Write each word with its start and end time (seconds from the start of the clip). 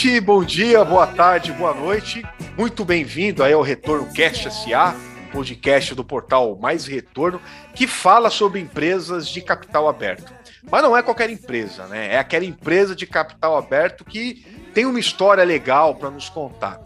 ouvinte, 0.00 0.20
bom 0.20 0.42
dia, 0.42 0.82
boa 0.82 1.06
tarde, 1.06 1.52
boa 1.52 1.74
noite. 1.74 2.24
Muito 2.56 2.86
bem-vindo 2.86 3.44
ao 3.44 3.60
Retorno 3.60 4.10
Cast 4.14 4.50
SA, 4.50 4.96
podcast 5.30 5.94
do 5.94 6.02
portal 6.02 6.56
Mais 6.56 6.86
Retorno, 6.86 7.38
que 7.74 7.86
fala 7.86 8.30
sobre 8.30 8.60
empresas 8.60 9.28
de 9.28 9.42
capital 9.42 9.86
aberto. 9.86 10.32
Mas 10.70 10.82
não 10.82 10.96
é 10.96 11.02
qualquer 11.02 11.28
empresa, 11.28 11.86
né? 11.86 12.14
É 12.14 12.18
aquela 12.18 12.46
empresa 12.46 12.96
de 12.96 13.06
capital 13.06 13.58
aberto 13.58 14.02
que 14.02 14.42
tem 14.72 14.86
uma 14.86 14.98
história 14.98 15.44
legal 15.44 15.94
para 15.94 16.10
nos 16.10 16.30
contar. 16.30 16.80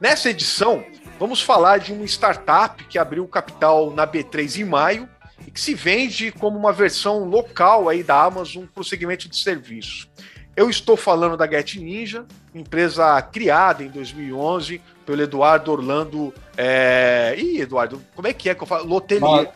Nessa 0.00 0.30
edição, 0.30 0.82
vamos 1.18 1.42
falar 1.42 1.78
de 1.78 1.92
uma 1.92 2.06
startup 2.06 2.82
que 2.84 2.98
abriu 2.98 3.28
capital 3.28 3.90
na 3.90 4.06
B3 4.06 4.60
em 4.60 4.64
maio 4.64 5.06
e 5.46 5.50
que 5.50 5.60
se 5.60 5.74
vende 5.74 6.32
como 6.32 6.58
uma 6.58 6.72
versão 6.72 7.24
local 7.24 7.90
aí 7.90 8.02
da 8.02 8.22
Amazon 8.22 8.64
para 8.64 8.80
o 8.80 8.84
segmento 8.84 9.28
de 9.28 9.36
serviço. 9.36 10.08
Eu 10.56 10.70
estou 10.70 10.96
falando 10.96 11.36
da 11.36 11.46
Get 11.46 11.76
Ninja, 11.76 12.24
empresa 12.54 13.20
criada 13.22 13.82
em 13.82 13.88
2011 13.88 14.80
pelo 15.04 15.22
Eduardo 15.22 15.72
Orlando. 15.72 16.32
É... 16.56 17.34
Ih, 17.36 17.60
Eduardo, 17.60 18.00
como 18.14 18.28
é 18.28 18.32
que 18.32 18.48
é 18.48 18.54
que 18.54 18.62
eu 18.62 18.66
falo? 18.66 18.86
Lotelier. 18.86 19.50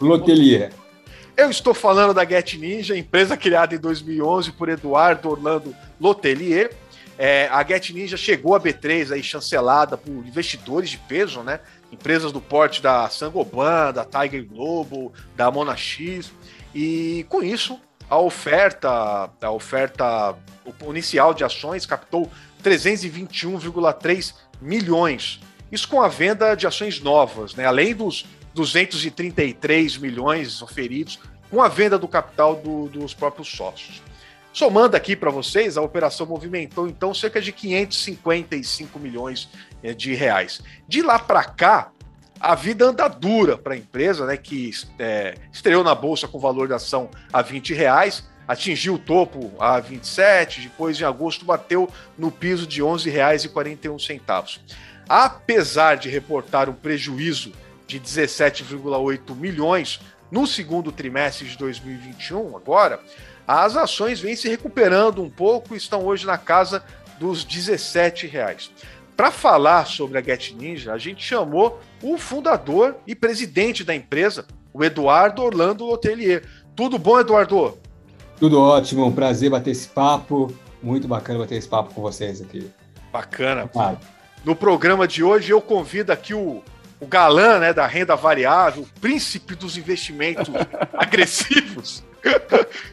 Lotelier. 0.00 0.72
Eu 1.36 1.50
estou 1.50 1.74
falando 1.74 2.14
da 2.14 2.24
Get 2.24 2.54
Ninja, 2.54 2.96
empresa 2.96 3.36
criada 3.36 3.74
em 3.74 3.78
2011 3.78 4.52
por 4.52 4.68
Eduardo 4.68 5.30
Orlando 5.30 5.74
Lotelier. 6.00 6.72
É, 7.18 7.48
a 7.48 7.62
Get 7.64 7.90
Ninja 7.90 8.16
chegou 8.16 8.54
a 8.54 8.60
B3 8.60 9.12
aí 9.12 9.22
chancelada 9.22 9.96
por 9.96 10.10
investidores 10.10 10.88
de 10.88 10.98
peso, 10.98 11.42
né? 11.42 11.60
Empresas 11.92 12.32
do 12.32 12.40
porte 12.40 12.80
da 12.80 13.08
Sangoban, 13.08 13.92
da 13.92 14.04
Tiger 14.04 14.46
Global, 14.46 15.12
da 15.36 15.50
Monax. 15.50 16.32
E 16.74 17.26
com 17.28 17.42
isso, 17.42 17.78
a 18.08 18.18
oferta, 18.18 19.30
a 19.40 19.50
oferta 19.50 20.36
inicial 20.88 21.34
de 21.34 21.44
ações 21.44 21.84
captou 21.84 22.30
321,3 22.62 24.34
milhões. 24.60 25.40
Isso 25.70 25.86
com 25.88 26.00
a 26.00 26.08
venda 26.08 26.54
de 26.54 26.66
ações 26.66 27.00
novas, 27.00 27.54
né? 27.54 27.66
Além 27.66 27.94
dos 27.94 28.24
233 28.54 29.98
milhões 29.98 30.62
oferidos 30.62 31.18
com 31.50 31.62
a 31.62 31.68
venda 31.68 31.98
do 31.98 32.08
capital 32.08 32.56
do, 32.56 32.88
dos 32.88 33.14
próprios 33.14 33.48
sócios. 33.48 34.02
Somando 34.52 34.96
aqui 34.96 35.14
para 35.14 35.30
vocês, 35.30 35.76
a 35.76 35.82
operação 35.82 36.26
movimentou 36.26 36.88
então 36.88 37.14
cerca 37.14 37.40
de 37.40 37.52
555 37.52 38.98
milhões 38.98 39.48
eh, 39.82 39.94
de 39.94 40.14
reais. 40.14 40.60
De 40.88 41.02
lá 41.02 41.18
para 41.18 41.44
cá, 41.44 41.92
a 42.40 42.54
vida 42.54 42.86
anda 42.86 43.08
dura 43.08 43.56
para 43.56 43.74
a 43.74 43.76
empresa, 43.76 44.26
né, 44.26 44.36
que 44.36 44.70
é, 44.98 45.34
estreou 45.52 45.82
na 45.82 45.94
bolsa 45.94 46.28
com 46.28 46.38
valor 46.38 46.68
de 46.68 46.74
ação 46.74 47.10
a 47.32 47.42
20 47.42 47.74
reais, 47.74 48.24
atingiu 48.46 48.94
o 48.94 48.98
topo 48.98 49.52
a 49.58 49.78
27, 49.78 50.62
depois 50.62 51.00
em 51.00 51.04
agosto 51.04 51.44
bateu 51.44 51.88
no 52.16 52.30
piso 52.30 52.66
de 52.66 52.80
R$ 52.80 52.88
11,41. 52.88 54.60
Apesar 55.08 55.96
de 55.96 56.08
reportar 56.08 56.68
um 56.68 56.74
prejuízo 56.74 57.52
de 57.86 57.98
17,8 57.98 59.34
milhões 59.34 60.00
no 60.30 60.46
segundo 60.46 60.92
trimestre 60.92 61.48
de 61.48 61.56
2021, 61.56 62.56
agora, 62.56 63.00
as 63.46 63.76
ações 63.76 64.20
vêm 64.20 64.36
se 64.36 64.48
recuperando 64.48 65.22
um 65.22 65.30
pouco 65.30 65.74
e 65.74 65.78
estão 65.78 66.04
hoje 66.04 66.26
na 66.26 66.36
casa 66.36 66.84
dos 67.18 67.44
17 67.44 68.26
reais. 68.26 68.70
Para 69.18 69.32
falar 69.32 69.84
sobre 69.84 70.16
a 70.16 70.22
Get 70.22 70.52
Ninja, 70.52 70.92
a 70.92 70.96
gente 70.96 71.24
chamou 71.24 71.80
o 72.00 72.16
fundador 72.16 72.94
e 73.04 73.16
presidente 73.16 73.82
da 73.82 73.92
empresa, 73.92 74.46
o 74.72 74.84
Eduardo 74.84 75.42
Orlando 75.42 75.84
Lotelier. 75.84 76.44
Tudo 76.76 77.00
bom, 77.00 77.18
Eduardo? 77.18 77.76
Tudo 78.38 78.60
ótimo, 78.60 79.04
um 79.04 79.10
prazer 79.10 79.50
bater 79.50 79.72
esse 79.72 79.88
papo. 79.88 80.54
Muito 80.80 81.08
bacana 81.08 81.40
bater 81.40 81.56
esse 81.56 81.66
papo 81.66 81.92
com 81.92 82.00
vocês 82.00 82.40
aqui. 82.40 82.70
Bacana. 83.12 83.68
No 84.44 84.54
programa 84.54 85.08
de 85.08 85.24
hoje, 85.24 85.50
eu 85.50 85.60
convido 85.60 86.12
aqui 86.12 86.32
o, 86.32 86.62
o 87.00 87.06
galã 87.08 87.58
né, 87.58 87.72
da 87.72 87.88
renda 87.88 88.14
variável, 88.14 88.84
o 88.84 89.00
príncipe 89.00 89.56
dos 89.56 89.76
investimentos 89.76 90.46
agressivos, 90.96 92.04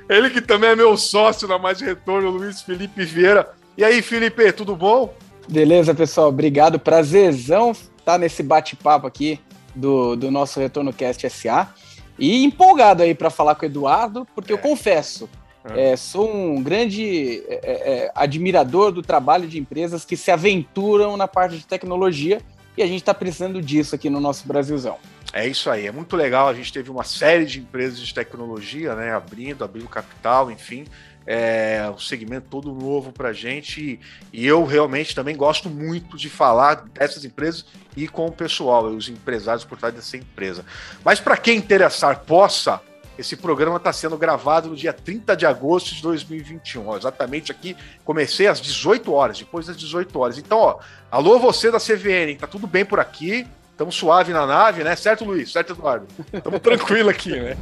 Ele 0.10 0.32
que 0.32 0.42
também 0.42 0.72
é 0.72 0.76
meu 0.76 0.98
sócio 0.98 1.48
na 1.48 1.60
Mais 1.60 1.80
Retorno, 1.80 2.32
Luiz 2.32 2.64
Felipe 2.64 3.06
Vieira. 3.06 3.48
E 3.78 3.84
aí, 3.84 4.02
Felipe, 4.02 4.52
tudo 4.54 4.76
bom? 4.76 5.14
Beleza, 5.48 5.94
pessoal. 5.94 6.30
Obrigado. 6.30 6.80
Prazerzão 6.80 7.72
estar 7.72 7.90
tá 8.04 8.18
nesse 8.18 8.42
bate-papo 8.44 9.08
aqui 9.08 9.40
do, 9.74 10.16
do 10.16 10.32
nosso 10.32 10.60
Retorno 10.60 10.94
Cast 10.94 11.30
SA. 11.30 11.74
E 12.18 12.44
empolgado 12.44 13.04
aí 13.04 13.14
para 13.14 13.30
falar 13.30 13.56
com 13.56 13.64
o 13.64 13.66
Eduardo, 13.66 14.28
porque 14.34 14.54
é. 14.54 14.56
eu 14.56 14.58
confesso, 14.58 15.30
é. 15.74 15.92
É, 15.92 15.96
sou 15.96 16.32
um 16.32 16.62
grande 16.62 17.44
é, 17.48 17.60
é, 18.06 18.12
admirador 18.14 18.92
do 18.92 19.02
trabalho 19.02 19.48
de 19.48 19.58
empresas 19.58 20.06
que 20.06 20.16
se 20.16 20.30
aventuram 20.30 21.18
na 21.18 21.28
parte 21.28 21.58
de 21.58 21.66
tecnologia 21.66 22.40
e 22.78 22.84
a 22.84 22.88
gente 22.88 23.00
está 23.00 23.14
precisando 23.14 23.62
disso 23.62 23.96
aqui 23.96 24.10
no 24.10 24.20
nosso 24.20 24.48
Brasilzão. 24.48 24.98
É 25.36 25.46
isso 25.46 25.70
aí, 25.70 25.86
é 25.86 25.92
muito 25.92 26.16
legal. 26.16 26.48
A 26.48 26.54
gente 26.54 26.72
teve 26.72 26.90
uma 26.90 27.04
série 27.04 27.46
de 27.46 27.60
empresas 27.60 28.00
de 28.00 28.14
tecnologia, 28.14 28.96
né, 28.96 29.14
abrindo, 29.14 29.66
abrindo 29.66 29.90
capital, 29.90 30.50
enfim, 30.50 30.86
é 31.28 31.92
um 31.94 31.98
segmento 31.98 32.48
todo 32.50 32.74
novo 32.74 33.12
para 33.12 33.34
gente. 33.34 34.00
E 34.32 34.48
eu 34.48 34.64
realmente 34.64 35.14
também 35.14 35.36
gosto 35.36 35.70
muito 35.70 36.16
de 36.16 36.30
falar 36.30 36.86
dessas 36.94 37.26
empresas 37.26 37.66
e 37.98 38.08
com 38.08 38.28
o 38.28 38.32
pessoal, 38.32 38.86
os 38.86 39.10
empresários 39.10 39.66
por 39.66 39.78
trás 39.78 39.94
dessa 39.94 40.16
empresa. 40.16 40.64
Mas 41.04 41.20
para 41.20 41.36
quem 41.36 41.58
interessar, 41.58 42.22
possa. 42.22 42.80
Esse 43.18 43.36
programa 43.36 43.76
está 43.76 43.92
sendo 43.92 44.18
gravado 44.18 44.70
no 44.70 44.76
dia 44.76 44.94
30 44.94 45.36
de 45.36 45.46
agosto 45.46 45.96
de 45.96 46.02
2021. 46.02 46.88
Ó, 46.88 46.96
exatamente 46.96 47.52
aqui, 47.52 47.76
comecei 48.06 48.48
às 48.48 48.62
18 48.62 49.12
horas, 49.12 49.40
depois 49.40 49.68
das 49.68 49.76
18 49.76 50.18
horas. 50.18 50.38
Então, 50.38 50.60
ó, 50.60 50.80
alô 51.12 51.40
você 51.40 51.70
da 51.70 51.80
CVN, 51.80 52.38
tá 52.38 52.48
tudo 52.48 52.68
bem 52.68 52.86
por 52.86 53.02
aqui? 53.02 53.46
Estamos 53.76 53.94
suave 53.94 54.32
na 54.32 54.46
nave, 54.46 54.86
né? 54.86 54.96
Certo, 54.96 55.26
Luiz? 55.26 55.52
Certo, 55.52 55.74
Eduardo? 55.74 56.08
Estamos 56.32 56.62
tranquilo 56.62 57.10
aqui, 57.10 57.32
né? 57.38 57.58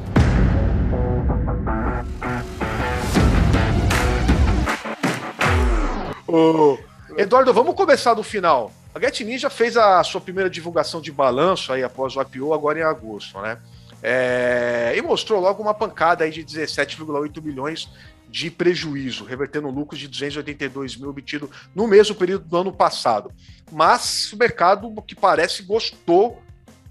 Ô, 6.28 6.78
Eduardo, 7.18 7.52
vamos 7.52 7.74
começar 7.74 8.14
do 8.14 8.22
final. 8.22 8.72
A 8.94 9.00
Get 9.00 9.22
Ninja 9.22 9.50
fez 9.50 9.76
a 9.76 10.04
sua 10.04 10.22
primeira 10.22 10.52
divulgação 10.52 11.02
de 11.02 11.12
balanço 11.12 11.74
aí 11.74 11.84
após 11.84 12.16
o 12.16 12.22
IPO 12.22 12.54
agora 12.54 12.78
em 12.78 12.84
agosto, 12.84 13.42
né? 13.42 13.58
É, 14.04 14.94
e 14.96 15.02
mostrou 15.02 15.42
logo 15.42 15.64
uma 15.64 15.74
pancada 15.74 16.26
aí 16.26 16.30
de 16.30 16.44
17,8 16.44 17.42
milhões 17.42 17.90
de 18.34 18.50
prejuízo, 18.50 19.26
revertendo 19.26 19.70
lucros 19.70 20.00
de 20.00 20.08
282 20.08 20.98
mil 20.98 21.12
obtido 21.12 21.52
no 21.76 21.88
mesmo 21.88 22.16
período 22.16 22.46
do 22.46 22.58
ano 22.58 22.74
passado. 22.74 23.32
Mas 23.72 24.34
o 24.34 24.38
mercado, 24.38 24.92
que 25.06 25.14
parece, 25.14 25.62
gostou 25.62 26.42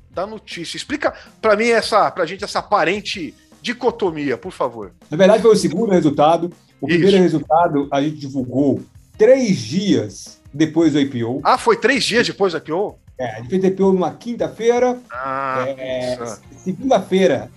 da 0.09 0.25
notícia. 0.25 0.77
Explica 0.77 1.13
para 1.41 1.57
mim 1.57 1.67
essa, 1.67 2.09
para 2.13 2.23
a 2.23 2.27
gente 2.27 2.45
essa 2.45 2.61
aparente 2.61 3.35
dicotomia, 3.61 4.39
por 4.39 4.53
favor. 4.53 4.93
Na 5.11 5.17
verdade, 5.17 5.43
foi 5.43 5.51
o 5.51 5.57
segundo 5.57 5.91
resultado. 5.91 6.53
O 6.81 6.87
Isso. 6.89 6.99
primeiro 6.99 7.19
resultado 7.19 7.89
a 7.91 8.01
gente 8.01 8.19
divulgou 8.19 8.81
três 9.19 9.59
dias 9.59 10.41
depois 10.55 10.93
do 10.93 11.01
IPO. 11.01 11.41
Ah, 11.43 11.59
foi 11.59 11.77
três 11.77 12.05
dias 12.05 12.25
depois 12.25 12.53
do 12.53 12.59
IPO? 12.59 13.01
É, 13.19 13.33
a 13.33 13.41
gente 13.41 13.49
fez 13.49 13.65
IPO 13.65 13.93
numa 13.93 14.13
quinta-feira. 14.13 14.97
Ah, 15.11 15.65
é, 15.77 16.17
Segunda-feira 16.59 17.51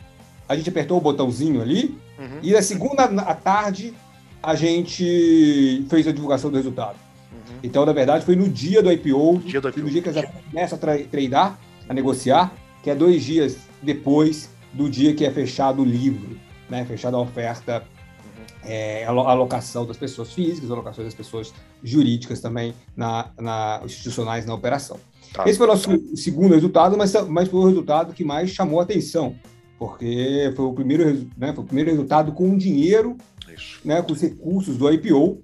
a 0.48 0.56
gente 0.56 0.70
apertou 0.70 0.98
o 0.98 1.02
botãozinho 1.02 1.62
ali 1.62 1.98
Uhum. 2.18 2.40
E 2.42 2.52
na 2.52 2.62
segunda 2.62 3.04
à 3.04 3.34
tarde, 3.34 3.94
a 4.42 4.56
gente 4.56 5.86
fez 5.90 6.08
a 6.08 6.12
divulgação 6.12 6.50
do 6.50 6.58
resultado. 6.58 6.98
Uhum. 7.32 7.58
Então, 7.64 7.86
na 7.86 7.94
verdade, 7.94 8.26
foi 8.26 8.36
no 8.36 8.48
dia 8.48 8.82
do 8.82 8.92
IPO, 8.92 9.40
dia 9.40 9.60
do 9.60 9.70
IPO. 9.70 9.80
no 9.82 9.90
dia 9.90 10.02
que 10.02 10.10
a 10.10 10.14
gente 10.14 10.28
começa 10.50 10.76
a 10.76 10.80
treinar, 11.10 11.60
a 11.88 11.94
negociar, 11.94 12.54
que 12.84 12.90
é 12.90 12.96
dois 12.96 13.24
dias 13.24 13.58
depois 13.82 14.50
do 14.74 14.90
dia 14.90 15.14
que 15.14 15.26
é 15.26 15.32
fechado 15.32 15.82
o 15.82 15.86
livro, 15.86 16.38
né? 16.70 16.86
fechada 16.86 17.18
a 17.18 17.20
oferta, 17.20 17.84
uhum. 17.84 18.70
é, 18.70 19.06
a 19.06 19.10
alocação 19.10 19.86
das 19.86 19.98
pessoas 19.98 20.32
físicas, 20.32 20.70
a 20.70 20.74
alocação 20.74 21.04
das 21.04 21.14
pessoas 21.14 21.54
jurídicas 21.84 22.40
também, 22.40 22.74
na, 22.96 23.30
na 23.40 23.82
institucionais 23.84 24.46
na 24.46 24.54
operação. 24.54 25.00
Tá. 25.34 25.44
Esse 25.48 25.58
foi 25.58 25.68
o 25.68 25.70
nosso 25.70 26.16
segundo 26.16 26.54
resultado, 26.54 26.98
mas, 26.98 27.14
mas 27.28 27.50
foi 27.50 27.60
o 27.60 27.68
resultado 27.68 28.14
que 28.14 28.24
mais 28.24 28.50
chamou 28.52 28.80
a 28.80 28.84
atenção, 28.84 29.36
porque 29.78 30.52
foi 30.56 30.66
o 30.66 30.74
primeiro, 30.74 31.28
né, 31.38 31.54
foi 31.54 31.64
o 31.64 31.68
primeiro 31.68 31.92
resultado 31.92 32.32
com 32.32 32.58
dinheiro, 32.58 33.18
né, 33.84 34.02
com 34.02 34.14
os 34.14 34.22
recursos 34.22 34.78
do 34.78 34.92
IPO, 34.92 35.42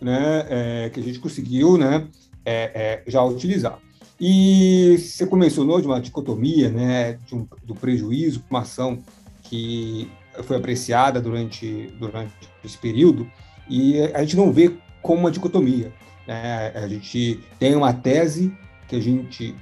né, 0.00 0.46
é, 0.48 0.90
que 0.90 1.00
a 1.00 1.02
gente 1.02 1.18
conseguiu 1.18 1.76
né, 1.76 2.06
é, 2.44 3.02
é, 3.06 3.10
já 3.10 3.22
utilizar. 3.22 3.78
E 4.20 4.96
você 4.98 5.26
mencionou 5.34 5.80
de 5.80 5.86
uma 5.86 6.00
dicotomia, 6.00 6.70
né, 6.70 7.18
um, 7.32 7.46
do 7.64 7.74
prejuízo 7.74 8.44
uma 8.48 8.60
ação 8.60 8.98
que 9.42 10.08
foi 10.44 10.56
apreciada 10.56 11.20
durante, 11.20 11.92
durante 11.98 12.32
esse 12.64 12.78
período, 12.78 13.28
e 13.68 14.00
a 14.14 14.20
gente 14.20 14.36
não 14.36 14.52
vê 14.52 14.72
como 15.00 15.20
uma 15.20 15.30
dicotomia. 15.30 15.92
Né? 16.26 16.72
A 16.74 16.86
gente 16.86 17.40
tem 17.58 17.74
uma 17.74 17.92
tese 17.92 18.52
que 18.88 18.96
a 18.96 19.00
gente, 19.00 19.54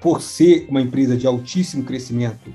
por 0.00 0.22
ser 0.22 0.66
uma 0.68 0.80
empresa 0.80 1.16
de 1.16 1.26
altíssimo 1.26 1.84
crescimento, 1.84 2.54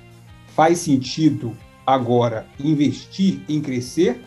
faz 0.60 0.80
sentido 0.80 1.56
agora 1.88 2.46
investir 2.60 3.40
em 3.48 3.62
crescer 3.62 4.22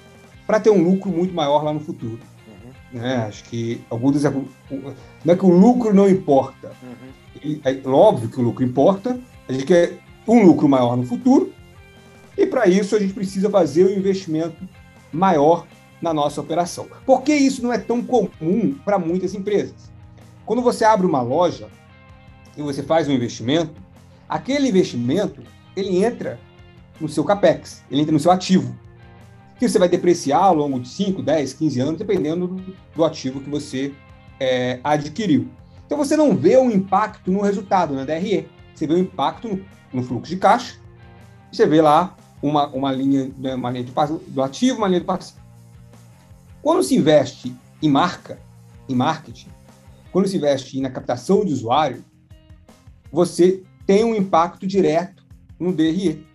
ele 25.77 26.05
entra 26.05 26.39
no 27.01 27.09
seu 27.09 27.25
capex, 27.25 27.83
ele 27.91 28.03
entra 28.03 28.13
no 28.13 28.21
seu 28.21 28.31
ativo, 28.31 28.77
que 29.59 29.69
você 29.69 29.79
vai 29.79 29.89
depreciar 29.89 30.43
ao 30.43 30.55
longo 30.55 30.81
de 30.81 30.89
5, 30.89 31.23
10, 31.23 31.55
15 31.55 31.81
anos, 31.81 31.99
dependendo 31.99 32.49
do, 32.49 32.77
do 32.95 33.05
ativo 33.05 33.41
que 33.41 33.49
você 33.49 33.93
é, 34.41 34.81
adquiriu. 34.83 35.49
Então 35.87 35.97
você 35.97 36.17
não 36.17 36.37
vê 36.37 36.57
um 36.57 36.71
impacto 36.71 37.31
no 37.31 37.43
resultado, 37.43 37.95
na 37.95 38.05
DRE. 38.05 38.49
Você 38.75 38.87
vê 38.87 38.95
um 38.95 38.99
impacto 38.99 39.61
no, 39.93 40.03
fluxo 40.03 40.31
de 40.31 40.39
caixa, 40.39 40.77
você 41.53 41.67
vê 41.67 41.81
lá 41.81 42.17
uma, 42.43 42.67
uma 42.69 42.91
linha, 42.91 43.31
né, 43.39 43.55
uma 43.55 43.71
linha 43.71 43.85
do 44.29 44.43
ativo, 44.43 44.79
uma 44.79 44.89
linha 44.89 45.01
de 45.01 45.07
passivo. 45.07 45.39
Quando 46.63 46.83
se 46.83 46.97
investe 46.97 47.55
em 47.81 47.91
marca, 47.91 48.39
em 48.89 48.95
marketing, 48.95 49.49
quando 50.11 50.27
se 50.27 50.37
investe 50.37 50.81
na 50.81 50.91
captação 50.91 51.45
de 51.45 51.53
usuário, 51.53 52.05
você 53.13 53.63
tem 53.87 54.03
um 54.05 54.15
impacto 54.15 54.67
direto 54.67 55.22
no 55.63 55.73
DRE. 55.73 56.27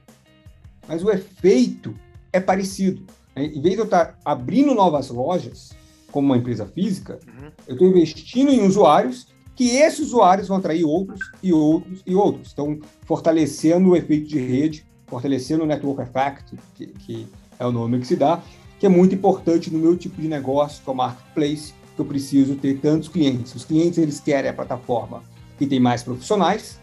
Mas 0.88 1.04
o 1.04 1.12
efeito 1.12 1.94
é 2.32 2.40
parecido. 2.40 3.06
Em 3.36 3.62
vez 3.62 3.76
de 3.76 3.82
eu 3.82 3.86
estar 3.86 4.18
abrindo 4.26 4.74
novas 4.74 5.10
lojas, 5.10 5.72
como 6.12 6.28
uma 6.28 6.38
empresa 6.38 6.66
física, 6.66 7.20
uhum. 7.28 7.52
eu 7.68 7.74
estou 7.74 7.88
investindo 7.88 8.52
em 8.52 8.66
usuários 8.66 9.28
que 9.56 9.76
esses 9.76 10.08
usuários 10.08 10.48
vão 10.48 10.58
atrair 10.58 10.86
outros 10.86 11.20
e 11.44 11.52
outros 11.52 12.02
e 12.06 12.16
outros. 12.16 12.52
Então, 12.54 12.80
fortalecendo 13.06 13.90
o 13.90 13.96
efeito 13.96 14.28
de 14.28 14.40
rede, 14.40 14.86
fortalecendo 15.08 15.64
o 15.64 15.68
network 15.68 16.02
effect, 16.02 16.56
que, 16.76 16.88
que 16.88 17.28
é 17.60 17.66
o 17.66 17.72
nome 17.72 18.00
que 18.00 18.08
se 18.08 18.16
dá, 18.16 18.42
que 18.80 18.86
é 18.86 18.90
muito 18.90 19.16
importante 19.16 19.72
no 19.72 19.80
meu 19.80 19.98
tipo 19.98 20.22
de 20.22 20.28
negócio, 20.28 20.84
que 20.84 20.90
é 20.90 20.94
o 20.94 20.96
marketplace, 20.96 21.74
que 21.96 22.02
eu 22.02 22.06
preciso 22.06 22.56
ter 22.56 22.80
tantos 22.80 23.10
clientes. 23.10 23.54
Os 23.56 23.66
clientes 23.66 23.98
eles 23.98 24.20
querem 24.20 24.50
a 24.50 24.54
plataforma 24.54 25.24
que 25.58 25.66
tem 25.66 25.80
mais 25.80 26.04
profissionais 26.04 26.80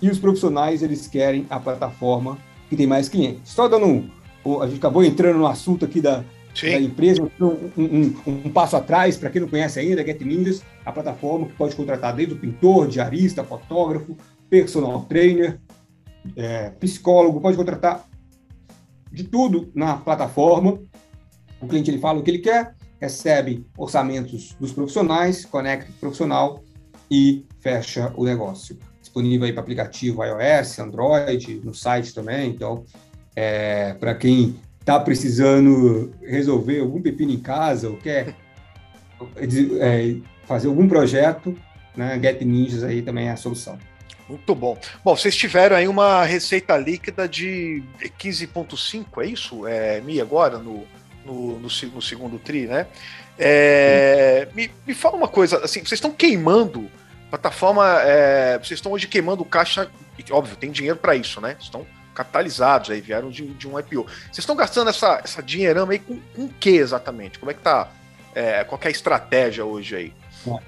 e 0.00 0.08
os 0.10 0.18
profissionais 0.18 0.82
eles 0.82 1.06
querem 1.06 1.46
a 1.50 1.58
plataforma 1.58 2.38
que 2.68 2.76
tem 2.76 2.86
mais 2.86 3.08
clientes. 3.08 3.52
Só 3.52 3.68
dando 3.68 3.86
um, 3.86 4.10
a 4.60 4.66
gente 4.66 4.78
acabou 4.78 5.04
entrando 5.04 5.38
no 5.38 5.46
assunto 5.46 5.84
aqui 5.84 6.00
da, 6.00 6.24
da 6.62 6.80
empresa, 6.80 7.22
um, 7.40 7.46
um, 7.76 8.14
um, 8.26 8.50
passo 8.50 8.76
atrás, 8.76 9.16
para 9.16 9.30
quem 9.30 9.40
não 9.40 9.48
conhece 9.48 9.78
ainda, 9.78 10.04
Get 10.04 10.20
Ninjas, 10.20 10.62
a 10.84 10.92
plataforma 10.92 11.46
que 11.46 11.52
pode 11.52 11.76
contratar 11.76 12.14
desde 12.14 12.34
o 12.34 12.38
pintor, 12.38 12.88
diarista, 12.88 13.44
fotógrafo, 13.44 14.16
personal 14.48 15.02
trainer, 15.02 15.60
é, 16.36 16.70
psicólogo, 16.70 17.40
pode 17.40 17.56
contratar 17.56 18.04
de 19.12 19.24
tudo 19.24 19.70
na 19.74 19.96
plataforma. 19.96 20.78
O 21.60 21.66
cliente 21.66 21.90
ele 21.90 21.98
fala 21.98 22.18
o 22.18 22.22
que 22.22 22.30
ele 22.30 22.38
quer, 22.38 22.74
recebe 23.00 23.66
orçamentos 23.76 24.56
dos 24.58 24.72
profissionais, 24.72 25.44
conecta 25.44 25.90
o 25.90 25.94
profissional 25.94 26.62
e 27.10 27.44
fecha 27.60 28.12
o 28.16 28.24
negócio. 28.24 28.78
Disponível 29.08 29.46
aí 29.46 29.52
para 29.54 29.62
aplicativo 29.62 30.22
iOS, 30.22 30.78
Android, 30.78 31.62
no 31.64 31.74
site 31.74 32.12
também. 32.14 32.50
Então, 32.50 32.84
é, 33.34 33.94
para 33.94 34.14
quem 34.14 34.56
está 34.80 35.00
precisando 35.00 36.12
resolver 36.22 36.80
algum 36.80 37.00
pepino 37.00 37.32
em 37.32 37.40
casa 37.40 37.88
ou 37.88 37.96
quer 37.96 38.34
é, 39.80 40.16
fazer 40.46 40.68
algum 40.68 40.86
projeto, 40.86 41.56
né, 41.96 42.20
Get 42.22 42.42
Ninjas 42.42 42.84
aí 42.84 43.00
também 43.00 43.28
é 43.28 43.32
a 43.32 43.36
solução. 43.36 43.78
Muito 44.28 44.54
bom. 44.54 44.78
Bom, 45.02 45.16
vocês 45.16 45.34
tiveram 45.34 45.74
aí 45.74 45.88
uma 45.88 46.22
receita 46.22 46.76
líquida 46.76 47.26
de 47.26 47.82
15,5, 48.20 49.22
é 49.22 49.26
isso, 49.26 49.66
é, 49.66 50.02
Mi, 50.02 50.20
agora, 50.20 50.58
no, 50.58 50.84
no, 51.24 51.58
no, 51.58 51.68
no 51.68 52.02
segundo 52.02 52.38
TRI, 52.38 52.66
né? 52.66 52.86
É, 53.38 54.48
me, 54.54 54.70
me 54.86 54.92
fala 54.92 55.16
uma 55.16 55.28
coisa, 55.28 55.64
assim, 55.64 55.80
vocês 55.80 55.92
estão 55.92 56.10
queimando 56.10 56.90
plataforma, 57.30 57.84
é, 58.02 58.58
vocês 58.58 58.78
estão 58.78 58.92
hoje 58.92 59.06
queimando 59.06 59.44
caixa, 59.44 59.90
óbvio, 60.30 60.56
tem 60.56 60.70
dinheiro 60.70 60.96
para 60.96 61.14
isso, 61.14 61.40
né? 61.40 61.56
Estão 61.60 61.86
capitalizados 62.14 62.90
aí, 62.90 63.00
vieram 63.00 63.30
de, 63.30 63.46
de 63.46 63.68
um 63.68 63.78
IPO. 63.78 64.04
Vocês 64.04 64.38
estão 64.38 64.56
gastando 64.56 64.90
essa, 64.90 65.20
essa 65.22 65.42
dinheirama 65.42 65.92
aí 65.92 65.98
com, 66.00 66.18
com 66.34 66.44
o 66.46 66.48
que 66.48 66.70
exatamente? 66.70 67.38
Como 67.38 67.50
é 67.50 67.54
que 67.54 67.60
tá? 67.60 67.90
É, 68.34 68.64
qual 68.64 68.80
é 68.82 68.88
a 68.88 68.90
estratégia 68.90 69.64
hoje 69.64 69.94
aí? 69.94 70.12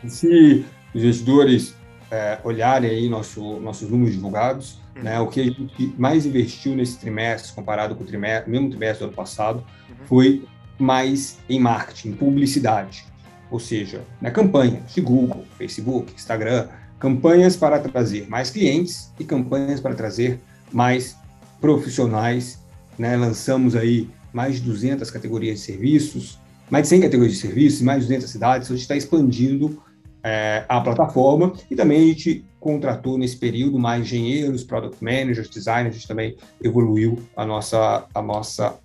Se 0.07 0.65
os 0.95 1.03
investidores 1.03 1.75
é, 2.11 2.39
olharem 2.45 2.91
aí 2.91 3.09
nosso, 3.09 3.59
nossos 3.61 3.89
números 3.91 4.15
divulgados, 4.15 4.79
uhum. 4.97 5.03
né, 5.03 5.21
o 5.21 5.27
que 5.27 5.41
a 5.41 5.45
gente 5.45 5.95
mais 5.99 6.27
investiu 6.27 6.75
nesse 6.75 6.99
trimestre, 6.99 7.53
comparado 7.53 7.95
com 7.95 8.05
o 8.05 8.07
trimestre, 8.07 8.51
mesmo 8.51 8.71
trimestre 8.71 9.01
do 9.01 9.09
ano 9.09 9.17
passado, 9.17 9.65
uhum. 9.89 10.07
foi 10.07 10.45
mais 10.79 11.39
em 11.49 11.59
marketing, 11.59 12.13
publicidade. 12.13 13.05
Ou 13.51 13.59
seja, 13.59 14.03
na 14.21 14.31
campanha 14.31 14.83
de 14.95 15.01
Google, 15.01 15.45
Facebook, 15.59 16.13
Instagram, 16.15 16.69
campanhas 16.99 17.57
para 17.57 17.79
trazer 17.79 18.29
mais 18.29 18.51
clientes 18.51 19.13
e 19.19 19.25
campanhas 19.25 19.81
para 19.81 19.95
trazer 19.95 20.41
mais 20.73 21.17
profissionais. 21.61 22.61
Né? 22.99 23.17
Lançamos 23.17 23.75
aí 23.75 24.09
mais 24.33 24.57
de 24.57 24.63
200 24.63 25.11
categorias 25.11 25.59
de 25.59 25.65
serviços, 25.65 26.39
mais 26.71 26.85
de 26.85 26.89
100 26.91 27.01
categorias 27.03 27.35
de 27.35 27.41
serviços, 27.41 27.83
mais 27.83 28.03
de 28.03 28.09
200 28.09 28.31
cidades. 28.31 28.67
Então, 28.67 28.75
a 28.75 28.77
gente 28.77 28.85
está 28.85 28.97
expandindo 28.97 29.83
é, 30.23 30.65
a 30.69 30.81
plataforma 30.81 31.53
e 31.71 31.75
também 31.75 32.03
a 32.03 32.07
gente 32.07 32.45
contratou 32.61 33.17
nesse 33.17 33.37
período 33.37 33.79
mais 33.79 34.03
engenheiros, 34.03 34.63
product 34.63 35.03
managers, 35.03 35.49
designers, 35.49 35.89
a 35.89 35.99
gente 35.99 36.09
também 36.09 36.37
evoluiu 36.63 37.19
a 37.35 37.45
nossa, 37.45 38.07
a 38.15 38.23
nossa 38.23 38.79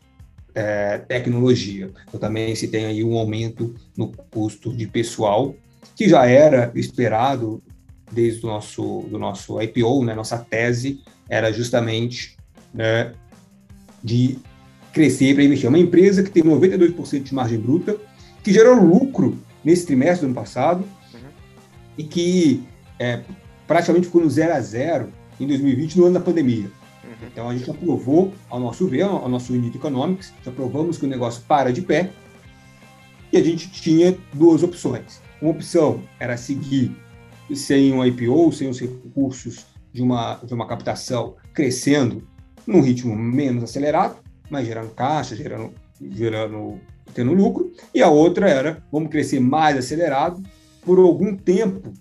é, 0.55 0.97
tecnologia. 0.97 1.91
Então 2.07 2.19
também 2.19 2.55
se 2.55 2.67
tem 2.69 2.85
aí 2.85 3.03
um 3.03 3.17
aumento 3.17 3.75
no 3.95 4.12
custo 4.31 4.74
de 4.74 4.88
pessoal, 4.88 5.53
que 5.95 6.09
já 6.09 6.25
era 6.25 6.71
esperado 6.74 7.62
desde 8.12 8.45
o 8.45 8.50
nosso, 8.50 9.05
do 9.09 9.19
nosso 9.19 9.62
IPO, 9.62 10.05
né, 10.05 10.15
nossa 10.15 10.38
tese 10.38 11.01
era 11.29 11.51
justamente 11.51 12.38
né, 12.74 13.13
de 14.03 14.39
crescer 14.93 15.33
para 15.33 15.43
investir. 15.43 15.65
É 15.65 15.69
uma 15.69 15.79
empresa 15.79 16.24
que 16.24 16.29
tem 16.29 16.43
92% 16.43 17.24
de 17.24 17.33
margem 17.33 17.59
bruta, 17.59 17.97
que 18.43 18.53
gerou 18.53 18.75
lucro 18.75 19.38
nesse 19.63 19.85
trimestre 19.85 20.21
do 20.21 20.27
ano 20.27 20.35
passado, 20.35 20.85
e 21.97 22.03
que 22.03 22.63
é, 23.00 23.21
praticamente 23.67 24.07
ficou 24.07 24.21
no 24.21 24.29
zero 24.29 24.53
a 24.53 24.62
zero 24.62 25.09
em 25.39 25.47
2020, 25.47 25.97
no 25.97 26.05
ano 26.05 26.13
da 26.13 26.19
pandemia. 26.19 26.69
Uhum. 27.22 27.27
Então 27.27 27.50
a 27.50 27.55
gente 27.55 27.69
aprovou, 27.69 28.34
ao 28.50 28.60
nosso 28.60 28.88
ver, 28.88 29.03
ao 29.03 29.29
nosso 29.29 29.53
Unit 29.53 29.77
Economics, 29.77 30.34
aprovamos 30.45 30.98
que 30.98 31.05
o 31.05 31.10
negócio 31.10 31.43
para 31.48 31.72
de 31.72 31.81
pé 31.81 32.12
e 33.31 33.38
a 33.38 33.43
gente 33.43 33.69
tinha 33.69 34.17
duas 34.34 34.63
opções. 34.63 35.22
Uma 35.41 35.51
opção 35.51 36.01
era 36.19 36.38
seguir 36.38 36.95
sem 37.53 37.93
um 37.93 38.03
IPO, 38.03 38.51
sem 38.51 38.69
os 38.69 38.79
recursos 38.79 39.65
de 39.93 40.01
uma, 40.01 40.36
de 40.36 40.53
uma 40.53 40.67
captação 40.67 41.36
crescendo 41.53 42.27
num 42.65 42.81
ritmo 42.81 43.15
menos 43.15 43.63
acelerado, 43.63 44.17
mas 44.50 44.65
gerando 44.65 44.89
caixa, 44.91 45.36
gerando, 45.36 45.74
gerando 46.01 46.79
tendo 47.13 47.34
lucro. 47.34 47.72
E 47.93 48.01
a 48.01 48.10
outra 48.10 48.50
era, 48.50 48.84
vamos 48.91 49.10
crescer 49.10 49.39
mais 49.39 49.77
acelerado, 49.77 50.41
por 50.81 51.00
algum 51.00 51.36
tempo 51.36 51.93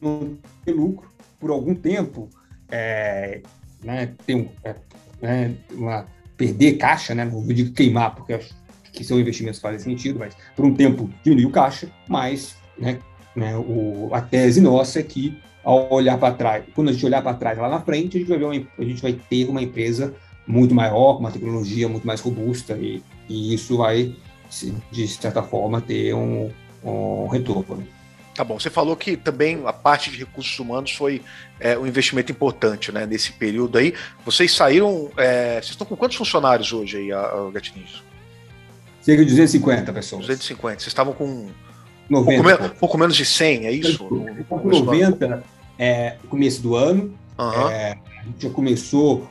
não 0.00 0.36
ter 0.64 0.72
lucro, 0.72 1.08
por 1.38 1.50
algum 1.50 1.74
tempo 1.74 2.28
é, 2.70 3.42
né, 3.82 4.12
ter 4.26 4.34
um, 4.34 4.48
é, 4.64 4.74
né, 5.20 5.54
uma, 5.72 6.06
perder 6.36 6.76
caixa, 6.76 7.14
né, 7.14 7.24
não 7.24 7.46
digo 7.46 7.72
queimar, 7.72 8.14
porque 8.14 8.34
acho 8.34 8.54
que 8.92 9.04
são 9.04 9.18
investimentos 9.18 9.58
que 9.58 9.62
fazem 9.62 9.78
sentido, 9.78 10.18
mas 10.18 10.36
por 10.54 10.64
um 10.64 10.74
tempo 10.74 11.08
diminuir 11.22 11.46
o 11.46 11.50
caixa, 11.50 11.88
mas 12.08 12.56
né, 12.78 12.98
né, 13.34 13.56
o, 13.56 14.10
a 14.12 14.20
tese 14.20 14.60
nossa 14.60 15.00
é 15.00 15.02
que 15.02 15.38
ao 15.64 15.92
olhar 15.92 16.18
para 16.18 16.34
trás, 16.34 16.64
quando 16.74 16.88
a 16.88 16.92
gente 16.92 17.06
olhar 17.06 17.22
para 17.22 17.34
trás 17.34 17.56
lá 17.58 17.68
na 17.68 17.80
frente, 17.80 18.16
a 18.16 18.20
gente 18.20 18.28
vai 18.28 18.38
ver 18.38 18.44
uma, 18.44 18.66
a 18.78 18.84
gente 18.84 19.02
vai 19.02 19.12
ter 19.12 19.48
uma 19.48 19.62
empresa 19.62 20.14
muito 20.46 20.74
maior, 20.74 21.18
uma 21.18 21.30
tecnologia 21.30 21.88
muito 21.88 22.06
mais 22.06 22.20
robusta 22.20 22.76
e, 22.76 23.02
e 23.28 23.54
isso 23.54 23.76
vai, 23.76 24.14
de 24.90 25.08
certa 25.08 25.42
forma, 25.42 25.80
ter 25.80 26.14
um, 26.14 26.50
um 26.84 27.28
retorno. 27.28 27.86
Tá 28.34 28.42
bom, 28.42 28.58
você 28.58 28.70
falou 28.70 28.96
que 28.96 29.16
também 29.16 29.62
a 29.66 29.72
parte 29.72 30.10
de 30.10 30.18
recursos 30.18 30.58
humanos 30.58 30.92
foi 30.92 31.22
é, 31.60 31.76
um 31.76 31.86
investimento 31.86 32.32
importante 32.32 32.90
né, 32.90 33.04
nesse 33.04 33.32
período 33.32 33.76
aí. 33.76 33.94
Vocês 34.24 34.54
saíram. 34.54 35.10
É, 35.16 35.54
vocês 35.54 35.70
estão 35.70 35.86
com 35.86 35.94
quantos 35.94 36.16
funcionários 36.16 36.72
hoje 36.72 36.96
aí, 36.96 37.12
a, 37.12 37.20
a 37.20 37.50
Gatinhos? 37.52 38.02
Cerca 39.02 39.22
de 39.22 39.30
250 39.30 39.92
pessoas. 39.92 40.22
250. 40.22 40.78
Vocês 40.78 40.86
estavam 40.86 41.12
com 41.12 41.50
90, 42.08 42.42
pouco, 42.42 42.42
menos, 42.42 42.78
pouco 42.78 42.98
menos 42.98 43.16
de 43.16 43.24
100, 43.26 43.66
é 43.66 43.72
isso? 43.72 43.98
Com 44.48 44.68
90 44.68 45.44
é, 45.78 46.16
começo 46.28 46.62
do 46.62 46.74
ano. 46.74 47.14
Uhum. 47.38 47.68
É, 47.68 47.98
a 48.20 48.24
gente 48.24 48.42
já 48.44 48.50
começou 48.50 49.28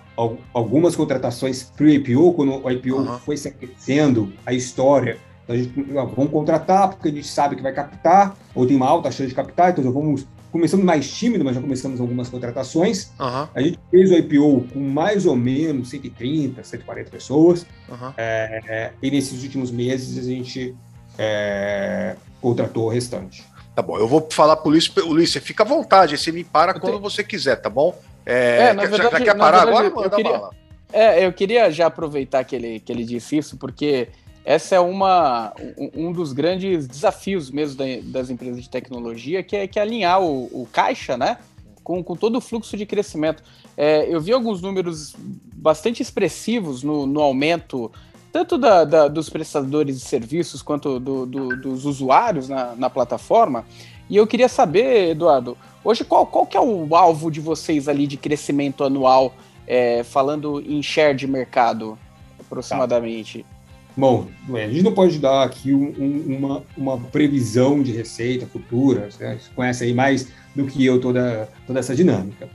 algumas 0.53 0.95
contratações 0.95 1.63
pre-IPO, 1.63 2.33
quando 2.33 2.63
o 2.63 2.69
IPO 2.69 2.97
uhum. 2.97 3.19
foi 3.19 3.37
se 3.37 3.47
aquecendo, 3.47 4.31
a 4.45 4.53
história 4.53 5.17
Então 5.43 5.55
a 5.55 5.59
gente 5.59 5.73
vamos 5.91 6.31
contratar 6.31 6.89
porque 6.89 7.09
a 7.09 7.11
gente 7.11 7.27
sabe 7.27 7.55
que 7.55 7.61
vai 7.61 7.73
captar, 7.73 8.35
ou 8.53 8.65
tem 8.65 8.75
uma 8.75 8.87
alta 8.87 9.11
chance 9.11 9.29
de 9.29 9.35
captar, 9.35 9.71
então 9.71 9.91
vamos 9.91 10.25
começamos 10.51 10.85
mais 10.85 11.09
tímido, 11.09 11.45
mas 11.45 11.55
já 11.55 11.61
começamos 11.61 12.01
algumas 12.01 12.27
contratações. 12.29 13.11
Uhum. 13.19 13.47
A 13.55 13.61
gente 13.61 13.79
fez 13.89 14.11
o 14.11 14.15
IPO 14.15 14.67
com 14.73 14.79
mais 14.79 15.25
ou 15.25 15.35
menos 15.35 15.89
130, 15.89 16.61
140 16.63 17.09
pessoas. 17.09 17.65
Uhum. 17.89 18.13
É, 18.17 18.91
e 19.01 19.09
nesses 19.09 19.41
últimos 19.43 19.71
meses 19.71 20.17
a 20.17 20.29
gente 20.29 20.75
é, 21.17 22.15
contratou 22.41 22.85
o 22.85 22.89
restante. 22.89 23.43
Tá 23.73 23.81
bom, 23.81 23.97
eu 23.97 24.07
vou 24.07 24.27
falar 24.29 24.57
pro 24.57 24.69
Luiz, 24.69 24.93
Luiz, 24.97 25.31
você 25.31 25.39
fica 25.39 25.63
à 25.63 25.65
vontade, 25.65 26.17
você 26.17 26.31
me 26.31 26.43
para 26.43 26.77
quando 26.77 26.99
você 26.99 27.23
quiser, 27.23 27.55
tá 27.55 27.69
bom? 27.69 27.97
É, 28.25 28.67
é 28.67 28.73
na 28.73 28.81
verdade, 28.81 29.03
já, 29.03 29.09
já 29.09 29.25
quer 29.25 29.37
parar 29.37 29.65
verdade, 29.65 29.87
agora? 29.87 29.95
Manda 29.95 30.07
eu 30.07 30.11
queria, 30.11 30.49
É, 30.91 31.25
eu 31.25 31.33
queria 31.33 31.71
já 31.71 31.87
aproveitar 31.87 32.43
que 32.43 32.53
ele, 32.53 32.81
que 32.81 32.91
ele 32.91 33.05
disse 33.05 33.37
isso, 33.37 33.57
porque 33.57 34.09
essa 34.43 34.75
é 34.75 34.79
uma, 34.79 35.53
um, 35.95 36.11
dos 36.11 36.33
grandes 36.33 36.87
desafios 36.87 37.51
mesmo 37.51 37.77
da, 37.77 37.85
das 38.05 38.29
empresas 38.29 38.61
de 38.63 38.69
tecnologia, 38.69 39.43
que 39.43 39.55
é, 39.55 39.67
que 39.67 39.77
é 39.77 39.81
alinhar 39.81 40.21
o, 40.21 40.45
o 40.45 40.67
caixa, 40.71 41.15
né? 41.15 41.37
Com, 41.83 42.03
com, 42.03 42.15
todo 42.15 42.37
o 42.37 42.41
fluxo 42.41 42.75
de 42.75 42.85
crescimento. 42.85 43.43
É, 43.77 44.05
eu 44.07 44.19
vi 44.19 44.31
alguns 44.31 44.61
números 44.61 45.15
bastante 45.53 46.01
expressivos 46.01 46.83
no, 46.83 47.05
no 47.05 47.21
aumento 47.21 47.91
tanto 48.31 48.57
da, 48.57 48.85
da, 48.85 49.07
dos 49.07 49.29
prestadores 49.29 49.99
de 49.99 50.05
serviços 50.05 50.61
quanto 50.61 50.99
do, 50.99 51.25
do, 51.25 51.57
dos 51.57 51.85
usuários 51.85 52.47
na, 52.47 52.75
na, 52.75 52.89
plataforma. 52.89 53.65
E 54.09 54.15
eu 54.15 54.25
queria 54.25 54.47
saber, 54.47 55.09
Eduardo, 55.09 55.57
hoje 55.83 56.03
qual, 56.03 56.25
qual 56.25 56.45
que 56.45 56.55
é 56.55 56.61
o 56.61 56.95
alvo 56.95 57.29
de 57.29 57.41
vocês 57.41 57.89
ali 57.89 58.07
de 58.07 58.15
crescimento 58.17 58.83
anual, 58.83 59.33
é, 59.67 60.03
falando 60.03 60.61
em 60.61 60.81
share 60.81 61.15
de 61.15 61.27
mercado, 61.27 61.97
aproximadamente? 62.39 63.43
Tá. 63.43 63.60
Bom, 63.95 64.27
a 64.53 64.67
gente 64.67 64.83
não 64.83 64.93
pode 64.93 65.19
dar 65.19 65.43
aqui 65.43 65.73
um, 65.73 65.93
um, 65.99 66.37
uma, 66.37 66.63
uma 66.77 66.97
previsão 66.97 67.83
de 67.83 67.91
receita 67.91 68.45
futura, 68.45 69.09
né? 69.19 69.37
você 69.39 69.49
conhece 69.53 69.83
aí 69.83 69.93
mais 69.93 70.27
do 70.55 70.65
que 70.65 70.85
eu 70.85 70.99
toda, 70.99 71.49
toda 71.67 71.79
essa 71.79 71.95
dinâmica. 71.95 72.49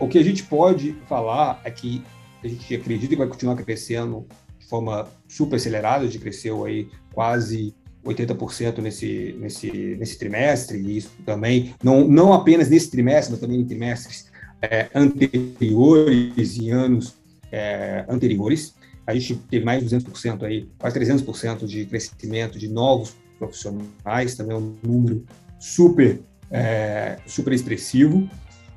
O 0.00 0.08
que 0.08 0.18
a 0.18 0.24
gente 0.24 0.42
pode 0.42 0.96
falar 1.08 1.60
é 1.64 1.70
que 1.70 2.02
a 2.42 2.48
gente 2.48 2.74
acredita 2.74 3.08
que 3.08 3.16
vai 3.16 3.28
continuar 3.28 3.56
crescendo 3.56 4.26
forma 4.72 5.06
super 5.28 5.56
acelerada, 5.56 6.04
a 6.04 6.06
gente 6.06 6.18
cresceu 6.18 6.64
aí 6.64 6.88
quase 7.12 7.74
80% 8.02 8.78
nesse, 8.78 9.36
nesse, 9.38 9.70
nesse 9.98 10.18
trimestre, 10.18 10.78
e 10.78 10.96
isso 10.96 11.10
também, 11.26 11.74
não, 11.84 12.08
não 12.08 12.32
apenas 12.32 12.70
nesse 12.70 12.90
trimestre, 12.90 13.32
mas 13.32 13.40
também 13.40 13.60
em 13.60 13.66
trimestres 13.66 14.30
é, 14.62 14.88
anteriores 14.94 16.56
e 16.56 16.70
anos 16.70 17.14
é, 17.50 18.06
anteriores. 18.08 18.74
A 19.06 19.14
gente 19.14 19.34
teve 19.50 19.64
mais 19.64 19.82
de 19.82 19.96
200% 19.96 20.42
aí, 20.44 20.68
quase 20.78 20.98
300% 20.98 21.66
de 21.66 21.86
crescimento 21.86 22.58
de 22.58 22.68
novos 22.68 23.16
profissionais, 23.38 24.34
também 24.36 24.54
é 24.54 24.58
um 24.58 24.76
número 24.82 25.24
super, 25.58 26.20
é, 26.50 27.18
super 27.26 27.52
expressivo. 27.52 28.28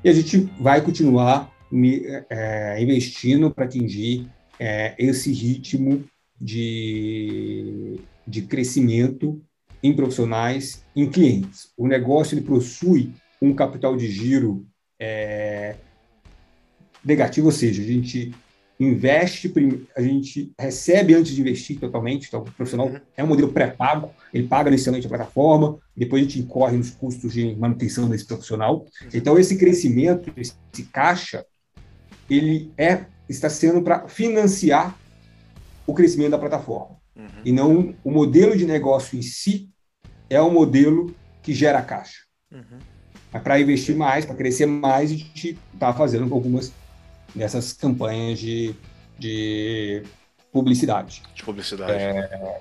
E 0.02 0.08
a 0.08 0.12
gente 0.12 0.38
vai 0.60 0.80
continuar 0.80 1.52
é, 2.30 2.82
investindo 2.82 3.50
para 3.50 3.64
atingir 3.64 4.28
é, 4.58 4.94
esse 4.98 5.32
ritmo 5.32 6.04
de, 6.40 8.00
de 8.26 8.42
crescimento 8.42 9.40
em 9.82 9.94
profissionais, 9.94 10.84
em 10.94 11.08
clientes. 11.08 11.70
O 11.76 11.86
negócio 11.86 12.34
ele 12.34 12.44
possui 12.44 13.12
um 13.40 13.54
capital 13.54 13.96
de 13.96 14.10
giro 14.10 14.66
é, 14.98 15.76
negativo, 17.04 17.46
ou 17.46 17.52
seja, 17.52 17.82
a 17.82 17.86
gente 17.86 18.32
investe, 18.78 19.52
a 19.96 20.02
gente 20.02 20.52
recebe 20.58 21.14
antes 21.14 21.34
de 21.34 21.40
investir 21.40 21.78
totalmente. 21.78 22.28
Então, 22.28 22.40
o 22.40 22.52
profissional 22.52 22.88
uhum. 22.88 23.00
é 23.16 23.24
um 23.24 23.26
modelo 23.26 23.52
pré-pago, 23.52 24.10
ele 24.32 24.46
paga 24.46 24.68
inicialmente 24.68 25.06
a 25.06 25.08
plataforma, 25.08 25.78
depois 25.96 26.20
a 26.20 26.24
gente 26.24 26.40
incorre 26.40 26.76
nos 26.76 26.90
custos 26.90 27.32
de 27.32 27.56
manutenção 27.56 28.08
desse 28.08 28.26
profissional. 28.26 28.80
Uhum. 28.80 29.08
Então, 29.14 29.38
esse 29.38 29.56
crescimento, 29.56 30.32
esse 30.36 30.54
caixa, 30.92 31.44
ele 32.28 32.70
é 32.76 33.06
está 33.28 33.50
sendo 33.50 33.82
para 33.82 34.06
financiar 34.08 34.96
o 35.86 35.94
crescimento 35.94 36.30
da 36.30 36.38
plataforma. 36.38 36.96
Uhum. 37.16 37.26
E 37.44 37.52
não 37.52 37.94
o 38.04 38.10
modelo 38.10 38.56
de 38.56 38.66
negócio 38.66 39.18
em 39.18 39.22
si 39.22 39.68
é 40.28 40.40
o 40.40 40.50
modelo 40.50 41.14
que 41.42 41.52
gera 41.52 41.82
caixa. 41.82 42.22
Uhum. 42.52 42.78
Mas 43.32 43.42
para 43.42 43.60
investir 43.60 43.96
mais, 43.96 44.24
para 44.24 44.36
crescer 44.36 44.66
mais, 44.66 45.10
a 45.10 45.14
gente 45.14 45.58
está 45.74 45.92
fazendo 45.92 46.32
algumas 46.32 46.72
dessas 47.36 47.72
campanhas 47.72 48.38
de, 48.38 48.74
de 49.18 50.02
publicidade. 50.52 51.22
De 51.34 51.44
publicidade. 51.44 51.92
É, 51.92 52.60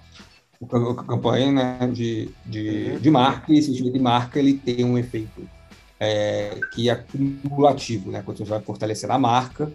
a 0.61 1.03
campanha 1.03 1.51
né, 1.51 1.89
de, 1.91 2.29
de, 2.45 2.91
uhum. 2.91 2.99
de 2.99 3.09
marca, 3.09 3.51
e 3.51 3.57
esse 3.57 3.73
tipo 3.73 3.89
de 3.89 3.99
marca 3.99 4.39
ele 4.39 4.53
tem 4.53 4.83
um 4.83 4.97
efeito 4.97 5.47
é, 5.99 6.59
que 6.73 6.89
é 6.89 6.95
cumulativo, 6.95 8.11
né? 8.11 8.21
Quando 8.23 8.37
você 8.37 8.43
vai 8.43 8.61
fortalecendo 8.61 9.13
a 9.13 9.19
marca, 9.19 9.71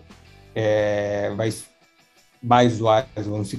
é, 0.54 1.32
vai, 1.34 1.52
mais 2.42 2.74
usuários 2.74 3.26
vão 3.26 3.44
se 3.44 3.58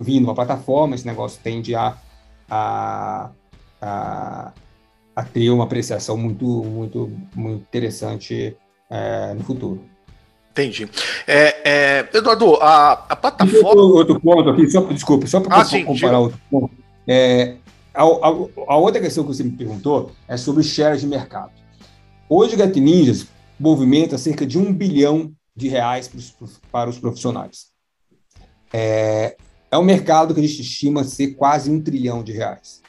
vindo 0.00 0.24
para 0.24 0.32
a 0.32 0.34
plataforma, 0.34 0.94
esse 0.94 1.06
negócio 1.06 1.40
tende 1.42 1.74
a, 1.74 1.96
a, 2.48 3.30
a, 3.80 4.52
a, 5.14 5.24
ter 5.24 5.50
uma 5.50 5.64
apreciação 5.64 6.16
muito, 6.16 6.46
muito, 6.64 7.12
muito 7.34 7.62
interessante 7.62 8.56
é, 8.88 9.34
no 9.34 9.44
futuro. 9.44 9.84
Entendi. 10.50 10.88
É, 11.26 11.70
é, 11.70 12.08
Eduardo, 12.12 12.56
a, 12.56 12.92
a 13.08 13.16
plataforma. 13.16 13.68
Outro, 13.68 13.94
outro 13.94 14.20
ponto 14.20 14.50
aqui, 14.50 14.68
só, 14.68 14.80
desculpa, 14.82 15.26
só 15.26 15.40
para 15.40 15.60
ah, 15.60 15.84
comparar 15.84 16.18
outro 16.18 16.40
ponto. 16.50 16.74
É, 17.06 17.56
a, 17.94 18.02
a, 18.02 18.28
a, 18.68 18.76
outra 18.76 19.00
questão 19.00 19.24
que 19.24 19.34
você 19.34 19.44
me 19.44 19.52
perguntou 19.52 20.12
é 20.26 20.36
sobre 20.36 20.62
share 20.62 20.98
de 20.98 21.06
mercado. 21.06 21.52
Hoje, 22.28 22.54
o 22.54 22.58
Get 22.58 22.76
Ninjas 22.76 23.26
movimenta 23.58 24.18
cerca 24.18 24.46
de 24.46 24.58
um 24.58 24.72
bilhão 24.72 25.32
de 25.54 25.68
reais 25.68 26.10
para 26.70 26.88
os 26.88 26.98
profissionais. 26.98 27.66
É, 28.72 29.36
é 29.70 29.78
um 29.78 29.84
mercado 29.84 30.34
que 30.34 30.40
a 30.40 30.42
gente 30.42 30.62
estima 30.62 31.04
ser 31.04 31.34
quase 31.34 31.70
um 31.70 31.80
trilhão 31.80 32.22
de 32.22 32.32
reais. 32.32 32.80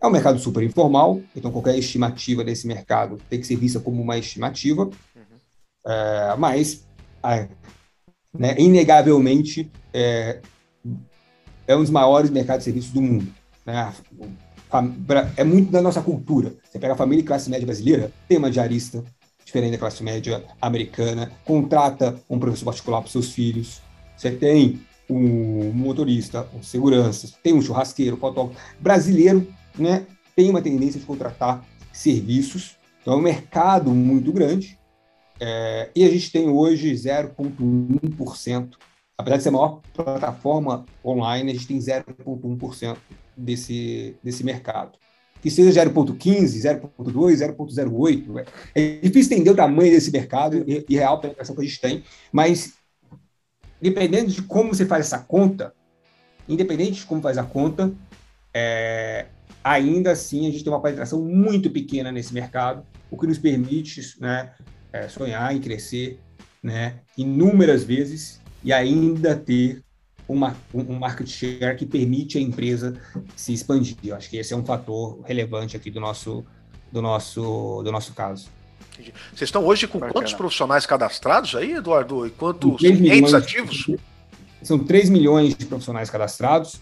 É 0.00 0.06
um 0.06 0.10
mercado 0.10 0.38
super 0.38 0.62
informal, 0.62 1.20
então 1.34 1.50
qualquer 1.50 1.76
estimativa 1.78 2.44
desse 2.44 2.66
mercado 2.66 3.18
tem 3.28 3.40
que 3.40 3.46
ser 3.46 3.56
vista 3.56 3.80
como 3.80 4.02
uma 4.02 4.18
estimativa, 4.18 4.84
uhum. 4.84 5.22
é, 5.86 6.36
mas, 6.38 6.85
né, 8.38 8.54
inegavelmente, 8.58 9.70
é, 9.92 10.40
é 11.66 11.76
um 11.76 11.80
dos 11.80 11.90
maiores 11.90 12.30
mercados 12.30 12.64
de 12.64 12.70
serviços 12.70 12.92
do 12.92 13.02
mundo. 13.02 13.26
Né? 13.64 13.92
É 15.36 15.44
muito 15.44 15.70
da 15.70 15.80
nossa 15.80 16.02
cultura. 16.02 16.54
Você 16.64 16.78
pega 16.78 16.92
a 16.92 16.96
família 16.96 17.22
e 17.22 17.24
classe 17.24 17.50
média 17.50 17.66
brasileira, 17.66 18.12
tem 18.28 18.38
uma 18.38 18.50
diarista, 18.50 19.02
diferente 19.44 19.72
da 19.72 19.78
classe 19.78 20.02
média 20.02 20.44
americana, 20.60 21.30
contrata 21.44 22.20
um 22.28 22.38
professor 22.38 22.64
particular 22.64 23.00
para 23.00 23.10
seus 23.10 23.30
filhos, 23.32 23.80
você 24.16 24.30
tem 24.30 24.80
um 25.08 25.70
motorista, 25.72 26.48
um 26.52 26.62
segurança, 26.62 27.32
tem 27.42 27.54
um 27.54 27.62
churrasqueiro, 27.62 28.16
fotógrafo. 28.16 28.60
Brasileiro 28.80 29.46
né, 29.78 30.04
tem 30.34 30.50
uma 30.50 30.60
tendência 30.60 30.98
de 30.98 31.06
contratar 31.06 31.64
serviços, 31.92 32.76
então 33.00 33.14
é 33.14 33.16
um 33.16 33.22
mercado 33.22 33.90
muito 33.90 34.32
grande, 34.32 34.78
é, 35.40 35.90
e 35.94 36.04
a 36.04 36.10
gente 36.10 36.30
tem 36.32 36.48
hoje 36.48 36.92
0,1%. 36.92 38.74
Apesar 39.18 39.36
de 39.38 39.42
ser 39.42 39.48
a 39.48 39.52
maior 39.52 39.80
plataforma 39.94 40.84
online, 41.04 41.50
a 41.50 41.54
gente 41.54 41.66
tem 41.66 41.78
0,1% 41.78 42.96
desse, 43.36 44.16
desse 44.22 44.44
mercado 44.44 44.98
que 45.46 45.50
seja 45.50 45.84
0.15, 45.84 46.18
0.2, 46.98 47.56
0.08. 47.56 48.46
É 48.74 48.98
difícil 49.00 49.34
entender 49.34 49.50
o 49.50 49.54
tamanho 49.54 49.92
desse 49.92 50.10
mercado 50.10 50.64
e, 50.66 50.84
e 50.88 50.96
real 50.96 51.20
penetração 51.20 51.54
que 51.54 51.62
a 51.62 51.64
gente 51.64 51.80
tem, 51.80 52.02
mas 52.32 52.74
dependendo 53.80 54.30
de 54.30 54.42
como 54.42 54.74
você 54.74 54.84
faz 54.84 55.06
essa 55.06 55.18
conta, 55.18 55.72
independente 56.48 57.00
de 57.00 57.06
como 57.06 57.22
faz 57.22 57.38
a 57.38 57.44
conta, 57.44 57.92
é, 58.52 59.26
ainda 59.62 60.12
assim 60.12 60.48
a 60.48 60.50
gente 60.50 60.64
tem 60.64 60.72
uma 60.72 60.82
penetração 60.82 61.22
muito 61.22 61.70
pequena 61.70 62.10
nesse 62.10 62.32
mercado, 62.32 62.84
o 63.10 63.16
que 63.16 63.26
nos 63.26 63.38
permite 63.38 64.00
né, 64.20 64.52
é, 64.92 65.08
sonhar 65.08 65.54
em 65.54 65.60
crescer 65.60 66.18
né, 66.62 67.00
inúmeras 67.16 67.84
vezes 67.84 68.40
e 68.64 68.72
ainda 68.72 69.36
ter 69.36 69.82
uma, 70.28 70.56
um 70.74 70.98
market 70.98 71.28
share 71.28 71.76
que 71.76 71.86
permite 71.86 72.38
a 72.38 72.40
empresa 72.40 73.00
se 73.36 73.52
expandir. 73.52 73.96
Eu 74.02 74.16
acho 74.16 74.28
que 74.28 74.36
esse 74.36 74.52
é 74.52 74.56
um 74.56 74.64
fator 74.64 75.20
relevante 75.24 75.76
aqui 75.76 75.90
do 75.90 76.00
nosso, 76.00 76.44
do 76.90 77.00
nosso, 77.00 77.82
do 77.82 77.92
nosso 77.92 78.12
caso. 78.12 78.48
Vocês 79.32 79.42
estão 79.42 79.64
hoje 79.64 79.86
com 79.86 79.98
Bacana. 79.98 80.12
quantos 80.12 80.32
profissionais 80.32 80.86
cadastrados 80.86 81.54
aí, 81.54 81.74
Eduardo? 81.74 82.26
E 82.26 82.30
quantos 82.30 82.78
clientes 82.78 83.34
ativos? 83.34 83.86
São 84.62 84.78
3 84.78 85.10
milhões 85.10 85.54
de 85.54 85.66
profissionais 85.66 86.10
cadastrados, 86.10 86.80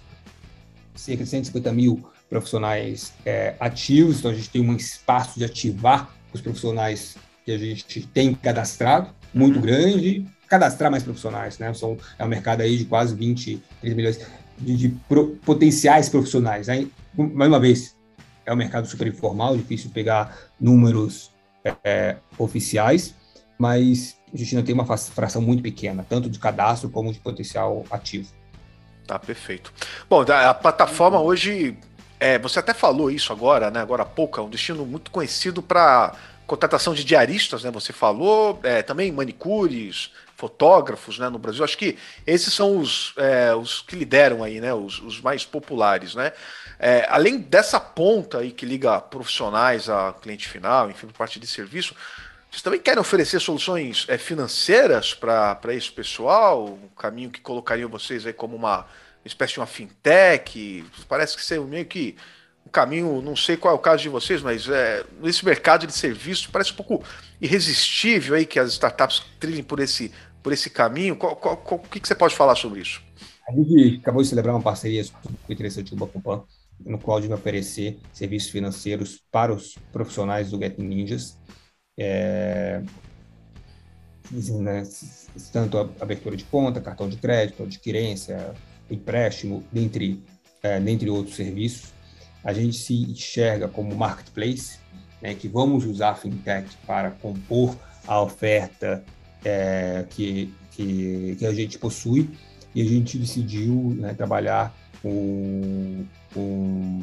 cerca 0.95 1.25
de 1.25 1.31
150 1.31 1.73
mil 1.73 2.09
profissionais 2.31 3.13
é, 3.27 3.55
ativos, 3.61 4.19
então 4.19 4.31
a 4.31 4.35
gente 4.35 4.49
tem 4.49 4.63
um 4.63 4.75
espaço 4.75 5.39
de 5.39 5.45
ativar 5.45 6.11
os 6.33 6.41
profissionais 6.41 7.17
que 7.45 7.53
a 7.53 7.59
gente 7.59 8.07
tem 8.07 8.35
cadastrado, 8.35 9.11
muito 9.33 9.57
uhum. 9.57 9.63
grande, 9.63 10.27
cadastrar 10.49 10.91
mais 10.91 11.03
profissionais, 11.03 11.59
né? 11.59 11.73
São, 11.75 11.97
é 12.19 12.25
um 12.25 12.29
mercado 12.29 12.63
aí 12.63 12.79
de 12.79 12.85
quase 12.85 13.15
20 13.15 13.63
milhões. 13.83 14.21
de, 14.59 14.77
de 14.77 14.89
pro, 15.09 15.37
potenciais 15.45 16.09
profissionais. 16.09 16.69
Aí, 16.69 16.91
mais 17.17 17.49
uma 17.49 17.61
vez, 17.61 17.97
é 18.47 18.53
um 18.53 18.57
mercado 18.57 18.87
super 18.87 19.07
informal, 19.07 19.57
difícil 19.57 19.91
pegar 19.91 20.37
números 20.61 21.31
é, 21.83 22.17
oficiais, 22.39 23.15
mas 23.59 24.17
a 24.33 24.37
gente 24.37 24.57
ainda 24.57 24.67
tem 24.67 24.75
uma 24.75 24.85
fração 24.85 25.41
muito 25.41 25.63
pequena, 25.63 26.05
tanto 26.09 26.29
de 26.29 26.39
cadastro 26.39 26.91
como 26.91 27.13
de 27.13 27.19
potencial 27.19 27.85
ativo. 27.91 28.29
Tá, 29.07 29.19
perfeito. 29.19 29.73
Bom, 30.09 30.23
a 30.23 30.55
plataforma 30.55 31.21
hoje, 31.21 31.77
é, 32.19 32.39
você 32.39 32.59
até 32.59 32.73
falou 32.73 33.11
isso 33.11 33.33
agora, 33.33 33.71
né? 33.71 33.81
Agora 33.81 34.03
há 34.03 34.07
pouco, 34.07 34.41
é 34.41 34.43
um 34.43 34.49
destino 34.49 34.85
muito 34.87 35.11
conhecido 35.11 35.63
para 35.63 36.15
contratação 36.47 36.95
de 36.95 37.05
diaristas, 37.05 37.65
né? 37.65 37.71
Você 37.71 37.93
falou, 37.93 38.61
é, 38.63 38.83
também 38.83 39.11
manicures, 39.11 40.13
fotógrafos, 40.37 41.19
né? 41.19 41.29
No 41.29 41.39
Brasil, 41.39 41.65
acho 41.65 41.79
que 41.79 41.97
esses 42.27 42.53
são 42.53 42.79
os, 42.79 43.15
é, 43.17 43.55
os 43.55 43.83
que 43.83 43.97
lideram 43.97 44.43
aí, 44.43 44.61
né? 44.61 44.75
Os, 44.75 45.01
os 45.01 45.21
mais 45.21 45.45
populares, 45.45 46.15
né? 46.15 46.33
É, 46.79 47.07
além 47.09 47.39
dessa 47.39 47.81
ponta 47.81 48.39
aí 48.39 48.51
que 48.51 48.67
liga 48.67 49.01
profissionais 49.01 49.89
a 49.89 50.13
cliente 50.13 50.49
final, 50.49 50.91
enfim, 50.91 51.07
parte 51.07 51.39
de 51.39 51.47
serviço, 51.47 51.95
vocês 52.51 52.63
também 52.63 52.81
querem 52.81 53.01
oferecer 53.01 53.41
soluções 53.41 54.07
é, 54.09 54.19
financeiras 54.19 55.15
para 55.15 55.75
esse 55.75 55.91
pessoal? 55.91 56.67
Um 56.67 56.89
caminho 56.89 57.31
que 57.31 57.41
colocariam 57.41 57.89
vocês 57.89 58.27
aí 58.27 58.33
como 58.33 58.55
uma 58.55 58.87
espécie 59.25 59.55
de 59.55 59.61
uma 59.61 59.67
fintech? 59.67 60.85
Parece 61.09 61.37
que 61.37 61.45
ser 61.45 61.61
meio 61.61 61.87
que 61.87 62.17
um 62.67 62.71
caminho, 62.71 63.23
não 63.23 63.37
sei 63.37 63.57
qual 63.57 63.75
é 63.75 63.77
o 63.77 63.81
caso 63.81 64.03
de 64.03 64.09
vocês, 64.09 64.43
mas 64.43 64.69
é, 64.69 65.05
nesse 65.21 65.45
mercado 65.45 65.87
de 65.87 65.93
serviços 65.93 66.47
parece 66.47 66.73
um 66.73 66.77
pouco 66.77 67.03
irresistível 67.41 68.35
aí 68.35 68.47
que 68.47 68.59
as 68.59 68.73
startups 68.73 69.23
trilhem 69.39 69.63
por 69.63 69.81
esse, 69.81 70.11
por 70.43 70.53
esse 70.53 70.71
caminho. 70.71 71.17
Qual, 71.17 71.37
qual, 71.37 71.57
qual, 71.57 71.81
o 71.81 71.89
que, 71.89 72.01
que 72.01 72.09
você 72.09 72.15
pode 72.15 72.35
falar 72.35 72.55
sobre 72.55 72.81
isso? 72.81 73.03
A 73.49 73.53
gente 73.53 73.99
acabou 74.01 74.23
de 74.23 74.29
celebrar 74.29 74.55
uma 74.55 74.63
parceria 74.63 75.05
super 75.05 75.31
interessante 75.49 75.91
com 75.91 75.97
o 75.97 75.99
Bacompan, 75.99 76.43
no 76.81 76.99
qual 76.99 77.19
a 77.19 77.21
gente 77.21 77.31
vai 77.31 77.39
oferecer 77.39 77.99
serviços 78.13 78.51
financeiros 78.51 79.23
para 79.31 79.53
os 79.53 79.77
profissionais 79.93 80.51
do 80.51 80.59
Get 80.59 80.79
Ninjas 80.79 81.37
é, 81.99 82.83
né, 84.33 84.83
tanto 85.53 85.79
a 85.79 85.89
abertura 86.01 86.37
de 86.37 86.45
conta, 86.45 86.81
cartão 86.81 87.09
de 87.09 87.17
crédito, 87.17 87.63
adquirência, 87.63 88.55
empréstimo, 88.91 89.65
dentre, 89.73 90.23
é, 90.63 90.81
dentre 90.81 91.11
outros 91.11 91.37
serviços. 91.37 91.93
A 92.45 92.53
gente 92.53 92.77
se 92.77 92.95
enxerga 92.95 93.69
como 93.69 93.95
marketplace, 93.97 94.79
né, 95.21 95.35
que 95.35 95.49
vamos 95.49 95.85
usar 95.87 96.11
a 96.11 96.15
fintech 96.15 96.69
para 96.87 97.11
compor 97.11 97.77
a 98.07 98.21
oferta 98.21 99.03
é, 99.45 100.05
que, 100.11 100.53
que, 100.71 101.37
que, 101.39 101.47
a 101.47 101.53
gente 101.55 101.79
possui 101.79 102.31
e 102.75 102.83
a 102.83 102.85
gente 102.85 103.17
decidiu 103.17 103.95
né, 103.97 104.13
trabalhar 104.13 104.75
com, 105.01 106.05
com 106.33 107.01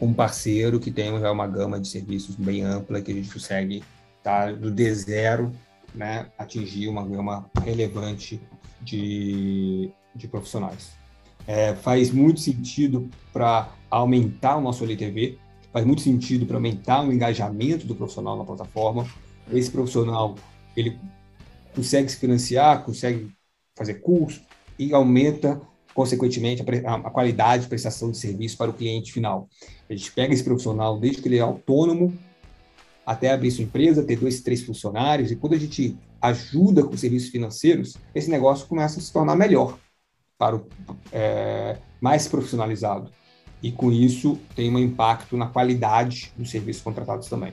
um 0.00 0.12
parceiro 0.12 0.80
que 0.80 0.90
tem 0.90 1.12
uma 1.12 1.46
gama 1.46 1.78
de 1.78 1.86
serviços 1.86 2.34
bem 2.34 2.62
ampla 2.62 3.00
que 3.00 3.12
a 3.12 3.14
gente 3.14 3.32
consegue 3.32 3.84
tá, 4.22 4.50
do 4.50 4.72
D0 4.72 5.52
né, 5.94 6.26
atingir 6.36 6.88
uma 6.88 7.06
gama 7.06 7.48
relevante 7.62 8.40
de, 8.80 9.90
de 10.14 10.26
profissionais. 10.26 10.90
É, 11.46 11.74
faz 11.74 12.10
muito 12.10 12.40
sentido 12.40 13.08
para 13.32 13.72
aumentar 13.98 14.56
o 14.56 14.60
nosso 14.60 14.84
LTV, 14.84 15.38
faz 15.72 15.84
muito 15.84 16.02
sentido 16.02 16.46
para 16.46 16.56
aumentar 16.56 17.04
o 17.04 17.12
engajamento 17.12 17.86
do 17.86 17.94
profissional 17.94 18.36
na 18.36 18.44
plataforma. 18.44 19.06
Esse 19.52 19.70
profissional 19.70 20.34
ele 20.76 20.98
consegue 21.74 22.08
se 22.08 22.16
financiar, 22.16 22.84
consegue 22.84 23.30
fazer 23.76 23.94
curso 23.94 24.40
e 24.78 24.94
aumenta 24.94 25.60
consequentemente, 25.94 26.64
a, 26.86 26.94
a, 26.94 27.10
qualidade 27.10 27.64
de 27.64 27.68
prestação 27.68 28.10
de 28.10 28.16
serviço 28.16 28.56
para 28.56 28.70
o 28.70 28.72
cliente 28.72 29.12
final. 29.12 29.46
A 29.88 29.94
gente 29.94 30.10
pega 30.12 30.32
esse 30.32 30.42
profissional 30.42 30.98
desde 30.98 31.20
que 31.20 31.28
ele 31.28 31.36
é 31.36 31.40
autônomo 31.40 32.16
até 33.04 33.30
abrir 33.30 33.50
sua 33.50 33.64
empresa, 33.64 34.02
ter 34.02 34.16
dois, 34.16 34.40
três 34.40 34.62
funcionários, 34.62 35.30
e 35.30 35.36
quando 35.36 35.54
a 35.54 35.58
gente 35.58 35.98
ajuda 36.20 36.82
com 36.82 36.96
serviços 36.96 37.30
financeiros, 37.30 37.94
esse 38.14 38.30
negócio 38.30 38.66
começa 38.66 38.98
a 38.98 39.02
se 39.02 39.12
tornar 39.12 39.36
melhor, 39.36 39.78
para 40.38 40.56
o, 40.56 40.66
é, 41.12 41.76
mais 42.00 42.26
profissionalizado. 42.26 43.10
E 43.62 43.70
com 43.70 43.92
isso 43.92 44.38
tem 44.56 44.74
um 44.74 44.78
impacto 44.78 45.36
na 45.36 45.46
qualidade 45.46 46.32
dos 46.36 46.50
serviços 46.50 46.82
contratados 46.82 47.28
também. 47.28 47.52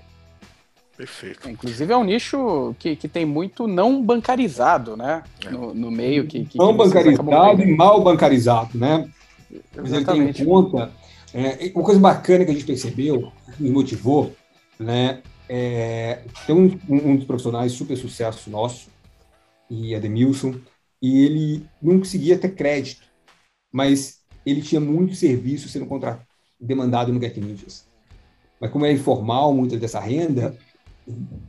Perfeito. 0.97 1.47
É, 1.47 1.51
inclusive 1.51 1.93
é 1.93 1.95
um 1.95 2.03
nicho 2.03 2.75
que, 2.77 2.95
que 2.95 3.07
tem 3.07 3.25
muito 3.25 3.67
não 3.67 4.03
bancarizado, 4.03 4.97
né? 4.97 5.23
É. 5.45 5.49
No, 5.49 5.73
no, 5.73 5.89
meio 5.89 6.27
que. 6.27 6.43
que 6.43 6.57
não 6.57 6.71
que 6.71 6.77
bancarizado 6.77 7.61
e 7.61 7.73
mal 7.73 8.03
bancarizado, 8.03 8.77
né? 8.77 9.09
Mas 9.75 9.93
ele 9.93 10.03
tem 10.03 10.29
em 10.29 10.45
conta. 10.45 10.91
É, 11.33 11.71
uma 11.73 11.85
coisa 11.85 12.01
bacana 12.01 12.43
que 12.43 12.51
a 12.51 12.53
gente 12.53 12.65
percebeu, 12.65 13.31
que 13.55 13.63
nos 13.63 13.71
motivou, 13.71 14.35
né? 14.77 15.21
É, 15.47 16.23
tem 16.45 16.55
um, 16.55 16.79
um, 16.89 17.15
dos 17.15 17.25
profissionais 17.25 17.71
super 17.71 17.95
sucesso 17.95 18.49
nosso, 18.49 18.89
e 19.69 19.95
Ademilson, 19.95 20.55
e 21.01 21.23
ele 21.23 21.65
não 21.81 21.99
conseguia 21.99 22.37
ter 22.37 22.49
crédito, 22.49 23.03
mas 23.71 24.18
ele 24.45 24.61
tinha 24.61 24.81
muito 24.81 25.15
serviço 25.15 25.69
sendo 25.69 25.85
contratado, 25.85 26.25
demandado 26.59 27.11
no 27.11 27.19
Get 27.19 27.37
Ninjas. 27.37 27.87
Mas 28.59 28.71
como 28.71 28.85
é 28.85 28.91
informal, 28.91 29.53
muita 29.53 29.77
dessa 29.77 29.99
renda, 29.99 30.55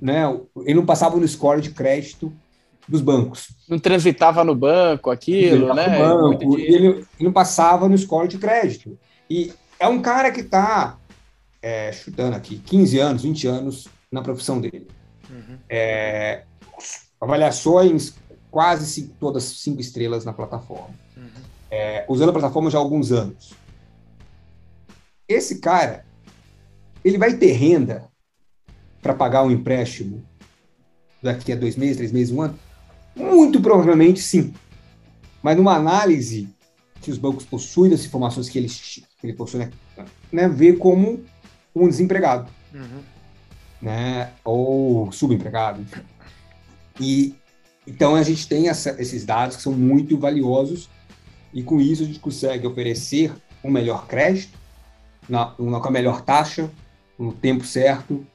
né, 0.01 0.23
ele 0.65 0.75
não 0.75 0.87
passava 0.87 1.17
no 1.17 1.27
score 1.27 1.61
de 1.61 1.71
crédito 1.71 2.33
dos 2.87 3.01
bancos. 3.01 3.49
Não 3.69 3.79
transitava 3.79 4.45
no 4.45 4.55
banco 4.55 5.11
aquilo, 5.11 5.75
né? 5.75 5.99
Banco, 5.99 6.59
ele, 6.59 6.87
ele, 6.87 7.07
não 7.21 7.33
passava 7.33 7.89
no 7.89 7.97
score 7.97 8.29
de 8.29 8.39
crédito. 8.39 8.99
E 9.29 9.53
é 9.79 9.87
um 9.87 10.01
cara 10.01 10.31
que 10.31 10.41
está, 10.41 10.99
é, 11.63 11.93
chutando 11.93 12.37
aqui, 12.37 12.59
15 12.59 12.99
anos, 12.99 13.23
20 13.23 13.47
anos 13.47 13.89
na 14.11 14.23
profissão 14.23 14.61
dele. 14.61 14.89
Uhum. 15.29 15.59
É, 15.69 16.43
avaliações 17.21 18.15
quase 18.51 19.09
todas 19.21 19.45
cinco 19.45 19.81
estrelas 19.81 20.25
na 20.25 20.33
plataforma. 20.33 20.91
É, 21.71 22.05
usando 22.09 22.31
a 22.31 22.33
plataforma 22.33 22.71
já 22.71 22.79
há 22.79 22.81
alguns 22.81 23.13
anos. 23.13 23.53
Esse 25.29 25.61
cara, 25.61 26.05
ele 27.05 27.17
vai 27.17 27.35
ter 27.35 27.53
renda 27.53 28.11
para 29.01 29.15
pagar 29.15 29.45
um 29.45 29.51
empréstimo 29.51 30.25
daqui 31.23 31.53
a 31.53 31.57
dois 31.57 31.77
meses, 31.77 31.97
três 31.97 32.13
meses, 32.13 32.33
um 32.33 32.43
ano? 32.43 32.59
Muito 33.15 33.61
provavelmente 33.61 34.21
sim. 34.21 34.53
Mas 35.43 35.57
numa 35.57 35.75
análise 35.75 36.49
que 37.01 37.11
os 37.11 37.19
bancos 37.19 37.45
possuem 37.45 37.91
das 37.91 38.05
informações 38.05 38.49
que 38.49 38.59
eles 38.59 39.03
que 39.19 39.27
ele 39.27 39.33
possui, 39.35 39.61
né, 39.61 39.71
né 40.33 40.49
vê 40.49 40.73
como 40.73 41.23
um 41.75 41.89
desempregado, 41.89 42.51
uhum. 42.75 43.03
né, 43.81 44.33
ou 44.45 45.11
subempregado. 45.13 45.85
E 46.99 47.35
então 47.87 48.15
a 48.15 48.23
gente 48.23 48.47
tem 48.47 48.69
essa, 48.69 49.01
esses 49.01 49.25
dados 49.25 49.57
que 49.57 49.63
são 49.63 49.73
muito 49.73 50.19
valiosos 50.19 50.89
e 51.53 51.63
com 51.63 51.81
isso 51.81 52.03
a 52.03 52.07
gente 52.07 52.19
consegue 52.19 52.67
oferecer 52.67 53.33
um 53.63 53.71
melhor 53.71 54.07
crédito, 54.07 54.59
na, 55.29 55.55
uma, 55.59 55.81
com 55.81 55.89
a 55.89 55.91
melhor 55.91 56.23
taxa, 56.23 56.71
no 57.19 57.33
tempo 57.33 57.65
certo 57.65 58.27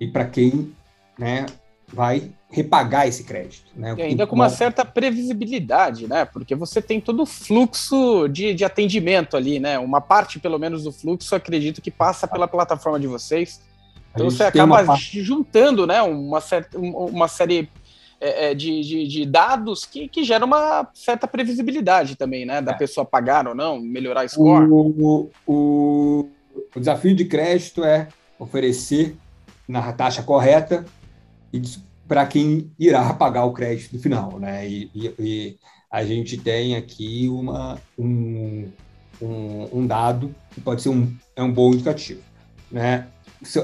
e 0.00 0.08
para 0.08 0.24
quem 0.24 0.72
né, 1.18 1.46
vai 1.86 2.30
repagar 2.50 3.06
esse 3.06 3.24
crédito. 3.24 3.70
Né? 3.74 3.94
E 3.96 4.02
ainda 4.02 4.26
com 4.26 4.34
uma 4.34 4.48
certa 4.48 4.84
previsibilidade, 4.84 6.06
né? 6.06 6.24
Porque 6.24 6.54
você 6.54 6.80
tem 6.80 7.00
todo 7.00 7.22
o 7.22 7.26
fluxo 7.26 8.28
de, 8.28 8.54
de 8.54 8.64
atendimento 8.64 9.36
ali, 9.36 9.58
né? 9.58 9.78
Uma 9.78 10.00
parte, 10.00 10.38
pelo 10.38 10.58
menos, 10.58 10.84
do 10.84 10.92
fluxo, 10.92 11.34
acredito 11.34 11.80
que 11.80 11.90
passa 11.90 12.28
pela 12.28 12.46
plataforma 12.46 12.98
de 12.98 13.06
vocês. 13.06 13.60
Então 14.14 14.30
você 14.30 14.44
acaba 14.44 14.84
parte... 14.84 15.20
juntando 15.20 15.86
né, 15.86 16.00
uma, 16.02 16.40
certa, 16.40 16.78
uma 16.78 17.26
série 17.26 17.68
é, 18.24 18.50
é, 18.50 18.54
de, 18.54 18.80
de, 18.80 19.06
de, 19.06 19.26
dados 19.26 19.84
que, 19.84 20.08
que 20.08 20.24
gera 20.24 20.46
uma 20.46 20.88
certa 20.94 21.28
previsibilidade 21.28 22.16
também, 22.16 22.46
né? 22.46 22.62
Da 22.62 22.72
é. 22.72 22.74
pessoa 22.74 23.04
pagar 23.04 23.46
ou 23.46 23.54
não, 23.54 23.78
melhorar 23.78 24.22
a 24.22 24.28
score. 24.28 24.66
O, 24.70 25.30
o, 25.46 26.30
o 26.74 26.80
desafio 26.80 27.14
de 27.14 27.26
crédito 27.26 27.84
é 27.84 28.08
oferecer 28.38 29.14
na 29.68 29.92
taxa 29.92 30.22
correta 30.22 30.86
e 31.52 31.60
para 32.08 32.24
quem 32.24 32.70
irá 32.78 33.12
pagar 33.12 33.44
o 33.44 33.52
crédito 33.52 33.94
no 33.94 34.00
final, 34.00 34.40
né? 34.40 34.66
E, 34.66 34.90
e, 34.94 35.14
e 35.18 35.56
a 35.90 36.02
gente 36.02 36.38
tem 36.38 36.76
aqui 36.76 37.28
uma, 37.28 37.78
um, 37.98 38.70
um, 39.20 39.68
um, 39.80 39.86
dado 39.86 40.34
que 40.52 40.62
pode 40.62 40.80
ser 40.80 40.88
um, 40.88 41.14
é 41.36 41.42
um 41.42 41.52
bom 41.52 41.74
indicativo, 41.74 42.22
né? 42.72 43.06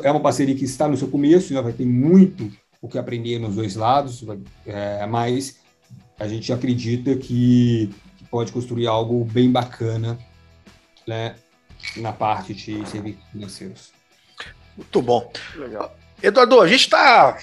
É 0.03 0.11
uma 0.11 0.21
parceria 0.21 0.55
que 0.55 0.67
está 0.67 0.87
no 0.87 0.99
seu 0.99 1.09
começo, 1.09 1.55
já 1.55 1.63
vai 1.63 1.73
ter 1.73 1.87
muito 1.87 2.53
o 2.81 2.89
que 2.89 2.99
aprender 2.99 3.39
nos 3.39 3.57
dois 3.57 3.77
lados, 3.77 4.25
é, 4.67 5.05
mas 5.07 5.61
a 6.19 6.27
gente 6.27 6.53
acredita 6.53 7.15
que, 7.17 7.91
que 8.19 8.25
pode 8.31 8.53
construir 8.53 8.87
algo 8.87 9.25
bem 9.25 9.51
bacana, 9.51 10.19
né? 11.07 11.37
Na 11.97 12.13
parte 12.13 12.55
de 12.55 12.87
serviços 12.87 13.23
financeiros. 13.33 13.93
Muito 14.77 15.03
bom. 15.03 15.33
Legal. 15.57 15.97
Eduardo, 16.23 16.61
a 16.61 16.69
gente 16.69 16.83
está. 16.83 17.39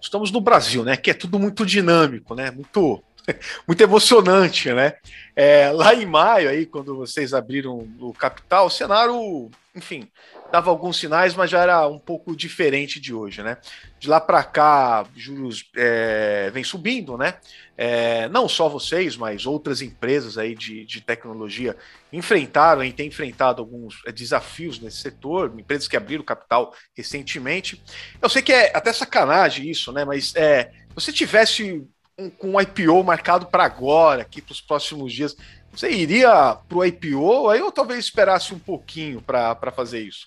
Estamos 0.00 0.30
no 0.30 0.40
Brasil, 0.40 0.84
né? 0.84 0.96
Que 0.96 1.10
é 1.10 1.14
tudo 1.14 1.38
muito 1.38 1.64
dinâmico, 1.64 2.34
né? 2.34 2.50
Muito 2.50 3.02
muito 3.66 3.80
emocionante, 3.80 4.72
né? 4.72 4.94
É, 5.34 5.70
lá 5.70 5.94
em 5.94 6.06
maio, 6.06 6.48
aí, 6.48 6.66
quando 6.66 6.96
vocês 6.96 7.32
abriram 7.32 7.88
o 8.00 8.12
capital, 8.12 8.66
o 8.66 8.70
cenário, 8.70 9.50
enfim, 9.74 10.08
dava 10.50 10.70
alguns 10.70 10.96
sinais, 10.96 11.34
mas 11.34 11.50
já 11.50 11.60
era 11.60 11.86
um 11.86 11.98
pouco 11.98 12.34
diferente 12.34 12.98
de 12.98 13.12
hoje, 13.12 13.42
né? 13.42 13.58
De 13.98 14.08
lá 14.08 14.20
para 14.20 14.42
cá, 14.42 15.06
juros 15.14 15.64
é, 15.76 16.50
vem 16.52 16.64
subindo, 16.64 17.16
né? 17.16 17.34
É, 17.76 18.28
não 18.28 18.48
só 18.48 18.68
vocês, 18.68 19.16
mas 19.16 19.46
outras 19.46 19.82
empresas 19.82 20.38
aí 20.38 20.54
de, 20.54 20.84
de 20.84 21.00
tecnologia 21.00 21.76
enfrentaram 22.12 22.82
e 22.82 22.92
têm 22.92 23.08
enfrentado 23.08 23.60
alguns 23.60 24.02
é, 24.06 24.12
desafios 24.12 24.80
nesse 24.80 24.98
setor, 24.98 25.52
empresas 25.58 25.86
que 25.86 25.96
abriram 25.96 26.24
capital 26.24 26.74
recentemente. 26.96 27.82
Eu 28.20 28.28
sei 28.28 28.42
que 28.42 28.52
é 28.52 28.74
até 28.74 28.92
sacanagem 28.92 29.68
isso, 29.68 29.92
né? 29.92 30.04
Mas 30.04 30.34
é, 30.34 30.72
você 30.94 31.12
tivesse 31.12 31.86
um, 32.18 32.30
com 32.30 32.54
um 32.54 32.60
IPO 32.60 33.04
marcado 33.04 33.46
para 33.46 33.64
agora, 33.64 34.22
aqui 34.22 34.40
para 34.40 34.52
os 34.52 34.60
próximos 34.60 35.12
dias, 35.12 35.36
você 35.70 35.90
iria 35.90 36.56
para 36.68 36.78
o 36.78 36.84
IPO 36.84 37.50
aí 37.50 37.60
ou 37.60 37.70
talvez 37.70 38.06
esperasse 38.06 38.54
um 38.54 38.58
pouquinho 38.58 39.20
para 39.20 39.72
fazer 39.72 40.00
isso? 40.00 40.26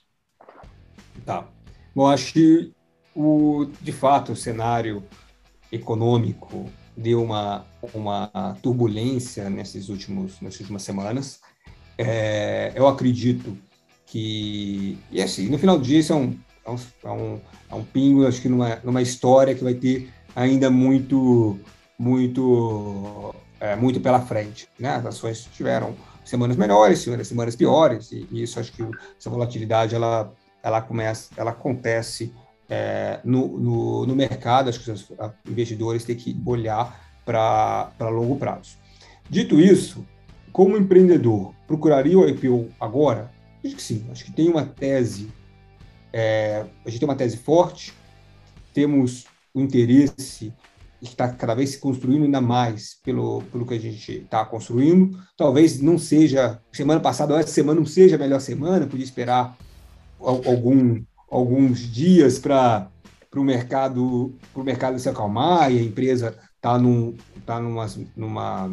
Tá. 1.26 1.48
Bom, 1.96 2.08
acho 2.08 2.34
que 2.34 2.72
o, 3.16 3.68
de 3.82 3.92
fato 3.92 4.32
o 4.32 4.36
cenário 4.36 5.04
econômico 5.72 6.70
deu 6.96 7.24
uma, 7.24 7.66
uma 7.94 8.58
turbulência 8.62 9.50
nesses 9.50 9.90
últimos, 9.90 10.40
nessas 10.42 10.62
últimas 10.62 10.84
semanas. 10.84 11.40
É, 11.98 12.72
eu 12.76 12.88
acredito 12.88 13.58
que. 14.06 14.98
E 15.12 15.22
assim, 15.22 15.48
no 15.50 15.58
final 15.58 15.78
do 15.78 15.84
dia, 15.84 16.00
isso 16.00 16.14
é 16.14 16.16
um, 16.16 16.38
é 16.66 16.72
um, 16.72 16.76
é 17.04 17.12
um, 17.12 17.42
é 17.72 17.76
um 17.76 17.84
pingo, 17.84 18.28
acho 18.28 18.42
que 18.42 18.50
numa, 18.50 18.78
numa 18.84 19.02
história 19.02 19.56
que 19.56 19.64
vai 19.64 19.74
ter 19.74 20.12
ainda 20.36 20.70
muito, 20.70 21.60
muito, 21.98 23.34
é, 23.60 23.76
muito 23.76 24.00
pela 24.00 24.22
frente. 24.22 24.68
Né? 24.80 24.90
As 24.90 25.06
ações 25.06 25.48
tiveram 25.54 25.96
semanas 26.26 26.58
melhores, 26.58 27.00
semanas 27.24 27.56
piores, 27.56 28.12
e, 28.12 28.28
e 28.32 28.44
isso 28.44 28.60
acho 28.60 28.72
que 28.72 28.84
essa 29.18 29.30
volatilidade 29.30 29.96
ela, 29.96 30.34
ela 30.64 30.82
começa, 30.82 31.30
ela 31.36 31.52
acontece 31.52 32.34
é, 32.70 33.20
no, 33.24 33.60
no, 33.60 34.06
no, 34.06 34.16
mercado, 34.16 34.70
acho 34.70 34.84
que 34.84 34.92
os 34.92 35.12
investidores 35.46 36.06
têm 36.06 36.16
que 36.16 36.42
olhar 36.46 37.12
para 37.26 37.92
longo 38.10 38.38
prazo. 38.38 38.78
Dito 39.30 39.60
isso, 39.60 40.06
como 40.52 40.78
empreendedor, 40.78 41.54
procuraria 41.68 42.18
o 42.18 42.28
IPO 42.28 42.70
agora? 42.80 43.32
Acho 43.64 43.76
que 43.76 43.82
sim, 43.82 44.06
acho 44.12 44.26
que 44.26 44.32
tem 44.32 44.50
uma 44.50 44.66
tese, 44.66 45.30
é, 46.12 46.66
a 46.86 46.90
gente 46.90 47.00
tem 47.00 47.10
uma 47.10 47.16
tese 47.16 47.38
forte, 47.38 47.94
temos 48.74 49.26
o 49.54 49.62
interesse 49.62 50.54
que 51.00 51.08
está 51.08 51.28
cada 51.30 51.56
vez 51.56 51.72
se 51.72 51.80
construindo 51.80 52.24
ainda 52.24 52.40
mais 52.40 53.00
pelo, 53.04 53.42
pelo 53.52 53.66
que 53.66 53.74
a 53.74 53.80
gente 53.80 54.12
está 54.12 54.46
construindo. 54.46 55.18
Talvez 55.36 55.82
não 55.82 55.98
seja, 55.98 56.62
semana 56.72 57.00
passada, 57.00 57.40
essa 57.40 57.50
semana 57.50 57.80
não 57.80 57.88
seja 57.88 58.16
a 58.16 58.20
melhor 58.20 58.40
semana, 58.40 58.86
podia 58.86 59.04
esperar 59.04 59.58
algum 60.24 61.04
alguns 61.30 61.80
dias 61.80 62.38
para 62.38 62.90
o 63.36 63.44
mercado 63.44 64.34
para 64.54 64.62
o 64.62 64.66
mercado 64.66 65.00
se 65.00 65.08
acalmar 65.08 65.72
e 65.72 65.80
a 65.80 65.84
empresa 65.84 66.38
está 66.56 66.78
num, 66.78 67.16
tá 67.46 67.60
numa, 67.60 67.88
numa 68.16 68.72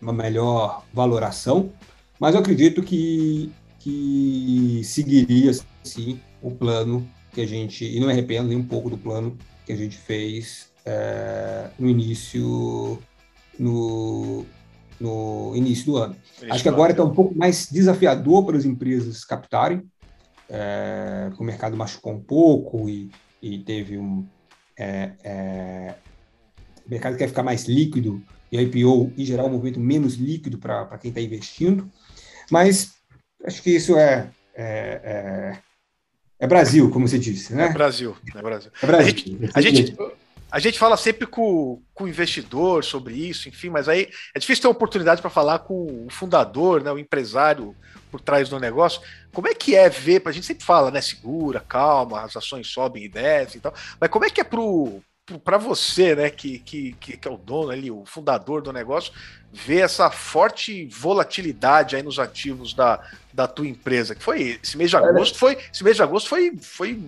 uma 0.00 0.12
melhor 0.12 0.84
valoração, 0.92 1.72
mas 2.18 2.34
eu 2.34 2.40
acredito 2.40 2.82
que, 2.82 3.52
que 3.78 4.80
seguiria 4.84 5.52
sim 5.82 6.20
o 6.40 6.50
plano 6.50 7.06
que 7.32 7.40
a 7.40 7.46
gente, 7.46 7.84
e 7.84 8.00
não 8.00 8.06
me 8.06 8.12
arrependo 8.12 8.48
nem 8.48 8.58
um 8.58 8.66
pouco 8.66 8.88
do 8.88 8.96
plano 8.96 9.36
que 9.66 9.72
a 9.72 9.76
gente 9.76 9.96
fez 9.96 10.72
é, 10.84 11.68
no 11.78 11.88
início 11.88 12.98
no, 13.58 14.46
no 14.98 15.52
início 15.54 15.86
do 15.86 15.96
ano. 15.98 16.16
Acho 16.48 16.62
que 16.62 16.68
agora 16.68 16.92
está 16.92 17.04
um 17.04 17.14
pouco 17.14 17.36
mais 17.36 17.68
desafiador 17.70 18.46
para 18.46 18.56
as 18.56 18.64
empresas 18.64 19.24
captarem, 19.24 19.82
é, 20.50 21.30
o 21.38 21.44
mercado 21.44 21.76
machucou 21.76 22.12
um 22.12 22.20
pouco 22.20 22.88
e, 22.88 23.10
e 23.40 23.58
teve 23.58 23.96
um. 23.96 24.26
É, 24.76 25.12
é, 25.22 25.94
o 26.84 26.90
mercado 26.90 27.16
quer 27.16 27.28
ficar 27.28 27.42
mais 27.42 27.64
líquido 27.66 28.22
e 28.50 28.58
a 28.58 28.62
IPO, 28.62 29.12
em 29.16 29.24
geral, 29.24 29.46
um 29.46 29.50
movimento 29.50 29.78
menos 29.78 30.14
líquido 30.14 30.58
para 30.58 30.98
quem 30.98 31.10
está 31.10 31.20
investindo. 31.20 31.88
Mas 32.50 32.94
acho 33.44 33.62
que 33.62 33.70
isso 33.70 33.96
é, 33.96 34.28
é, 34.54 34.64
é, 35.04 35.58
é, 36.40 36.46
Brasil, 36.48 36.90
como 36.90 37.06
você 37.06 37.18
disse, 37.18 37.54
né? 37.54 37.66
É 37.66 37.72
Brasil, 37.72 38.16
é 38.34 38.42
Brasil. 38.42 38.70
É 38.82 38.86
Brasil. 38.86 39.06
A 39.06 39.10
gente, 39.10 39.50
a 39.54 39.60
gente, 39.60 39.96
a 40.50 40.58
gente 40.58 40.78
fala 40.78 40.96
sempre 40.96 41.26
com, 41.28 41.80
com 41.94 42.04
o 42.04 42.08
investidor 42.08 42.82
sobre 42.82 43.14
isso, 43.14 43.48
enfim, 43.48 43.70
mas 43.70 43.88
aí 43.88 44.08
é 44.34 44.38
difícil 44.38 44.62
ter 44.62 44.68
uma 44.68 44.74
oportunidade 44.74 45.20
para 45.20 45.30
falar 45.30 45.60
com 45.60 46.06
o 46.06 46.10
fundador, 46.10 46.82
né, 46.82 46.90
o 46.90 46.98
empresário 46.98 47.76
por 48.10 48.20
trás 48.20 48.48
do 48.48 48.58
negócio. 48.58 49.00
Como 49.32 49.48
é 49.48 49.54
que 49.54 49.76
é 49.76 49.88
ver, 49.88 50.22
a 50.24 50.32
gente 50.32 50.46
sempre 50.46 50.64
fala, 50.64 50.90
né, 50.90 51.00
segura, 51.00 51.60
calma, 51.60 52.22
as 52.22 52.36
ações 52.36 52.66
sobem 52.66 53.04
e 53.04 53.08
descem 53.08 53.58
e 53.58 53.60
tal, 53.60 53.74
mas 54.00 54.10
como 54.10 54.24
é 54.24 54.30
que 54.30 54.40
é 54.40 54.44
pro 54.44 55.02
para 55.44 55.58
você, 55.58 56.16
né, 56.16 56.28
que, 56.28 56.58
que, 56.58 56.92
que 56.92 57.28
é 57.28 57.30
o 57.30 57.36
dono 57.36 57.70
ali, 57.70 57.88
o 57.88 58.04
fundador 58.04 58.62
do 58.62 58.72
negócio, 58.72 59.12
ver 59.52 59.80
essa 59.80 60.10
forte 60.10 60.86
volatilidade 60.86 61.96
aí 61.96 62.02
nos 62.02 62.18
ativos 62.18 62.74
da, 62.74 63.00
da 63.32 63.46
tua 63.46 63.66
empresa, 63.66 64.14
que 64.14 64.22
foi 64.22 64.58
esse 64.62 64.76
mês 64.76 64.90
de 64.90 64.96
agosto, 64.96 65.38
foi 65.38 65.56
esse 65.72 65.84
mês 65.84 65.96
de 65.96 66.02
agosto 66.02 66.28
foi, 66.28 66.56
foi 66.60 67.00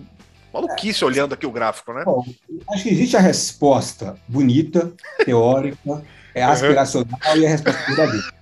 maluquice 0.53 1.03
é, 1.03 1.07
olhando 1.07 1.33
aqui 1.33 1.45
o 1.45 1.51
gráfico, 1.51 1.93
né? 1.93 2.03
Bom, 2.05 2.23
acho 2.69 2.83
que 2.83 2.89
existe 2.89 3.17
a 3.17 3.21
resposta 3.21 4.15
bonita, 4.27 4.93
teórica, 5.25 5.77
é 6.33 6.43
aspiracional 6.43 7.19
uhum. 7.25 7.37
e 7.37 7.45
a 7.45 7.49
resposta 7.49 7.85
verdadeira. 7.87 8.33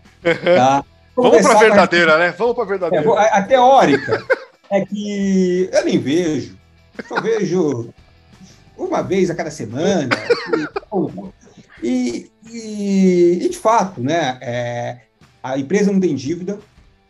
Tá? 0.55 0.85
Vamos 1.15 1.41
para 1.41 1.53
a 1.53 1.59
verdadeira, 1.59 2.17
né? 2.17 2.35
Vamos 2.37 2.55
para 2.55 2.63
a 2.63 2.67
verdadeira. 2.67 3.05
É, 3.05 3.17
a, 3.17 3.37
a, 3.37 3.43
teórica 3.43 4.25
é 4.69 4.85
que 4.85 5.69
eu 5.71 5.85
nem 5.85 5.99
vejo, 5.99 6.57
só 7.07 7.21
vejo 7.21 7.93
uma 8.77 9.01
vez 9.01 9.29
a 9.29 9.35
cada 9.35 9.51
semana. 9.51 10.09
e, 11.83 12.31
e, 12.49 13.39
e, 13.41 13.49
de 13.49 13.57
fato, 13.57 14.01
né, 14.01 14.37
é, 14.41 15.01
a 15.43 15.57
empresa 15.57 15.91
não 15.91 15.99
tem 15.99 16.15
dívida, 16.15 16.59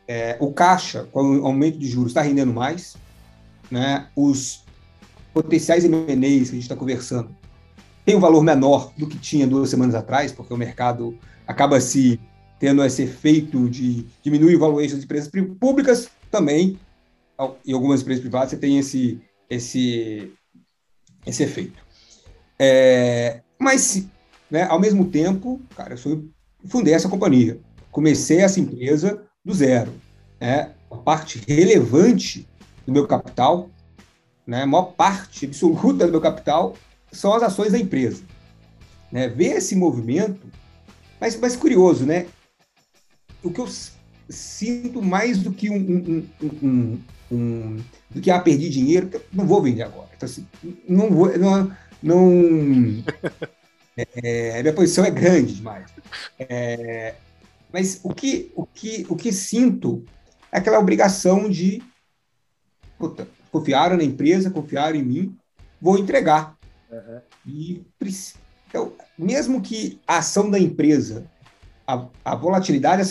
é, 0.07 0.35
o 0.39 0.51
caixa, 0.51 1.07
com 1.11 1.39
o 1.39 1.45
aumento 1.45 1.77
de 1.77 1.87
juros, 1.87 2.11
está 2.11 2.21
rendendo 2.21 2.53
mais, 2.53 2.95
né, 3.69 4.07
os 4.15 4.63
potenciais 5.33 5.85
M&As 5.85 6.09
que 6.09 6.15
a 6.15 6.53
gente 6.53 6.59
está 6.59 6.75
conversando 6.75 7.35
tem 8.05 8.15
um 8.15 8.19
valor 8.19 8.43
menor 8.43 8.91
do 8.97 9.07
que 9.07 9.17
tinha 9.17 9.47
duas 9.47 9.69
semanas 9.69 9.95
atrás, 9.95 10.31
porque 10.31 10.53
o 10.53 10.57
mercado 10.57 11.17
acaba 11.47 11.79
se 11.79 12.19
tendo 12.61 12.85
esse 12.85 13.01
efeito 13.01 13.67
de 13.67 14.05
diminuir 14.21 14.55
o 14.55 14.59
valuation 14.59 14.93
das 14.93 15.03
empresas 15.03 15.31
públicas, 15.59 16.11
também, 16.29 16.79
em 17.65 17.73
algumas 17.73 18.01
empresas 18.01 18.21
privadas, 18.21 18.51
você 18.51 18.57
tem 18.57 18.77
esse, 18.77 19.19
esse, 19.49 20.31
esse 21.25 21.41
efeito. 21.41 21.83
É, 22.59 23.41
mas, 23.57 24.05
né, 24.49 24.65
ao 24.65 24.79
mesmo 24.79 25.09
tempo, 25.09 25.59
cara, 25.75 25.93
eu 25.93 25.97
sou, 25.97 26.23
fundei 26.65 26.93
essa 26.93 27.09
companhia. 27.09 27.59
Comecei 27.89 28.41
essa 28.41 28.59
empresa 28.59 29.23
do 29.43 29.55
zero. 29.55 29.91
Né? 30.39 30.71
A 30.91 30.97
parte 30.97 31.41
relevante 31.47 32.47
do 32.85 32.93
meu 32.93 33.07
capital, 33.07 33.71
né, 34.45 34.61
a 34.61 34.67
maior 34.67 34.93
parte 34.93 35.47
absoluta 35.47 36.05
do 36.05 36.11
meu 36.11 36.21
capital, 36.21 36.75
são 37.11 37.33
as 37.33 37.41
ações 37.41 37.71
da 37.71 37.79
empresa. 37.79 38.21
Né? 39.11 39.27
Ver 39.27 39.57
esse 39.57 39.75
movimento, 39.75 40.45
mas, 41.19 41.35
mas 41.39 41.55
curioso, 41.55 42.05
né? 42.05 42.27
O 43.43 43.51
que 43.51 43.59
eu 43.59 43.67
sinto 44.29 45.01
mais 45.01 45.39
do 45.39 45.51
que 45.51 45.69
um, 45.69 45.75
um, 45.75 46.29
um, 46.63 46.99
um 47.31 47.83
do 48.09 48.21
que 48.21 48.31
ah, 48.31 48.39
perdi 48.39 48.69
dinheiro, 48.69 49.09
não 49.31 49.45
vou 49.45 49.61
vender 49.61 49.83
agora. 49.83 50.09
Então, 50.15 50.27
assim, 50.27 50.47
não 50.87 51.09
vou, 51.09 51.37
não, 51.37 51.71
não 52.01 53.03
é, 53.97 54.07
é, 54.57 54.61
minha 54.61 54.73
posição 54.73 55.03
é 55.05 55.11
grande 55.11 55.55
demais. 55.55 55.89
É, 56.39 57.15
mas 57.71 57.99
o 58.03 58.13
que, 58.13 58.51
o 58.55 58.65
que, 58.65 59.05
o 59.09 59.15
que 59.15 59.31
sinto 59.31 60.03
é 60.51 60.57
aquela 60.57 60.79
obrigação 60.79 61.49
de 61.49 61.81
puta, 62.97 63.27
confiaram 63.51 63.97
na 63.97 64.03
empresa, 64.03 64.51
confiaram 64.51 64.97
em 64.97 65.03
mim, 65.03 65.37
vou 65.81 65.97
entregar. 65.97 66.55
Uhum. 66.91 67.21
E 67.45 67.85
então, 68.69 68.93
mesmo 69.17 69.61
que 69.61 69.99
a 70.07 70.17
ação 70.17 70.49
da 70.49 70.59
empresa 70.59 71.29
a, 71.91 72.07
a 72.25 72.35
volatilidade 72.35 73.03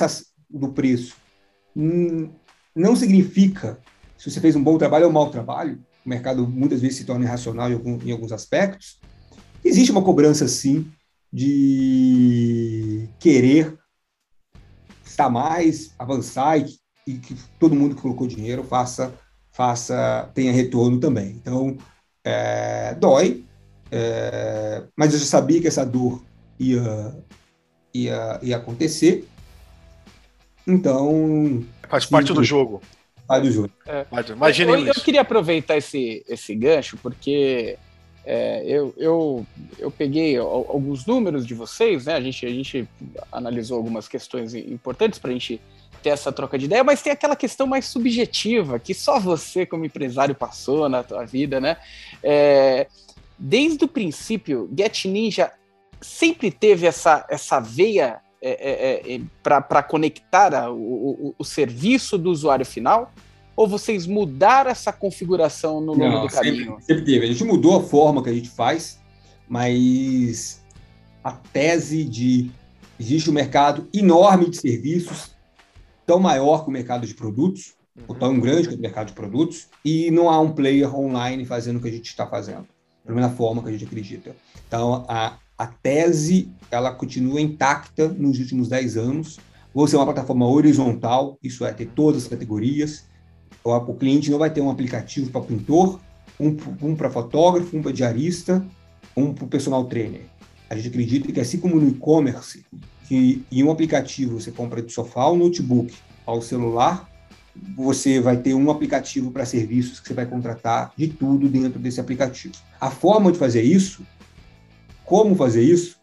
do 0.48 0.72
preço 0.72 1.16
hum, 1.76 2.30
não 2.74 2.96
significa 2.96 3.78
se 4.16 4.30
você 4.30 4.40
fez 4.40 4.56
um 4.56 4.62
bom 4.62 4.76
trabalho 4.78 5.04
ou 5.04 5.10
um 5.10 5.14
mau 5.14 5.30
trabalho. 5.30 5.82
O 6.04 6.08
mercado 6.08 6.46
muitas 6.46 6.80
vezes 6.80 6.98
se 6.98 7.04
torna 7.04 7.24
irracional 7.24 7.70
em, 7.70 7.74
algum, 7.74 7.98
em 8.02 8.12
alguns 8.12 8.32
aspectos. 8.32 8.98
Existe 9.64 9.92
uma 9.92 10.02
cobrança, 10.02 10.48
sim, 10.48 10.90
de 11.32 13.08
querer 13.18 13.78
estar 15.04 15.28
mais, 15.28 15.94
avançar 15.98 16.58
e, 16.58 16.76
e 17.06 17.14
que 17.14 17.34
todo 17.58 17.74
mundo 17.74 17.94
que 17.94 18.02
colocou 18.02 18.26
dinheiro 18.26 18.62
faça, 18.62 19.12
faça 19.52 20.30
tenha 20.34 20.52
retorno 20.52 20.98
também. 20.98 21.36
Então, 21.36 21.76
é, 22.24 22.94
dói, 22.94 23.44
é, 23.90 24.84
mas 24.96 25.12
eu 25.12 25.18
já 25.18 25.26
sabia 25.26 25.60
que 25.60 25.68
essa 25.68 25.84
dor 25.84 26.22
ia 26.58 27.14
ia, 27.94 28.38
ia 28.42 28.56
acontecer. 28.56 29.26
Então. 30.66 31.64
Faz 31.88 32.06
parte 32.06 32.32
do 32.32 32.44
jogo. 32.44 32.80
Faz 33.26 33.42
do 33.42 33.50
jogo. 33.50 33.70
É. 33.86 34.06
Imagina 34.32 34.72
eu, 34.72 34.78
eu, 34.78 34.86
eu 34.86 34.94
queria 34.94 35.20
aproveitar 35.20 35.76
esse, 35.76 36.24
esse 36.28 36.54
gancho, 36.54 36.96
porque 36.96 37.78
é, 38.24 38.62
eu, 38.66 38.94
eu, 38.96 39.46
eu 39.78 39.90
peguei 39.90 40.36
alguns 40.36 41.06
números 41.06 41.46
de 41.46 41.54
vocês, 41.54 42.06
né? 42.06 42.14
A 42.14 42.20
gente, 42.20 42.44
a 42.44 42.50
gente 42.50 42.88
analisou 43.32 43.76
algumas 43.76 44.06
questões 44.06 44.54
importantes 44.54 45.18
para 45.18 45.30
a 45.30 45.32
gente 45.32 45.60
ter 46.02 46.10
essa 46.10 46.32
troca 46.32 46.58
de 46.58 46.64
ideia, 46.64 46.82
mas 46.82 47.02
tem 47.02 47.12
aquela 47.12 47.36
questão 47.36 47.66
mais 47.66 47.86
subjetiva 47.86 48.78
que 48.78 48.94
só 48.94 49.18
você, 49.18 49.66
como 49.66 49.84
empresário, 49.84 50.34
passou 50.34 50.88
na 50.88 51.02
tua 51.02 51.24
vida, 51.24 51.60
né? 51.60 51.76
É, 52.22 52.86
desde 53.38 53.84
o 53.84 53.88
princípio, 53.88 54.68
Get 54.76 55.04
Ninja 55.06 55.52
sempre 56.00 56.50
teve 56.50 56.86
essa, 56.86 57.26
essa 57.28 57.60
veia 57.60 58.20
é, 58.42 59.10
é, 59.10 59.14
é 59.16 59.20
para 59.42 59.82
conectar 59.82 60.54
a, 60.54 60.72
o, 60.72 61.34
o, 61.38 61.44
serviço 61.44 62.16
do 62.16 62.30
usuário 62.30 62.64
final? 62.64 63.12
Ou 63.54 63.68
vocês 63.68 64.06
mudaram 64.06 64.70
essa 64.70 64.92
configuração 64.92 65.80
no 65.80 65.92
longo 65.92 66.08
Não, 66.08 66.26
do 66.26 66.32
caminho? 66.32 66.64
Sempre, 66.64 66.84
sempre 66.84 67.04
teve. 67.04 67.26
A 67.26 67.28
gente 67.28 67.44
mudou 67.44 67.76
a 67.76 67.82
forma 67.82 68.22
que 68.22 68.30
a 68.30 68.32
gente 68.32 68.48
faz, 68.48 68.98
mas 69.46 70.64
a 71.22 71.32
tese 71.32 72.04
de 72.04 72.50
existe 72.98 73.30
um 73.30 73.32
mercado 73.32 73.88
enorme 73.92 74.48
de 74.50 74.58
serviços, 74.58 75.34
tão 76.06 76.18
maior 76.18 76.64
que 76.64 76.68
o 76.68 76.72
mercado 76.72 77.06
de 77.06 77.14
produtos, 77.14 77.74
uhum. 77.96 78.04
ou 78.08 78.14
tão 78.14 78.38
grande 78.38 78.68
que 78.68 78.74
o 78.74 78.78
mercado 78.78 79.08
de 79.08 79.12
produtos, 79.14 79.68
e 79.84 80.10
não 80.10 80.28
há 80.28 80.38
um 80.40 80.52
player 80.52 80.94
online 80.94 81.44
fazendo 81.44 81.76
o 81.76 81.80
que 81.80 81.88
a 81.88 81.92
gente 81.92 82.06
está 82.06 82.26
fazendo, 82.26 82.66
da 83.04 83.14
mesma 83.14 83.30
forma 83.30 83.62
que 83.62 83.68
a 83.68 83.72
gente 83.72 83.84
acredita. 83.84 84.34
Então, 84.66 85.04
a, 85.08 85.36
a 85.60 85.66
tese 85.66 86.50
ela 86.70 86.90
continua 86.90 87.38
intacta 87.38 88.08
nos 88.08 88.38
últimos 88.38 88.66
10 88.70 88.96
anos. 88.96 89.38
Você 89.74 89.94
é 89.94 89.98
uma 89.98 90.06
plataforma 90.06 90.48
horizontal, 90.48 91.38
isso 91.42 91.66
é, 91.66 91.72
ter 91.74 91.84
todas 91.84 92.22
as 92.22 92.28
categorias. 92.28 93.04
O, 93.62 93.70
o 93.70 93.94
cliente 93.94 94.30
não 94.30 94.38
vai 94.38 94.48
ter 94.48 94.62
um 94.62 94.70
aplicativo 94.70 95.30
para 95.30 95.42
pintor, 95.42 96.00
um, 96.40 96.56
um 96.80 96.96
para 96.96 97.10
fotógrafo, 97.10 97.76
um 97.76 97.82
para 97.82 97.92
diarista, 97.92 98.64
um 99.14 99.34
para 99.34 99.46
personal 99.48 99.84
trainer. 99.84 100.22
A 100.70 100.76
gente 100.76 100.88
acredita 100.88 101.30
que, 101.30 101.38
assim 101.38 101.60
como 101.60 101.78
no 101.78 101.90
e-commerce, 101.90 102.64
que 103.06 103.44
em 103.52 103.62
um 103.62 103.70
aplicativo 103.70 104.40
você 104.40 104.50
compra 104.50 104.80
do 104.80 104.90
sofá 104.90 105.24
ao 105.24 105.36
notebook 105.36 105.92
ao 106.24 106.40
celular, 106.40 107.06
você 107.76 108.18
vai 108.18 108.38
ter 108.38 108.54
um 108.54 108.70
aplicativo 108.70 109.30
para 109.30 109.44
serviços 109.44 110.00
que 110.00 110.08
você 110.08 110.14
vai 110.14 110.24
contratar 110.24 110.90
de 110.96 111.08
tudo 111.08 111.50
dentro 111.50 111.78
desse 111.78 112.00
aplicativo. 112.00 112.54
A 112.80 112.90
forma 112.90 113.30
de 113.30 113.36
fazer 113.36 113.60
isso 113.60 114.02
como 115.10 115.34
fazer 115.34 115.64
isso, 115.64 116.00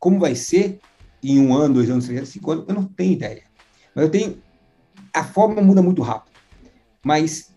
como 0.00 0.18
vai 0.18 0.34
ser 0.34 0.80
em 1.22 1.38
um 1.38 1.54
ano, 1.54 1.74
dois 1.74 1.88
anos, 1.88 2.06
três 2.06 2.18
anos, 2.18 2.30
cinco 2.30 2.50
anos, 2.50 2.64
eu 2.66 2.74
não 2.74 2.82
tenho 2.82 3.12
ideia. 3.12 3.44
Mas 3.94 4.04
eu 4.04 4.10
tenho. 4.10 4.42
A 5.14 5.22
forma 5.22 5.62
muda 5.62 5.80
muito 5.80 6.02
rápido. 6.02 6.36
Mas 7.04 7.54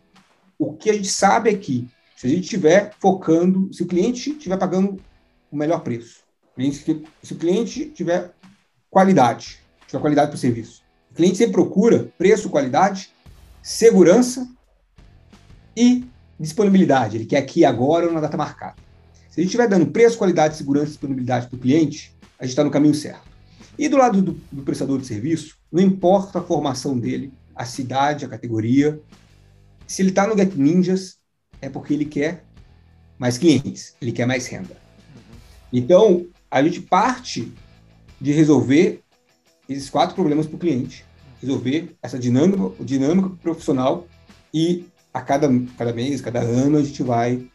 o 0.60 0.74
que 0.74 0.92
a 0.92 0.94
gente 0.94 1.08
sabe 1.08 1.50
é 1.50 1.58
que, 1.58 1.88
se 2.16 2.28
a 2.28 2.30
gente 2.30 2.44
estiver 2.44 2.94
focando, 3.00 3.74
se 3.74 3.82
o 3.82 3.88
cliente 3.88 4.30
estiver 4.30 4.58
pagando 4.58 5.02
o 5.52 5.58
melhor 5.58 5.80
preço, 5.80 6.22
se 7.24 7.34
o 7.34 7.36
cliente 7.36 7.90
tiver 7.90 8.32
qualidade, 8.92 9.60
tiver 9.88 10.00
qualidade 10.00 10.28
para 10.28 10.36
o 10.36 10.40
serviço, 10.40 10.84
o 11.10 11.16
cliente 11.16 11.38
sempre 11.38 11.54
procura 11.54 12.12
preço, 12.16 12.48
qualidade, 12.48 13.12
segurança 13.64 14.48
e 15.76 16.06
disponibilidade. 16.40 17.18
Ele 17.18 17.26
quer 17.26 17.40
aqui 17.40 17.66
agora 17.66 18.06
ou 18.06 18.14
na 18.14 18.22
data 18.22 18.38
marcada. 18.38 18.83
Se 19.34 19.40
a 19.40 19.42
gente 19.42 19.50
estiver 19.50 19.68
dando 19.68 19.88
preço, 19.88 20.16
qualidade, 20.16 20.56
segurança 20.56 20.86
e 20.86 20.90
disponibilidade 20.90 21.48
para 21.48 21.56
o 21.56 21.60
cliente, 21.60 22.16
a 22.38 22.44
gente 22.44 22.52
está 22.52 22.64
no 22.64 22.70
caminho 22.70 22.94
certo. 22.94 23.28
E 23.80 23.90
do 23.90 23.98
lado 23.98 24.22
do, 24.22 24.40
do, 24.52 24.62
prestador 24.62 25.00
de 25.02 25.08
serviço, 25.08 25.58
não 25.72 25.82
importa 25.82 26.38
a 26.38 26.44
formação 26.44 27.00
dele, 27.00 27.34
a 27.56 27.66
cidade, 27.66 28.24
a 28.24 28.30
categoria, 28.30 29.02
se 29.88 30.04
ele 30.04 30.10
está 30.10 30.28
no 30.28 30.38
Get 30.38 30.54
Ninjas, 30.54 31.18
é 31.60 31.68
porque 31.68 31.96
ele 31.96 32.06
quer 32.06 32.46
mais 33.18 33.40
clientes, 33.40 33.96
ele 34.00 34.12
quer 34.12 34.28
mais 34.28 34.46
renda. 34.46 34.78
Então, 35.74 36.28
a 36.52 36.62
gente 36.62 36.80
parte 36.80 37.52
de 38.22 38.32
resolver 38.34 39.02
esses 39.68 39.90
quatro 39.90 40.14
problemas 40.14 40.46
para 40.46 40.58
o 40.58 40.60
cliente, 40.60 41.04
resolver 41.42 41.96
essa 42.04 42.20
dinâmica, 42.20 42.84
dinâmica 42.84 43.30
profissional 43.42 44.08
e 44.54 44.86
a 45.12 45.22
cada, 45.22 45.50
cada 45.76 45.92
mês, 45.92 46.22
cada 46.22 46.42
ano, 46.42 46.78
a 46.78 46.84
gente 46.84 47.02
vai 47.02 47.52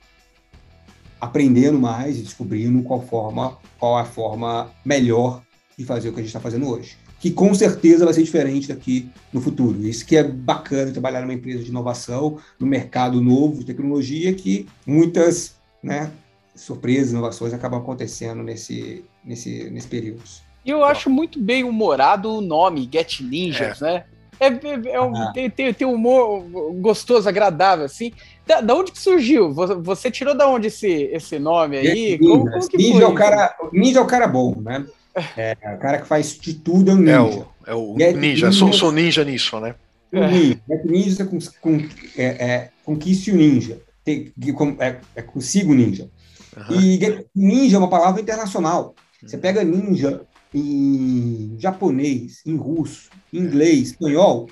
aprendendo 1.20 1.78
mais 1.78 2.18
e 2.18 2.22
descobrindo 2.22 2.83
qual 2.83 3.02
forma, 3.02 3.59
qual 3.78 3.96
a 3.96 4.04
forma 4.04 4.70
melhor 4.85 5.42
de 5.76 5.85
fazer 5.85 6.09
o 6.09 6.12
que 6.12 6.20
a 6.20 6.22
gente 6.22 6.28
está 6.28 6.40
fazendo 6.40 6.68
hoje. 6.68 6.96
Que 7.20 7.31
com 7.31 7.52
certeza 7.52 8.04
vai 8.04 8.14
ser 8.14 8.22
diferente 8.22 8.68
daqui 8.68 9.11
no 9.33 9.40
futuro. 9.40 9.81
Isso 9.87 10.07
que 10.07 10.16
é 10.16 10.22
bacana 10.22 10.92
trabalhar 10.92 11.20
numa 11.22 11.35
empresa 11.35 11.62
de 11.62 11.70
inovação, 11.70 12.38
no 12.59 12.66
mercado 12.66 13.20
novo 13.20 13.59
de 13.59 13.64
tecnologia, 13.64 14.33
que 14.35 14.68
muitas 14.87 15.57
né, 15.83 16.12
surpresas, 16.54 17.12
inovações 17.12 17.52
acabam 17.52 17.81
acontecendo 17.81 18.42
nesse, 18.42 19.04
nesse, 19.24 19.68
nesse 19.70 19.88
período. 19.88 20.22
E 20.64 20.70
eu 20.70 20.85
acho 20.85 21.09
muito 21.09 21.40
bem 21.40 21.64
humorado 21.64 22.31
o 22.31 22.40
nome 22.40 22.88
Get 22.92 23.20
Ninjas, 23.20 23.81
é. 23.83 23.85
né? 23.85 24.04
É, 24.40 24.46
é, 24.46 24.92
é 24.92 25.01
um, 25.01 25.16
ah. 25.16 25.33
tem, 25.33 25.51
tem, 25.51 25.74
tem 25.74 25.87
um 25.87 25.94
humor 25.94 26.42
gostoso, 26.81 27.29
agradável, 27.29 27.85
assim. 27.85 28.12
Da, 28.46 28.61
da, 28.61 28.74
onde 28.74 28.92
que 28.92 28.98
surgiu? 28.98 29.53
Você 29.53 30.11
tirou 30.11 30.35
da 30.35 30.48
onde 30.48 30.68
esse, 30.68 30.88
esse 31.12 31.38
nome 31.38 31.77
aí? 31.77 32.18
Como, 32.18 32.51
como 32.51 32.68
ninja, 32.74 33.03
é 33.03 33.07
o 33.07 33.14
cara, 33.14 33.57
ninja 33.72 33.98
é 33.98 34.03
o 34.03 34.07
cara 34.07 34.27
bom, 34.27 34.55
né? 34.61 34.87
É, 35.37 35.57
é 35.61 35.74
o 35.74 35.79
cara 35.79 35.98
que 35.98 36.07
faz 36.07 36.38
de 36.38 36.55
tudo 36.55 36.92
é 36.92 36.94
um 36.94 36.98
ninja. 36.98 37.12
É 37.12 37.20
o, 37.20 37.46
é 37.66 37.74
o 37.74 37.94
ninja, 37.96 38.12
ninja. 38.12 38.53
Sou, 38.53 38.72
sou 38.72 38.92
ninja 38.92 39.24
nisso, 39.24 39.59
né? 39.59 39.74
O 40.12 40.20
ninja. 40.20 40.61
Get 40.68 40.85
ninja 40.85 41.24
com, 41.24 41.38
com, 41.61 41.88
é, 42.16 42.24
é, 42.24 42.70
conquiste 42.85 43.33
o 43.33 43.37
ninja. 43.37 43.81
Tem, 44.05 44.33
é, 44.79 44.96
é 45.16 45.22
consigo 45.22 45.74
ninja. 45.74 46.09
Uhum. 46.57 46.81
E 46.81 47.27
ninja 47.35 47.77
é 47.77 47.79
uma 47.79 47.90
palavra 47.90 48.20
internacional. 48.20 48.94
Você 49.20 49.37
pega 49.37 49.64
ninja 49.64 50.22
em 50.54 51.56
japonês, 51.58 52.42
em 52.46 52.56
russo, 52.56 53.11
em 53.32 53.38
inglês, 53.38 53.90
espanhol, 53.90 54.48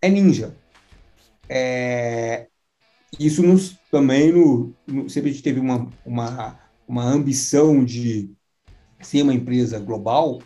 é 0.00 0.08
ninja. 0.08 0.56
É, 1.48 2.46
isso 3.18 3.42
nos, 3.42 3.78
também 3.90 4.32
no, 4.32 4.74
no, 4.86 5.08
sempre 5.08 5.30
a 5.30 5.32
gente 5.32 5.42
teve 5.42 5.60
uma, 5.60 5.88
uma, 6.04 6.58
uma 6.86 7.04
ambição 7.04 7.84
de 7.84 8.30
ser 9.00 9.22
uma 9.22 9.34
empresa 9.34 9.78
global. 9.78 10.40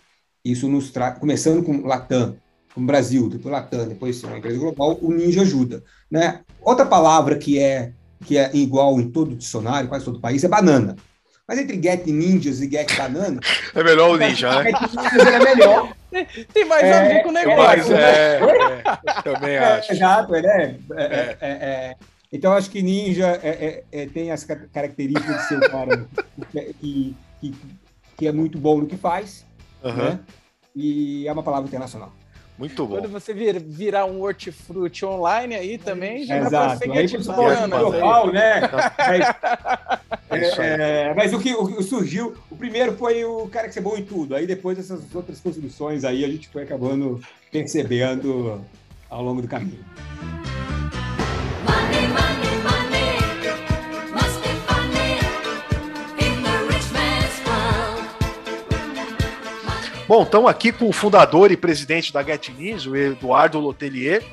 Isso 0.45 0.69
nos 0.69 0.91
traz, 0.91 1.19
começando 1.19 1.63
com 1.63 1.87
Latam, 1.87 2.37
com 2.75 2.85
Brasil, 2.85 3.29
depois 3.29 3.53
Latam, 3.53 3.89
depois 3.89 4.17
ser 4.17 4.27
uma 4.27 4.39
empresa 4.39 4.59
global, 4.59 4.99
o 5.01 5.13
ninja 5.13 5.43
ajuda, 5.43 5.83
né? 6.11 6.43
Outra 6.61 6.87
palavra 6.87 7.37
que 7.37 7.59
é 7.59 7.93
que 8.25 8.37
é 8.37 8.55
igual 8.55 9.01
em 9.01 9.11
todo 9.11 9.35
dicionário, 9.35 9.89
quase 9.89 10.05
todo 10.05 10.21
país, 10.21 10.45
é 10.45 10.49
banana. 10.49 10.97
Mas 11.51 11.59
entre 11.59 11.83
Get 11.83 12.07
Ninjas 12.07 12.61
e 12.61 12.71
Get 12.71 12.97
Banana. 12.97 13.41
É 13.75 13.83
melhor 13.83 14.11
o 14.11 14.15
Ninja, 14.25 14.63
né? 14.63 14.71
Get 14.71 14.81
Ninjas 14.95 15.27
é 15.27 15.39
melhor. 15.41 15.93
Tem 16.55 16.65
mais 16.65 16.85
é, 16.85 16.93
a 16.93 17.09
ver 17.09 17.23
com 17.25 17.29
o 17.31 17.33
negócio. 17.33 17.97
É, 17.97 18.39
é, 18.39 18.83
é, 18.85 19.23
também 19.25 19.59
acho. 19.59 19.93
Exato, 19.93 20.33
né? 20.35 20.77
Então, 22.33 22.53
acho 22.53 22.71
que 22.71 22.81
Ninja 22.81 23.41
tem 24.15 24.31
as 24.31 24.45
características 24.45 25.39
de 25.39 25.49
ser 25.49 25.57
um 25.57 25.69
cara 25.69 26.07
que, 26.53 27.17
que, 27.41 27.55
que 28.17 28.29
é 28.29 28.31
muito 28.31 28.57
bom 28.57 28.79
no 28.79 28.87
que 28.87 28.97
faz. 28.97 29.45
Uhum. 29.83 29.93
Né? 29.93 30.21
E 30.77 31.27
é 31.27 31.33
uma 31.33 31.43
palavra 31.43 31.67
internacional. 31.67 32.13
Muito 32.61 32.87
bom. 32.87 32.97
Quando 32.97 33.09
você 33.09 33.33
vir, 33.33 33.59
virar 33.59 34.05
um 34.05 34.21
hortifruti 34.21 35.07
online 35.07 35.55
aí 35.55 35.79
também, 35.79 36.27
já 36.27 36.37
Exato. 36.37 36.93
get 36.93 37.11
local, 37.67 38.31
né? 38.31 38.61
Mas, 40.29 40.59
é, 40.59 41.09
é, 41.09 41.15
mas 41.15 41.33
o 41.33 41.41
que 41.41 41.53
o, 41.53 41.83
surgiu, 41.83 42.37
o 42.49 42.55
primeiro 42.55 42.97
foi 42.97 43.25
o 43.25 43.49
cara 43.49 43.67
que 43.67 43.75
ser 43.75 43.81
bom 43.81 43.97
em 43.97 44.05
tudo. 44.05 44.37
Aí 44.37 44.47
depois 44.47 44.79
essas 44.79 45.13
outras 45.13 45.41
construções 45.41 46.05
aí 46.05 46.25
a 46.25 46.29
gente 46.29 46.49
foi 46.49 46.63
acabando 46.63 47.21
percebendo 47.51 48.65
ao 49.09 49.25
longo 49.25 49.43
do 49.43 49.49
caminho. 49.49 49.85
Bom, 60.11 60.25
estamos 60.25 60.51
aqui 60.51 60.73
com 60.73 60.89
o 60.89 60.93
fundador 60.93 61.53
e 61.53 61.57
presidente 61.57 62.13
da 62.13 62.21
Get 62.21 62.49
News, 62.49 62.85
o 62.85 62.97
Eduardo 62.97 63.61
Lotelier, 63.61 64.25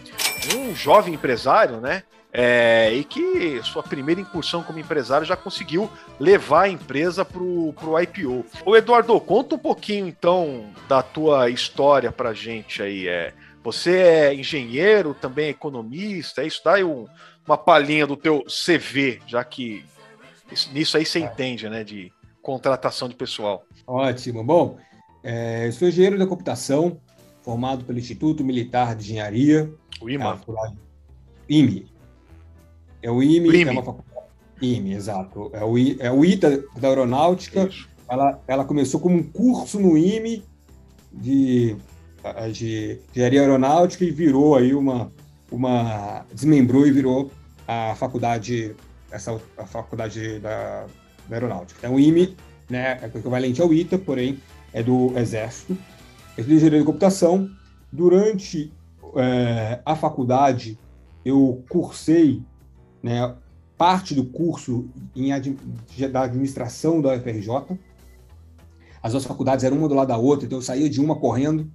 um 0.56 0.74
jovem 0.74 1.14
empresário, 1.14 1.80
né? 1.80 2.02
É, 2.34 2.92
e 2.92 3.04
que 3.04 3.62
sua 3.62 3.84
primeira 3.84 4.20
incursão 4.20 4.64
como 4.64 4.80
empresário 4.80 5.24
já 5.24 5.38
conseguiu 5.38 5.88
levar 6.20 6.64
a 6.64 6.70
empresa 6.70 7.24
para 7.24 7.44
o 7.44 7.76
IPO. 8.02 8.44
Ô 8.66 8.76
Eduardo, 8.76 9.22
conta 9.22 9.54
um 9.54 9.60
pouquinho 9.60 10.08
então 10.08 10.66
da 10.90 11.04
tua 11.04 11.48
história 11.52 12.12
para 12.12 12.34
gente 12.34 12.82
aí. 12.82 13.08
É, 13.08 13.32
você 13.64 13.98
é 14.00 14.34
engenheiro, 14.34 15.14
também 15.14 15.46
é 15.46 15.50
economista, 15.50 16.42
é 16.42 16.48
isso 16.48 16.60
dá 16.66 16.78
um, 16.78 17.06
uma 17.46 17.56
palhinha 17.56 18.08
do 18.08 18.18
teu 18.18 18.44
CV, 18.46 19.20
já 19.28 19.44
que 19.44 19.86
nisso 20.74 20.98
aí 20.98 21.06
você 21.06 21.20
é. 21.20 21.22
entende, 21.22 21.70
né, 21.70 21.84
de 21.84 22.12
contratação 22.42 23.08
de 23.08 23.14
pessoal. 23.14 23.64
Ótimo. 23.86 24.44
Bom, 24.44 24.80
É, 25.24 25.70
sou 25.72 25.88
engenheiro 25.88 26.18
da 26.18 26.26
computação, 26.26 27.00
formado 27.42 27.86
pelo 27.86 28.00
Instituto 28.00 28.44
Militar 28.44 28.96
de 28.96 29.04
Engenharia. 29.04 29.72
O 30.02 30.10
IMA? 30.10 30.42
É 30.48 31.54
IME. 31.54 31.88
É 33.02 33.12
o 33.12 33.24
IME, 33.24 33.50
o 33.50 33.56
IME. 33.56 33.70
é 33.70 33.72
uma 33.72 33.84
faculdade. 33.84 34.28
IME, 34.62 34.94
exato. 34.94 35.50
É 35.54 35.64
o, 35.64 35.78
I, 35.78 35.98
é 36.00 36.12
o 36.12 36.26
ITA 36.26 36.64
da 36.78 36.90
Aeronáutica. 36.90 37.70
Ela, 38.10 38.42
ela 38.48 38.66
começou 38.66 39.00
como 39.00 39.16
um 39.16 39.24
curso 39.24 39.80
no 39.80 39.98
IME 39.98 40.44
de, 41.12 41.76
de 42.52 43.00
engenharia 43.12 43.42
aeronáutica 43.42 44.04
e 44.04 44.12
virou 44.12 44.56
aí 44.56 44.74
uma, 44.74 45.12
uma 45.52 46.26
desmembrou 46.34 46.88
e 46.88 46.92
virou 46.92 47.32
a 47.68 47.96
faculdade 47.96 48.76
essa 49.12 49.40
a 49.58 49.66
faculdade 49.66 50.40
da, 50.40 50.86
da 51.28 51.36
aeronáutica. 51.36 51.80
Então, 51.80 51.96
o 51.96 52.00
IME 52.00 52.36
né, 52.70 53.00
é 53.02 53.06
equivalente 53.06 53.62
ao 53.62 53.74
ITA, 53.74 53.98
porém 53.98 54.40
é 54.78 54.84
do 54.84 55.18
Exército. 55.18 55.74
Eu 56.38 56.42
estudei 56.42 56.58
engenharia 56.58 56.80
de 56.80 56.86
computação. 56.86 57.50
Durante 57.92 58.72
é, 59.16 59.82
a 59.84 59.96
faculdade, 59.96 60.78
eu 61.26 61.64
cursei 61.68 62.44
né, 63.02 63.36
parte 63.76 64.14
do 64.14 64.24
curso 64.24 64.88
em, 65.16 65.30
da 66.12 66.22
administração 66.22 67.02
da 67.02 67.16
UFRJ. 67.16 67.80
As 69.02 69.14
duas 69.14 69.26
faculdades 69.26 69.66
eram 69.66 69.78
uma 69.78 69.90
do 69.90 69.96
lado 69.96 70.10
da 70.10 70.18
outra, 70.18 70.46
então 70.46 70.60
eu 70.60 70.62
saía 70.64 70.88
de 70.88 71.02
uma 71.02 71.16
correndo, 71.16 71.72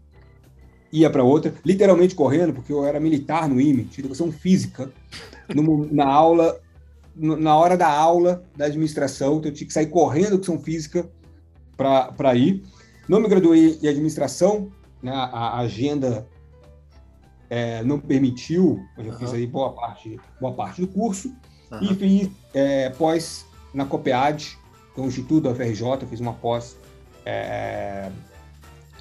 ia 0.92 1.10
para 1.10 1.24
outra, 1.24 1.52
literalmente 1.64 2.14
correndo, 2.14 2.52
porque 2.52 2.72
eu 2.72 2.84
era 2.84 3.00
militar 3.00 3.48
no 3.48 3.60
IME, 3.60 3.84
tinha 3.84 4.02
educação 4.02 4.30
física. 4.30 4.92
No, 5.52 5.92
na 5.92 6.06
aula, 6.06 6.60
na 7.16 7.56
hora 7.56 7.76
da 7.76 7.88
aula 7.88 8.44
da 8.56 8.66
administração, 8.66 9.38
então 9.38 9.50
eu 9.50 9.54
tinha 9.54 9.66
que 9.66 9.72
sair 9.72 9.86
correndo 9.86 10.34
educação 10.34 10.58
física 10.60 11.10
para 11.76 12.34
ir. 12.36 12.62
Não 13.08 13.20
me 13.20 13.28
graduei 13.28 13.78
em 13.82 13.88
administração, 13.88 14.70
né, 15.02 15.12
a 15.12 15.58
agenda 15.58 16.26
é, 17.50 17.82
não 17.82 17.98
permitiu, 17.98 18.80
eu 18.96 19.04
já 19.04 19.12
uhum. 19.12 19.18
fiz 19.18 19.32
aí 19.34 19.46
boa 19.46 19.72
parte, 19.72 20.18
boa 20.40 20.54
parte 20.54 20.80
do 20.80 20.88
curso, 20.88 21.28
uhum. 21.70 21.82
e 21.82 21.94
fiz 21.94 22.30
é, 22.54 22.90
pós 22.90 23.44
na 23.74 23.84
COPEAD, 23.84 24.58
que 24.94 25.00
é 25.00 25.04
instituto 25.04 25.48
da 25.48 25.54
FRJ, 25.54 26.06
fiz 26.08 26.20
uma 26.20 26.32
pós 26.32 26.76
é, 27.26 28.10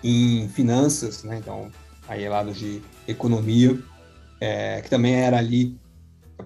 em 0.03 0.49
finanças, 0.49 1.23
né, 1.23 1.37
então 1.37 1.71
aí 2.07 2.23
é 2.23 2.29
lado 2.29 2.51
de 2.51 2.81
economia, 3.07 3.79
é, 4.39 4.81
que 4.81 4.89
também 4.89 5.13
era 5.13 5.37
ali 5.37 5.79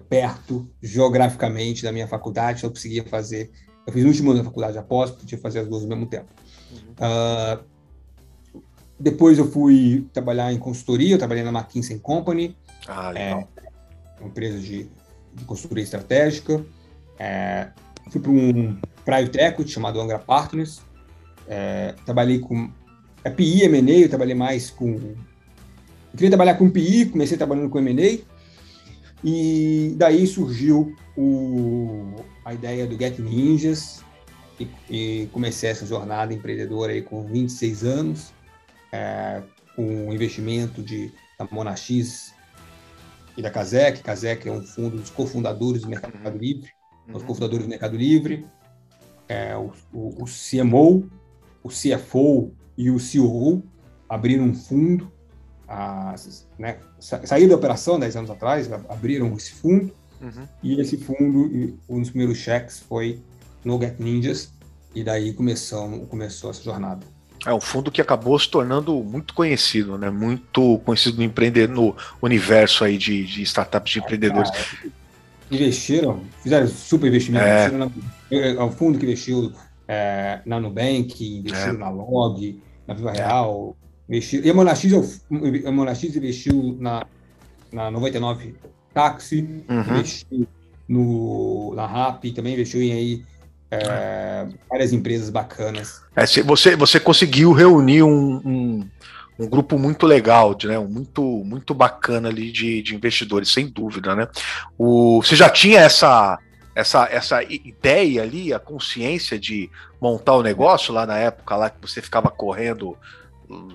perto 0.08 0.70
geograficamente 0.82 1.82
da 1.82 1.90
minha 1.90 2.06
faculdade, 2.06 2.58
então 2.58 2.68
eu 2.68 2.74
conseguia 2.74 3.04
fazer, 3.04 3.50
eu 3.86 3.92
fiz 3.92 4.04
o 4.04 4.08
último 4.08 4.30
ano 4.30 4.40
da 4.40 4.44
faculdade 4.44 4.76
após, 4.78 5.10
podia 5.10 5.38
fazer 5.38 5.60
as 5.60 5.66
duas 5.66 5.82
ao 5.82 5.88
mesmo 5.88 6.06
tempo. 6.06 6.26
Uh, 6.72 7.64
depois 8.98 9.38
eu 9.38 9.50
fui 9.50 10.06
trabalhar 10.12 10.52
em 10.52 10.58
consultoria, 10.58 11.14
eu 11.14 11.18
trabalhei 11.18 11.44
na 11.44 11.50
McKinsey 11.50 11.98
Company, 11.98 12.56
ah, 12.88 13.12
é, 13.14 13.34
uma 14.20 14.28
empresa 14.28 14.58
de, 14.58 14.88
de 15.34 15.44
consultoria 15.44 15.84
estratégica. 15.84 16.64
É, 17.18 17.68
fui 18.10 18.20
para 18.20 18.30
um 18.30 18.78
private 19.04 19.38
equity 19.38 19.70
chamado 19.70 20.00
Angra 20.00 20.18
Partners. 20.18 20.80
É, 21.46 21.94
trabalhei 22.04 22.38
com 22.38 22.70
a 23.24 23.30
PI, 23.30 23.64
M&A, 23.64 23.98
eu 23.98 24.08
trabalhei 24.08 24.34
mais 24.34 24.70
com... 24.70 24.86
Eu 24.86 26.12
queria 26.12 26.30
trabalhar 26.30 26.54
com 26.54 26.70
PI, 26.70 27.06
comecei 27.06 27.36
trabalhando 27.36 27.68
com 27.68 27.78
M&A. 27.78 28.18
E 29.22 29.94
daí 29.96 30.26
surgiu 30.26 30.94
o, 31.16 32.14
a 32.44 32.54
ideia 32.54 32.86
do 32.86 32.96
Get 32.96 33.18
Ninjas, 33.18 34.02
e, 34.58 34.68
e, 34.88 35.26
comecei 35.32 35.70
essa 35.70 35.86
jornada 35.86 36.32
empreendedora 36.32 36.92
aí 36.92 37.02
com 37.02 37.24
26 37.24 37.84
anos, 37.84 38.32
é, 38.92 39.42
com 39.74 40.12
investimento 40.12 40.82
de, 40.82 41.12
da 41.38 41.46
Monax 41.50 42.34
e 43.36 43.42
da 43.42 43.50
Casec. 43.50 44.02
Casec 44.02 44.48
é 44.48 44.52
um 44.52 44.62
fundo 44.62 44.96
dos 44.96 45.10
cofundadores 45.10 45.82
do 45.82 45.88
Mercado 45.88 46.38
Livre, 46.38 46.70
uhum. 47.06 47.16
os 47.16 47.22
cofundadores 47.22 47.66
do 47.66 47.68
Mercado 47.68 47.96
Livre, 47.96 48.46
é, 49.28 49.56
o, 49.56 49.72
o, 49.92 50.22
o 50.22 50.24
CMO, 50.24 51.10
o 51.62 51.68
CFO 51.68 52.52
e 52.76 52.90
o 52.90 52.98
CEO 52.98 53.62
abriram 54.08 54.44
um 54.44 54.54
fundo, 54.54 55.12
a, 55.68 56.14
né, 56.58 56.78
saíram 57.00 57.48
da 57.48 57.56
operação 57.56 57.98
10 57.98 58.16
anos 58.16 58.30
atrás, 58.30 58.70
abriram 58.88 59.34
esse 59.34 59.52
fundo, 59.52 59.92
uhum. 60.20 60.48
e 60.62 60.80
esse 60.80 60.96
fundo, 60.96 61.78
um 61.88 62.00
dos 62.00 62.10
primeiros 62.10 62.38
cheques 62.38 62.78
foi 62.78 63.20
no 63.66 63.80
Get 63.80 63.98
Ninjas, 63.98 64.52
e 64.94 65.02
daí 65.02 65.32
começou, 65.32 66.06
começou 66.06 66.50
essa 66.50 66.62
jornada. 66.62 67.04
É 67.44 67.52
um 67.52 67.60
fundo 67.60 67.90
que 67.90 68.00
acabou 68.00 68.38
se 68.38 68.48
tornando 68.48 68.94
muito 69.02 69.34
conhecido, 69.34 69.98
né? 69.98 70.08
Muito 70.08 70.78
conhecido 70.84 71.18
no 71.18 71.24
empreender 71.24 71.68
no 71.68 71.94
universo 72.22 72.84
aí 72.84 72.96
de, 72.96 73.24
de 73.24 73.42
startups 73.42 73.92
de 73.92 73.98
empreendedores. 73.98 74.50
Ah, 74.50 74.88
investiram, 75.50 76.22
fizeram 76.42 76.66
super 76.68 77.08
investimento. 77.08 77.44
É. 77.44 77.70
Na, 77.70 77.90
é, 78.30 78.62
um 78.62 78.70
fundo 78.70 78.98
que 78.98 79.04
investiu 79.04 79.52
é, 79.86 80.40
na 80.46 80.58
Nubank, 80.60 81.38
investiu 81.38 81.70
é. 81.70 81.72
na 81.72 81.90
Log, 81.90 82.62
na 82.86 82.94
Viva 82.94 83.10
é. 83.10 83.16
Real, 83.16 83.76
investiu. 84.08 84.44
E 84.44 84.50
a 84.50 84.54
Monax, 84.54 84.84
a 85.66 85.72
Monax 85.72 86.04
investiu 86.04 86.76
na, 86.80 87.04
na 87.72 87.90
99 87.90 88.54
Táxi, 88.94 89.46
uhum. 89.68 89.80
investiu 89.80 90.48
no, 90.88 91.74
na 91.74 91.86
RAP, 91.86 92.24
também 92.34 92.54
investiu 92.54 92.80
em 92.82 92.92
aí 92.92 93.24
é, 93.70 94.46
várias 94.68 94.92
empresas 94.92 95.30
bacanas. 95.30 96.02
É, 96.14 96.24
você, 96.42 96.76
você 96.76 97.00
conseguiu 97.00 97.52
reunir 97.52 98.02
um, 98.02 98.36
um, 98.44 98.88
um, 99.38 99.48
grupo 99.48 99.78
muito 99.78 100.06
legal, 100.06 100.54
de, 100.54 100.68
né, 100.68 100.78
muito, 100.78 101.22
muito 101.22 101.74
bacana 101.74 102.28
ali 102.28 102.52
de, 102.52 102.82
de 102.82 102.94
investidores, 102.94 103.52
sem 103.52 103.66
dúvida. 103.66 104.14
Né? 104.14 104.28
O, 104.78 105.20
você 105.22 105.34
já 105.34 105.50
tinha 105.50 105.80
essa, 105.80 106.38
essa, 106.74 107.08
essa 107.10 107.42
ideia 107.42 108.22
ali, 108.22 108.52
a 108.52 108.58
consciência 108.58 109.38
de 109.38 109.70
montar 110.00 110.34
o 110.34 110.42
negócio 110.42 110.94
lá 110.94 111.04
na 111.04 111.18
época 111.18 111.56
lá 111.56 111.70
que 111.70 111.80
você 111.80 112.00
ficava 112.00 112.30
correndo 112.30 112.96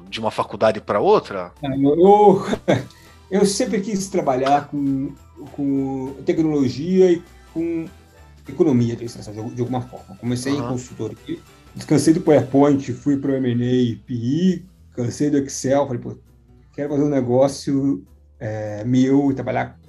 de 0.09 0.19
uma 0.19 0.31
faculdade 0.31 0.81
para 0.81 0.99
outra? 0.99 1.51
Eu, 1.63 2.45
eu 3.29 3.45
sempre 3.45 3.81
quis 3.81 4.07
trabalhar 4.07 4.67
com, 4.67 5.13
com 5.53 6.15
tecnologia 6.25 7.11
e 7.11 7.21
com 7.53 7.87
economia 8.47 8.95
de 8.95 9.05
de 9.05 9.61
alguma 9.61 9.81
forma. 9.81 10.15
Comecei 10.17 10.53
uhum. 10.53 10.65
em 10.65 10.69
consultoria, 10.69 11.39
descansei 11.75 12.13
do 12.13 12.21
PowerPoint, 12.21 12.91
fui 12.93 13.17
para 13.17 13.31
o 13.31 13.35
M&A 13.35 14.05
PI, 14.05 14.65
cansei 14.93 15.29
do 15.29 15.37
Excel, 15.37 15.85
falei, 15.85 16.01
pô, 16.01 16.15
quero 16.73 16.89
fazer 16.89 17.03
um 17.03 17.09
negócio 17.09 18.05
é, 18.39 18.83
meu 18.83 19.31
e 19.31 19.35
trabalhar 19.35 19.79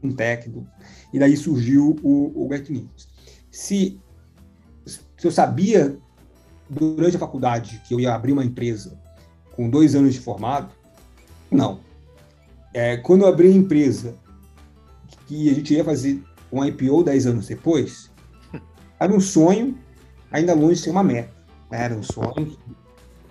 com 0.00 0.12
técnico. 0.12 0.66
E 1.12 1.18
daí 1.18 1.36
surgiu 1.36 1.96
o, 2.02 2.44
o 2.44 2.48
Get 2.50 2.68
News. 2.70 3.08
Se, 3.50 4.00
se 4.86 5.26
eu 5.26 5.30
sabia 5.30 5.96
durante 6.68 7.16
a 7.16 7.20
faculdade 7.20 7.80
que 7.86 7.94
eu 7.94 8.00
ia 8.00 8.14
abrir 8.14 8.32
uma 8.32 8.44
empresa 8.44 8.98
com 9.52 9.68
dois 9.68 9.94
anos 9.94 10.14
de 10.14 10.20
formado, 10.20 10.72
não. 11.50 11.80
É, 12.72 12.96
quando 12.96 13.22
eu 13.22 13.28
abri 13.28 13.48
a 13.48 13.54
empresa 13.54 14.16
que 15.26 15.50
a 15.50 15.54
gente 15.54 15.74
ia 15.74 15.84
fazer 15.84 16.22
um 16.52 16.64
IPO 16.64 17.02
10 17.02 17.26
anos 17.26 17.46
depois, 17.48 18.10
era 19.00 19.12
um 19.12 19.20
sonho 19.20 19.76
ainda 20.30 20.54
longe 20.54 20.74
de 20.74 20.80
ser 20.80 20.90
uma 20.90 21.02
meta. 21.02 21.32
Né? 21.70 21.84
Era 21.84 21.94
um 21.94 22.02
sonho 22.02 22.56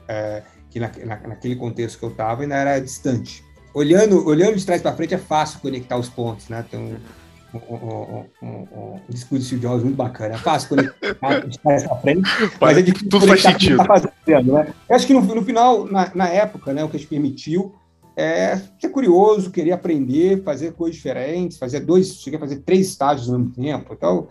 é, 0.08 0.44
que 0.70 0.80
na, 0.80 0.92
na, 1.06 1.28
naquele 1.28 1.56
contexto 1.56 2.00
que 2.00 2.06
eu 2.06 2.10
estava 2.10 2.42
ainda 2.42 2.56
era 2.56 2.80
distante. 2.80 3.44
Olhando, 3.74 4.26
olhando 4.28 4.58
de 4.58 4.66
trás 4.66 4.82
para 4.82 4.94
frente 4.94 5.14
é 5.14 5.18
fácil 5.18 5.60
conectar 5.60 5.98
os 5.98 6.10
pontos, 6.10 6.50
né? 6.50 6.66
Tem 6.70 6.78
um, 6.78 7.58
um, 7.58 8.26
um, 8.42 8.48
um, 8.48 9.00
discurso 9.08 9.44
de 9.44 9.46
Steve 9.46 9.62
Jobs 9.62 9.84
muito 9.84 9.96
bacana. 9.96 10.36
É 10.36 10.38
fácil 10.38 10.70
conectar 10.70 11.40
de 11.48 11.58
trás 11.60 11.84
para 11.84 11.96
frente, 11.98 12.30
mas 12.60 12.78
é 12.78 12.82
difícil 12.82 13.10
Tudo 13.10 13.28
faz 13.28 13.42
sentido. 13.42 13.78
Tá 13.78 13.86
fazendo, 13.86 14.54
né? 14.54 14.74
Eu 14.90 14.96
acho 14.96 15.08
que 15.08 15.14
no, 15.14 15.22
no 15.22 15.42
final, 15.46 15.86
na, 15.86 16.12
na 16.14 16.28
época, 16.28 16.74
né, 16.74 16.84
o 16.84 16.90
que 16.90 16.98
a 16.98 17.00
gente 17.00 17.08
permitiu 17.10 17.74
é 18.22 18.62
ser 18.80 18.90
curioso, 18.90 19.52
querer 19.52 19.72
aprender, 19.72 20.44
fazer 20.44 20.74
coisas 20.74 20.96
diferentes, 20.96 21.58
fazer 21.58 21.82
dois, 21.82 22.16
cheguei 22.16 22.38
a 22.38 22.40
fazer 22.40 22.60
três 22.60 22.88
estágios 22.88 23.30
ao 23.30 23.40
mesmo 23.40 23.54
tempo. 23.54 23.94
Então, 23.94 24.28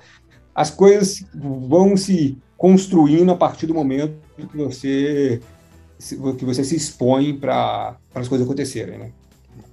as 0.55 0.71
coisas 0.71 1.25
vão 1.35 1.97
se 1.97 2.39
construindo 2.57 3.31
a 3.33 3.37
partir 3.37 3.67
do 3.67 3.75
momento 3.75 4.15
que 4.37 4.57
você 4.57 5.41
que 5.99 6.45
você 6.45 6.65
se 6.65 6.77
expõe 6.77 7.37
para 7.37 7.97
as 8.15 8.27
coisas 8.27 8.47
acontecerem, 8.47 8.99
né? 8.99 9.13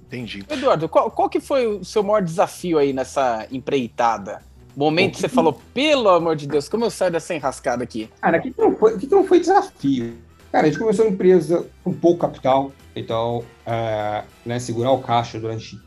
Entendi. 0.06 0.44
Eduardo, 0.48 0.88
qual, 0.88 1.10
qual 1.10 1.28
que 1.28 1.40
foi 1.40 1.66
o 1.66 1.84
seu 1.84 2.02
maior 2.02 2.22
desafio 2.22 2.78
aí 2.78 2.92
nessa 2.92 3.46
empreitada? 3.50 4.42
Momento 4.74 5.14
que 5.14 5.20
você 5.20 5.28
falou, 5.28 5.60
pelo 5.74 6.08
amor 6.08 6.36
de 6.36 6.46
Deus, 6.46 6.68
como 6.68 6.84
eu 6.84 6.90
saio 6.90 7.10
dessa 7.10 7.34
enrascada 7.34 7.82
aqui? 7.82 8.08
Cara, 8.20 8.38
o 8.38 8.42
que, 8.42 8.54
não 8.56 8.76
foi, 8.76 8.98
que 8.98 9.06
não 9.06 9.24
foi 9.24 9.40
desafio? 9.40 10.14
Cara, 10.50 10.66
a 10.66 10.70
gente 10.70 10.78
começou 10.78 11.04
uma 11.04 11.12
empresa 11.12 11.68
com 11.84 11.92
pouco 11.92 12.20
capital, 12.20 12.72
então, 12.96 13.44
é, 13.66 14.24
né, 14.46 14.58
segurar 14.58 14.92
o 14.92 15.02
caixa 15.02 15.38
durante 15.38 15.78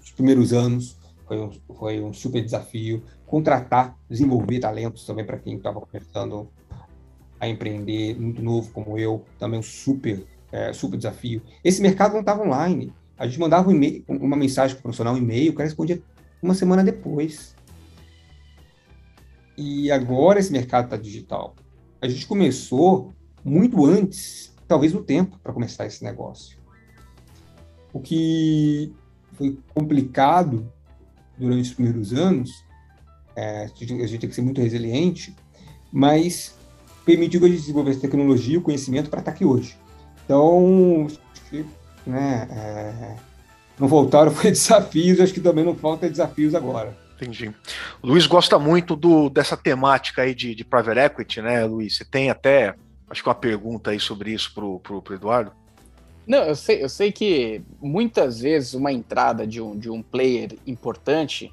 os 0.00 0.12
primeiros 0.12 0.52
anos 0.52 0.96
foi 1.26 1.40
um, 1.40 1.50
foi 1.74 2.00
um 2.00 2.12
super 2.12 2.42
desafio. 2.42 3.02
Contratar, 3.26 3.96
desenvolver 4.08 4.60
talentos 4.60 5.04
também 5.04 5.24
para 5.24 5.38
quem 5.38 5.56
estava 5.56 5.80
começando 5.80 6.48
a 7.40 7.48
empreender, 7.48 8.18
muito 8.18 8.40
novo 8.40 8.70
como 8.70 8.96
eu, 8.96 9.24
também 9.38 9.58
um 9.58 9.62
super, 9.62 10.24
é, 10.52 10.72
super 10.72 10.96
desafio. 10.96 11.42
Esse 11.64 11.82
mercado 11.82 12.12
não 12.12 12.20
estava 12.20 12.44
online. 12.44 12.94
A 13.18 13.26
gente 13.26 13.40
mandava 13.40 13.68
um 13.68 14.04
uma 14.08 14.36
mensagem 14.36 14.76
para 14.76 14.80
o 14.80 14.82
profissional, 14.84 15.14
um 15.14 15.18
e-mail, 15.18 15.50
o 15.50 15.54
cara 15.54 15.68
respondia 15.68 16.00
uma 16.40 16.54
semana 16.54 16.84
depois. 16.84 17.56
E 19.58 19.90
agora 19.90 20.38
esse 20.38 20.52
mercado 20.52 20.84
está 20.84 20.96
digital. 20.96 21.56
A 22.00 22.06
gente 22.06 22.26
começou 22.26 23.15
muito 23.46 23.86
antes, 23.86 24.52
talvez, 24.66 24.92
do 24.92 25.02
tempo 25.02 25.38
para 25.42 25.52
começar 25.52 25.86
esse 25.86 26.02
negócio. 26.02 26.58
O 27.92 28.00
que 28.00 28.92
foi 29.34 29.56
complicado 29.72 30.70
durante 31.38 31.62
os 31.62 31.74
primeiros 31.74 32.12
anos, 32.12 32.50
é, 33.36 33.64
a 33.64 34.06
gente 34.06 34.18
tem 34.18 34.28
que 34.28 34.34
ser 34.34 34.42
muito 34.42 34.60
resiliente, 34.60 35.34
mas 35.92 36.56
permitiu 37.04 37.38
que 37.40 37.46
a 37.46 37.48
gente 37.48 37.60
desenvolvesse 37.60 38.00
tecnologia, 38.00 38.58
o 38.58 38.62
conhecimento 38.62 39.08
para 39.08 39.20
estar 39.20 39.30
aqui 39.30 39.44
hoje. 39.44 39.76
Então, 40.24 41.06
né, 42.04 42.48
é, 42.50 43.16
não 43.78 43.86
voltaram 43.86 44.32
foi 44.32 44.50
desafios, 44.52 45.20
acho 45.20 45.32
que 45.32 45.40
também 45.40 45.64
não 45.64 45.76
falta 45.76 46.08
desafios 46.08 46.54
agora. 46.54 46.96
Entendi. 47.14 47.54
O 48.02 48.08
Luiz 48.08 48.26
gosta 48.26 48.58
muito 48.58 48.94
do, 48.94 49.30
dessa 49.30 49.56
temática 49.56 50.22
aí 50.22 50.34
de, 50.34 50.54
de 50.54 50.64
private 50.64 50.98
equity, 50.98 51.40
né, 51.40 51.64
Luiz? 51.64 51.96
Você 51.96 52.04
tem 52.04 52.28
até, 52.28 52.74
acho 53.08 53.22
que 53.22 53.28
uma 53.28 53.34
pergunta 53.34 53.90
aí 53.90 54.00
sobre 54.00 54.32
isso 54.32 54.52
pro, 54.54 54.80
pro, 54.80 55.02
pro 55.02 55.14
Eduardo? 55.14 55.52
Não, 56.26 56.38
eu 56.38 56.56
sei, 56.56 56.82
eu 56.82 56.88
sei 56.88 57.12
que 57.12 57.62
muitas 57.80 58.40
vezes 58.40 58.74
uma 58.74 58.90
entrada 58.92 59.46
de 59.46 59.60
um, 59.60 59.78
de 59.78 59.88
um 59.88 60.02
player 60.02 60.58
importante, 60.66 61.52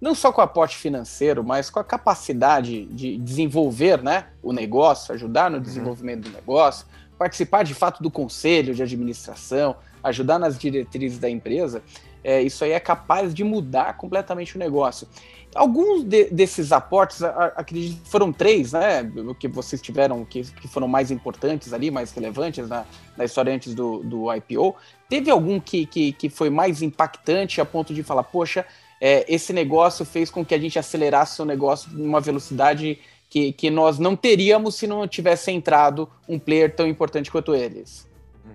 não 0.00 0.14
só 0.14 0.30
com 0.30 0.40
aporte 0.40 0.76
financeiro, 0.76 1.42
mas 1.42 1.68
com 1.68 1.80
a 1.80 1.84
capacidade 1.84 2.86
de 2.86 3.18
desenvolver 3.18 4.00
né, 4.00 4.26
o 4.40 4.52
negócio, 4.52 5.12
ajudar 5.12 5.50
no 5.50 5.56
uhum. 5.56 5.62
desenvolvimento 5.62 6.28
do 6.28 6.30
negócio, 6.30 6.86
participar 7.18 7.64
de 7.64 7.74
fato 7.74 8.00
do 8.02 8.10
conselho 8.10 8.74
de 8.74 8.82
administração, 8.82 9.76
ajudar 10.04 10.38
nas 10.38 10.56
diretrizes 10.56 11.18
da 11.18 11.28
empresa, 11.28 11.82
é, 12.24 12.40
isso 12.40 12.64
aí 12.64 12.72
é 12.72 12.80
capaz 12.80 13.34
de 13.34 13.42
mudar 13.42 13.96
completamente 13.96 14.54
o 14.56 14.58
negócio. 14.58 15.08
Alguns 15.54 16.04
de, 16.04 16.30
desses 16.30 16.72
aportes, 16.72 17.22
acredito 17.22 18.00
foram 18.08 18.32
três, 18.32 18.72
né? 18.72 19.10
Que 19.38 19.48
vocês 19.48 19.82
tiveram, 19.82 20.24
que, 20.24 20.42
que 20.42 20.66
foram 20.66 20.88
mais 20.88 21.10
importantes 21.10 21.72
ali, 21.72 21.90
mais 21.90 22.10
relevantes 22.12 22.68
na, 22.68 22.86
na 23.16 23.24
história 23.24 23.54
antes 23.54 23.74
do, 23.74 23.98
do 23.98 24.32
IPO. 24.32 24.74
Teve 25.08 25.30
algum 25.30 25.60
que, 25.60 25.84
que, 25.84 26.12
que 26.12 26.30
foi 26.30 26.48
mais 26.48 26.80
impactante 26.80 27.60
a 27.60 27.64
ponto 27.66 27.92
de 27.92 28.02
falar, 28.02 28.22
poxa, 28.22 28.64
é, 29.00 29.26
esse 29.28 29.52
negócio 29.52 30.04
fez 30.04 30.30
com 30.30 30.44
que 30.44 30.54
a 30.54 30.58
gente 30.58 30.78
acelerasse 30.78 31.42
o 31.42 31.44
negócio 31.44 31.90
numa 31.92 32.20
velocidade 32.20 32.98
que, 33.28 33.52
que 33.52 33.68
nós 33.68 33.98
não 33.98 34.14
teríamos 34.14 34.76
se 34.76 34.86
não 34.86 35.06
tivesse 35.08 35.50
entrado 35.50 36.08
um 36.28 36.38
player 36.38 36.74
tão 36.74 36.86
importante 36.86 37.30
quanto 37.30 37.54
eles? 37.54 38.08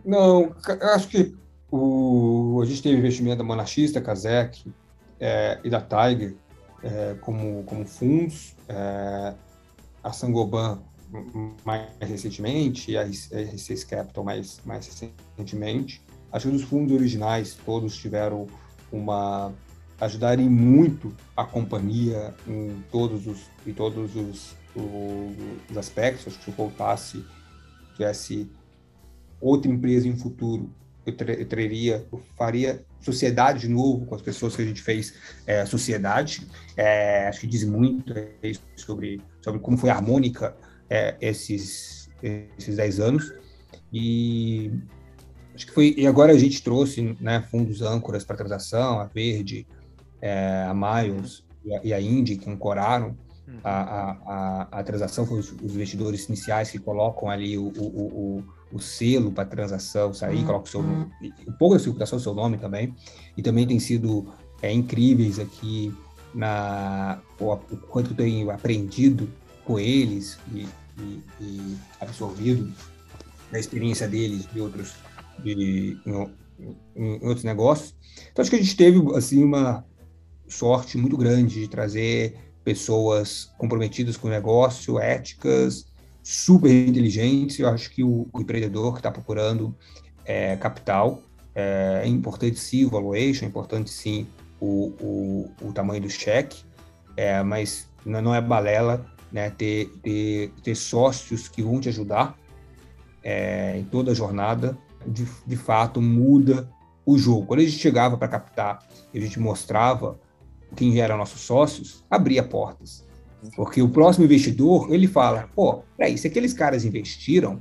Não, 0.06 0.56
acho 0.96 1.08
que 1.10 1.36
o, 1.72 2.60
a 2.62 2.66
gente 2.66 2.82
teve 2.82 2.98
investimento 2.98 3.38
da 3.38 3.44
Monarchista, 3.44 4.00
Kazek 4.00 4.72
é, 5.20 5.60
e 5.64 5.70
da 5.70 5.82
Tiger 5.82 6.36
é, 6.84 7.16
como, 7.22 7.64
como 7.64 7.86
fundos, 7.86 8.56
é, 8.68 9.34
a 10.04 10.12
Sangoban 10.12 10.80
mais 11.64 11.88
recentemente 12.02 12.92
e 12.92 12.98
a 12.98 13.06
R6 13.06 13.88
Capital 13.88 14.24
mais, 14.24 14.60
mais 14.66 14.86
recentemente. 14.88 16.02
Acho 16.32 16.50
que 16.50 16.56
os 16.56 16.64
fundos 16.64 16.94
originais 16.94 17.58
todos 17.66 17.96
tiveram 17.96 18.48
uma 18.92 19.54
ajudarem 20.00 20.48
muito 20.50 21.16
a 21.36 21.44
companhia 21.44 22.36
em 22.48 22.84
todos 22.92 23.26
os 23.26 23.50
em 23.66 23.74
todos 23.74 24.16
os, 24.16 24.56
os 24.76 25.78
aspectos. 25.78 26.28
Acho 26.28 26.38
que 26.38 26.44
se 26.44 26.52
eu 26.52 26.56
voltasse 26.56 27.26
tivesse 27.96 28.52
outra 29.40 29.72
empresa 29.72 30.08
em 30.08 30.16
futuro 30.18 30.70
eu, 31.08 31.14
eu 31.40 31.48
teria, 31.48 32.06
eu 32.12 32.22
faria 32.36 32.86
sociedade 33.00 33.62
de 33.62 33.70
novo 33.70 34.06
com 34.06 34.16
as 34.16 34.22
pessoas 34.22 34.56
que 34.56 34.62
a 34.62 34.66
gente 34.66 34.82
fez 34.82 35.14
é, 35.46 35.66
sociedade. 35.66 36.48
É, 36.76 37.28
acho 37.28 37.42
que 37.42 37.48
diz 37.48 37.64
muito 37.64 38.14
sobre, 38.76 39.22
sobre 39.42 39.60
como 39.60 39.78
foi 39.78 39.90
harmônica 39.90 40.56
é, 40.90 41.16
esses, 41.22 42.10
esses 42.58 42.76
10 42.76 43.00
anos. 43.00 43.34
E 43.92 44.72
acho 45.56 45.68
que 45.68 45.74
foi. 45.74 45.96
E 45.98 46.08
agora 46.08 46.34
a 46.34 46.38
gente 46.38 46.62
trouxe 46.62 47.18
né, 47.20 47.42
fundos 47.50 47.82
âncoras 47.82 48.24
para 48.24 48.36
transação, 48.36 49.00
a 49.00 49.06
Verde, 49.06 49.68
é, 50.22 50.66
a 50.68 50.74
Miles 50.74 51.44
e 51.64 51.74
a, 51.74 51.82
e 51.84 51.94
a 51.94 52.02
Indy, 52.02 52.38
que 52.38 52.50
ancoraram 52.50 53.18
uhum. 53.48 53.60
a, 53.64 53.72
a, 53.72 54.12
a, 54.12 54.80
a 54.80 54.84
transação, 54.84 55.26
foram 55.26 55.40
os, 55.40 55.52
os 55.52 55.76
investidores 55.76 56.28
iniciais 56.28 56.70
que 56.70 56.80
colocam 56.80 57.30
ali 57.30 57.58
o, 57.58 57.68
o, 57.68 58.40
o 58.40 58.57
o 58.72 58.80
selo 58.80 59.32
para 59.32 59.46
transação 59.46 60.14
sair, 60.14 60.40
uhum. 60.40 60.46
coloca 60.46 60.66
o 60.66 60.70
seu 60.70 60.84
nome, 60.84 61.12
um 61.48 61.54
pouco 61.54 61.76
da 61.76 61.80
circulação, 61.80 62.18
o 62.18 62.22
seu 62.22 62.34
nome 62.34 62.58
também, 62.58 62.94
e 63.36 63.42
também 63.42 63.66
tem 63.66 63.80
sido 63.80 64.28
é, 64.62 64.72
incríveis 64.72 65.40
aqui 65.40 65.94
na 66.34 67.20
o, 67.40 67.54
o, 67.54 67.78
quanto 67.78 68.12
eu 68.12 68.18
tenho 68.18 68.52
aprendido 68.52 69.30
com 69.64 69.80
eles 69.80 70.38
e, 70.54 70.68
e, 71.00 71.24
e 71.42 71.78
absorvido 72.00 72.72
da 73.52 73.60
experiência 73.60 74.08
deles 74.08 74.48
de 74.52 74.60
outros 74.60 74.94
de, 75.40 75.98
em, 76.06 76.30
em, 76.96 77.26
outros 77.26 77.44
negócios. 77.44 77.96
Então 78.32 78.42
acho 78.42 78.50
que 78.50 78.58
a 78.58 78.62
gente 78.62 78.76
teve 78.76 79.00
assim 79.16 79.44
uma 79.44 79.86
sorte 80.48 80.98
muito 80.98 81.18
grande 81.18 81.62
de 81.62 81.68
trazer 81.68 82.36
pessoas 82.64 83.50
comprometidas 83.58 84.18
com 84.18 84.28
o 84.28 84.32
negócio, 84.32 85.00
éticas, 85.00 85.86
super 86.28 86.70
inteligentes. 86.70 87.58
Eu 87.58 87.70
acho 87.70 87.90
que 87.90 88.04
o, 88.04 88.28
o 88.34 88.42
empreendedor 88.42 88.92
que 88.92 89.00
está 89.00 89.10
procurando 89.10 89.74
é, 90.26 90.58
capital 90.58 91.22
é, 91.56 92.02
é, 92.04 92.08
importante 92.08 92.60
sim 92.60 92.84
o 92.84 92.90
valuation, 92.90 93.46
é 93.46 93.48
importante 93.48 93.90
sim 93.90 94.28
o, 94.60 94.94
o, 95.00 95.52
o 95.62 95.72
tamanho 95.72 96.02
do 96.02 96.10
cheque, 96.10 96.66
é, 97.16 97.42
mas 97.44 97.88
não 98.06 98.36
é 98.36 98.42
balela 98.42 99.06
né, 99.32 99.50
ter, 99.52 99.88
ter, 100.04 100.52
ter 100.62 100.76
sócios 100.76 101.48
que 101.48 101.64
vão 101.64 101.80
te 101.80 101.88
ajudar 101.88 102.38
é, 103.24 103.78
em 103.78 103.86
toda 103.86 104.12
a 104.12 104.14
jornada. 104.14 104.78
De, 105.06 105.26
de 105.46 105.56
fato, 105.56 106.02
muda 106.02 106.70
o 107.06 107.18
jogo. 107.18 107.46
Quando 107.46 107.62
a 107.62 107.64
gente 107.64 107.78
chegava 107.78 108.18
para 108.18 108.28
captar 108.28 108.86
e 109.14 109.18
a 109.18 109.22
gente 109.22 109.40
mostrava 109.40 110.20
quem 110.76 111.00
eram 111.00 111.16
nossos 111.16 111.40
sócios, 111.40 112.04
abria 112.10 112.44
portas. 112.44 113.07
Porque 113.56 113.82
o 113.82 113.90
próximo 113.90 114.26
investidor, 114.26 114.94
ele 114.94 115.08
fala, 115.08 115.50
pô, 115.56 115.84
peraí, 115.98 116.18
se 116.18 116.28
aqueles 116.28 116.54
caras 116.54 116.86
investiram, 116.86 117.60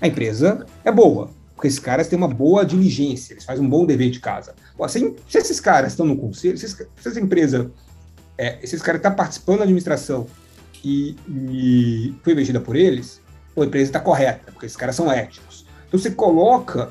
a 0.00 0.06
empresa 0.06 0.66
é 0.84 0.92
boa. 0.92 1.30
Porque 1.54 1.68
esses 1.68 1.78
caras 1.78 2.08
têm 2.08 2.16
uma 2.16 2.28
boa 2.28 2.64
diligência, 2.64 3.34
eles 3.34 3.44
fazem 3.44 3.64
um 3.64 3.68
bom 3.68 3.86
dever 3.86 4.10
de 4.10 4.20
casa. 4.20 4.54
Pô, 4.76 4.86
se, 4.88 5.14
se 5.28 5.38
esses 5.38 5.60
caras 5.60 5.92
estão 5.92 6.04
no 6.04 6.16
conselho, 6.16 6.58
se, 6.58 6.68
se 6.68 6.86
essa 7.04 7.20
empresa, 7.20 7.70
é, 8.36 8.58
se 8.66 8.76
esse 8.76 8.90
está 8.90 9.10
participando 9.10 9.58
da 9.58 9.64
administração 9.64 10.26
e, 10.84 11.16
e 11.28 12.14
foi 12.22 12.32
investida 12.32 12.60
por 12.60 12.76
eles, 12.76 13.20
pô, 13.54 13.62
a 13.62 13.66
empresa 13.66 13.88
está 13.90 14.00
correta, 14.00 14.50
porque 14.52 14.66
esses 14.66 14.76
caras 14.76 14.96
são 14.96 15.10
éticos. 15.10 15.64
Então 15.86 15.98
você 15.98 16.10
coloca, 16.10 16.90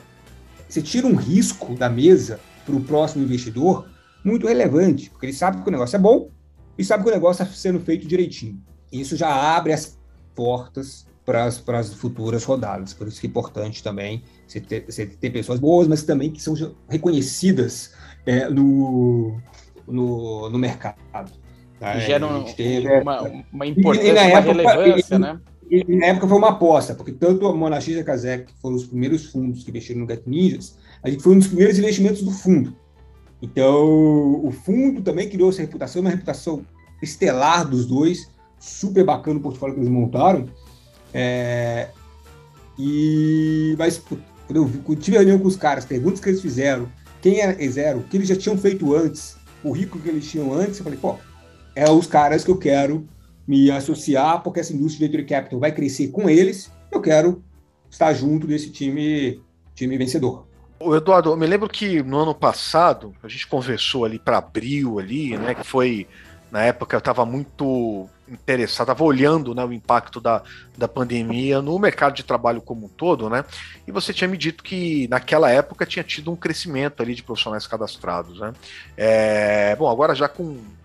você 0.67 0.81
tira 0.81 1.05
um 1.05 1.15
risco 1.15 1.75
da 1.75 1.89
mesa 1.89 2.39
para 2.65 2.75
o 2.75 2.81
próximo 2.81 3.23
investidor 3.23 3.87
muito 4.23 4.47
relevante, 4.47 5.09
porque 5.09 5.25
ele 5.25 5.33
sabe 5.33 5.61
que 5.61 5.67
o 5.67 5.71
negócio 5.71 5.97
é 5.97 5.99
bom, 5.99 6.31
e 6.77 6.83
sabe 6.83 7.03
que 7.03 7.09
o 7.09 7.13
negócio 7.13 7.43
está 7.43 7.55
sendo 7.55 7.79
feito 7.79 8.07
direitinho. 8.07 8.61
Isso 8.91 9.15
já 9.15 9.29
abre 9.29 9.73
as 9.73 9.97
portas 10.35 11.05
para 11.25 11.45
as 11.79 11.93
futuras 11.93 12.43
rodadas. 12.43 12.93
Por 12.93 13.07
isso 13.07 13.19
que 13.19 13.27
é 13.27 13.29
importante 13.29 13.81
também 13.81 14.23
você 14.47 14.59
ter, 14.59 14.85
você 14.85 15.05
ter 15.05 15.29
pessoas 15.29 15.59
boas, 15.59 15.87
mas 15.87 16.03
também 16.03 16.29
que 16.29 16.41
são 16.41 16.53
reconhecidas 16.89 17.93
é, 18.25 18.49
no, 18.49 19.39
no, 19.87 20.49
no 20.49 20.59
mercado. 20.59 21.31
Tá? 21.79 21.99
geram 21.99 22.43
teve, 22.43 22.87
uma, 23.01 23.43
uma 23.51 23.67
importância, 23.67 24.07
e, 24.07 24.09
e 24.09 24.11
uma 24.11 24.21
época, 24.21 24.53
relevância, 24.53 25.15
e, 25.15 25.19
né? 25.19 25.39
E, 25.69 25.95
na 25.95 26.05
época 26.07 26.27
foi 26.27 26.37
uma 26.37 26.49
aposta, 26.49 26.93
porque 26.93 27.11
tanto 27.11 27.47
a 27.47 27.53
Monarchia 27.53 27.97
e 27.97 27.99
a 27.99 28.03
Kazek, 28.03 28.53
que 28.53 28.61
foram 28.61 28.75
os 28.75 28.85
primeiros 28.85 29.25
fundos 29.25 29.63
que 29.63 29.69
investiram 29.69 30.01
no 30.01 30.07
Get 30.07 30.23
Ninjas, 30.25 30.77
a 31.01 31.09
gente 31.09 31.23
foi 31.23 31.33
um 31.33 31.39
dos 31.39 31.47
primeiros 31.47 31.77
investimentos 31.77 32.21
do 32.21 32.31
fundo. 32.31 32.75
Então, 33.43 34.39
o 34.41 34.53
fundo 34.53 35.01
também 35.01 35.29
criou 35.29 35.49
essa 35.49 35.61
reputação, 35.61 35.99
uma 35.99 36.09
reputação 36.09 36.65
estelar 37.01 37.67
dos 37.67 37.85
dois, 37.85 38.31
super 38.57 39.03
bacana 39.03 39.37
o 39.37 39.41
portfólio 39.41 39.75
que 39.75 39.81
eles 39.81 39.91
montaram. 39.91 40.47
É, 41.13 41.89
e, 42.79 43.75
mas 43.77 43.97
quando 43.97 44.71
eu, 44.87 44.95
tive 44.95 45.17
reunião 45.17 45.37
com 45.37 45.47
os 45.49 45.57
caras, 45.57 45.83
perguntas 45.83 46.21
que 46.21 46.29
eles 46.29 46.41
fizeram, 46.41 46.87
quem 47.21 47.41
eles 47.41 47.75
eram, 47.75 47.99
o 47.99 48.03
que 48.03 48.15
eles 48.15 48.29
já 48.29 48.35
tinham 48.37 48.57
feito 48.57 48.95
antes, 48.95 49.35
o 49.61 49.73
rico 49.73 49.99
que 49.99 50.07
eles 50.07 50.25
tinham 50.31 50.53
antes, 50.53 50.77
eu 50.77 50.85
falei, 50.85 50.97
pô, 50.97 51.17
é 51.75 51.91
os 51.91 52.07
caras 52.07 52.45
que 52.45 52.49
eu 52.49 52.57
quero 52.57 53.05
me 53.45 53.69
associar, 53.69 54.41
porque 54.41 54.61
essa 54.61 54.71
indústria 54.71 55.05
de 55.05 55.17
venture 55.17 55.29
capital 55.29 55.59
vai 55.59 55.73
crescer 55.73 56.07
com 56.07 56.29
eles, 56.29 56.71
eu 56.89 57.01
quero 57.01 57.43
estar 57.91 58.13
junto 58.13 58.47
desse 58.47 58.69
time, 58.69 59.41
time 59.75 59.97
vencedor. 59.97 60.47
O 60.85 60.95
Eduardo, 60.95 61.29
eu 61.29 61.37
me 61.37 61.47
lembro 61.47 61.69
que 61.69 62.03
no 62.03 62.19
ano 62.19 62.35
passado 62.35 63.15
a 63.23 63.27
gente 63.27 63.47
conversou 63.47 64.03
ali 64.03 64.19
para 64.19 64.37
abril 64.37 64.99
ali, 64.99 65.37
né, 65.37 65.55
que 65.55 65.63
foi 65.63 66.07
na 66.51 66.61
época 66.63 66.95
eu 66.95 66.99
estava 66.99 67.25
muito 67.25 68.09
interessado, 68.27 68.85
estava 68.85 69.03
olhando 69.03 69.53
né, 69.53 69.63
o 69.63 69.73
impacto 69.73 70.19
da, 70.19 70.41
da 70.77 70.87
pandemia 70.87 71.61
no 71.61 71.77
mercado 71.77 72.15
de 72.15 72.23
trabalho 72.23 72.61
como 72.61 72.85
um 72.85 72.89
todo, 72.89 73.29
né? 73.29 73.43
E 73.87 73.91
você 73.91 74.13
tinha 74.13 74.27
me 74.27 74.37
dito 74.37 74.63
que 74.63 75.07
naquela 75.09 75.49
época 75.49 75.85
tinha 75.85 76.03
tido 76.03 76.31
um 76.31 76.35
crescimento 76.35 77.01
ali 77.01 77.15
de 77.15 77.23
profissionais 77.23 77.67
cadastrados, 77.67 78.39
né? 78.39 78.53
É, 78.95 79.75
bom, 79.75 79.89
agora 79.89 80.15
já 80.15 80.27
com 80.27 80.43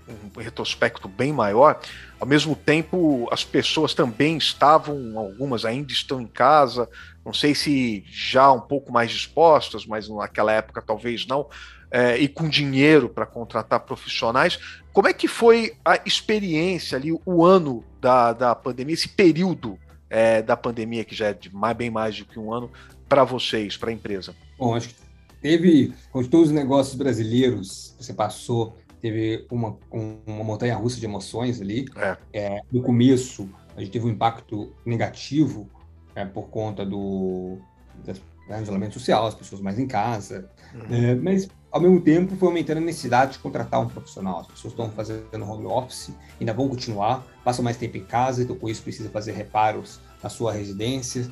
um 0.09 0.41
retrospecto 0.41 1.07
bem 1.07 1.33
maior, 1.33 1.81
ao 2.19 2.27
mesmo 2.27 2.57
tempo 2.57 3.29
as 3.31 3.45
pessoas 3.45 3.95
também 3.95 4.37
estavam, 4.37 5.19
algumas 5.19 5.65
ainda 5.65 5.93
estão 5.93 6.21
em 6.21 6.27
casa, 6.27 6.89
não 7.25 7.33
sei 7.33 7.55
se 7.55 8.05
já 8.11 8.51
um 8.51 8.61
pouco 8.61 8.91
mais 8.91 9.11
dispostas, 9.11 9.85
mas 9.85 10.09
naquela 10.09 10.53
época 10.53 10.83
talvez 10.83 11.27
não, 11.27 11.47
é, 11.91 12.17
e 12.19 12.29
com 12.29 12.49
dinheiro 12.49 13.09
para 13.09 13.27
contratar 13.27 13.81
profissionais. 13.81 14.59
Como 14.93 15.09
é 15.09 15.13
que 15.13 15.29
foi 15.29 15.75
a 15.85 16.01
experiência 16.05 16.97
ali, 16.97 17.13
o 17.25 17.45
ano 17.45 17.85
da, 18.01 18.33
da 18.33 18.55
pandemia, 18.55 18.95
esse 18.95 19.09
período 19.09 19.79
é, 20.11 20.43
da 20.43 20.57
pandemia, 20.57 21.05
que 21.05 21.15
já 21.15 21.29
é 21.29 21.33
de 21.33 21.55
mais, 21.55 21.77
bem 21.77 21.91
mais 21.91 22.19
do 22.19 22.25
que 22.25 22.39
um 22.39 22.53
ano, 22.53 22.71
para 23.09 23.25
vocês, 23.25 23.77
para 23.77 23.91
a 23.91 23.93
empresa? 23.93 24.35
Bom, 24.59 24.75
acho 24.75 24.89
que 24.89 24.95
teve, 25.41 25.93
com 26.11 26.23
todos 26.25 26.49
os 26.49 26.55
negócios 26.55 26.97
brasileiros, 26.97 27.95
você 27.99 28.13
passou, 28.13 28.77
teve 29.01 29.47
uma, 29.51 29.77
uma 29.91 30.45
montanha 30.45 30.75
russa 30.75 30.99
de 30.99 31.07
emoções 31.07 31.61
ali. 31.61 31.87
É. 31.97 32.17
É, 32.33 32.61
no 32.71 32.83
começo, 32.83 33.49
a 33.77 33.81
gente 33.81 33.93
teve 33.93 34.07
um 34.07 34.11
impacto 34.11 34.73
negativo 34.85 35.69
é, 36.15 36.25
por 36.25 36.49
conta 36.49 36.85
do, 36.85 37.59
do 38.05 38.13
isolamento 38.61 38.95
social, 38.95 39.27
as 39.27 39.35
pessoas 39.35 39.61
mais 39.61 39.79
em 39.79 39.87
casa. 39.87 40.51
Uhum. 40.75 40.95
É, 40.95 41.15
mas 41.15 41.49
ao 41.71 41.81
mesmo 41.81 42.01
tempo, 42.01 42.35
foi 42.37 42.49
aumentando 42.49 42.79
a 42.79 42.81
necessidade 42.81 43.33
de 43.33 43.39
contratar 43.41 43.81
um 43.81 43.89
profissional. 43.89 44.41
As 44.41 44.47
pessoas 44.47 44.73
estão 44.73 44.91
fazendo 44.91 45.45
home 45.45 45.67
office, 45.67 46.11
ainda 46.41 46.55
vão 46.55 46.69
continuar, 46.69 47.27
passam 47.45 47.63
mais 47.63 47.77
tempo 47.77 47.97
em 47.97 48.05
casa, 48.05 48.43
então 48.43 48.57
com 48.57 48.69
isso 48.69 48.83
precisa 48.83 49.11
fazer 49.11 49.33
reparos 49.33 50.01
na 50.23 50.31
sua 50.31 50.53
residência. 50.53 51.31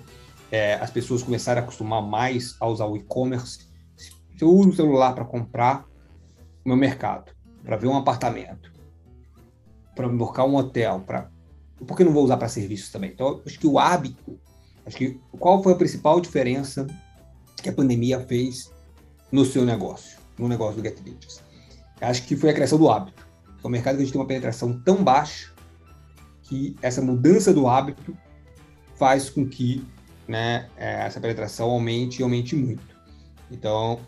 É, 0.50 0.74
as 0.74 0.90
pessoas 0.90 1.22
começaram 1.22 1.60
a 1.60 1.64
acostumar 1.64 2.02
mais 2.02 2.54
a 2.60 2.66
usar 2.66 2.86
o 2.86 2.96
e-commerce. 2.96 3.66
Eu 4.38 4.50
uso 4.50 4.68
o 4.68 4.76
celular 4.76 5.14
para 5.14 5.24
comprar 5.24 5.86
o 6.64 6.68
meu 6.68 6.76
mercado, 6.76 7.32
para 7.64 7.76
ver 7.76 7.86
um 7.86 7.96
apartamento, 7.96 8.70
para 9.94 10.08
buscar 10.08 10.44
um 10.44 10.56
hotel, 10.56 11.00
para 11.00 11.30
por 11.86 11.96
que 11.96 12.04
não 12.04 12.12
vou 12.12 12.24
usar 12.24 12.36
para 12.36 12.48
serviços 12.48 12.90
também? 12.90 13.10
Então, 13.10 13.42
acho 13.44 13.58
que 13.58 13.66
o 13.66 13.78
hábito, 13.78 14.38
acho 14.84 14.96
que 14.96 15.20
qual 15.38 15.62
foi 15.62 15.72
a 15.72 15.76
principal 15.76 16.20
diferença 16.20 16.86
que 17.62 17.68
a 17.68 17.72
pandemia 17.72 18.20
fez 18.20 18.70
no 19.30 19.44
seu 19.44 19.64
negócio? 19.64 20.25
No 20.38 20.48
negócio 20.48 20.80
do 20.80 20.82
Get. 20.82 21.00
Acho 22.00 22.22
que 22.24 22.36
foi 22.36 22.50
a 22.50 22.54
criação 22.54 22.78
do 22.78 22.90
hábito. 22.90 23.26
É 23.62 23.66
um 23.66 23.70
mercado 23.70 23.96
que 23.96 24.02
a 24.02 24.04
gente 24.04 24.12
tem 24.12 24.20
uma 24.20 24.26
penetração 24.26 24.80
tão 24.80 25.02
baixa 25.02 25.52
que 26.42 26.76
essa 26.80 27.02
mudança 27.02 27.52
do 27.52 27.66
hábito 27.66 28.16
faz 28.94 29.28
com 29.28 29.46
que 29.46 29.84
né, 30.28 30.68
é, 30.76 31.06
essa 31.06 31.20
penetração 31.20 31.70
aumente 31.70 32.20
e 32.20 32.22
aumente 32.22 32.54
muito. 32.54 32.82
Então, 33.50 34.00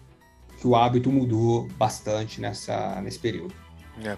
que 0.60 0.66
o 0.66 0.74
hábito 0.74 1.10
mudou 1.10 1.68
bastante 1.76 2.40
nessa, 2.40 3.00
nesse 3.00 3.18
período. 3.18 3.54
É. 4.04 4.16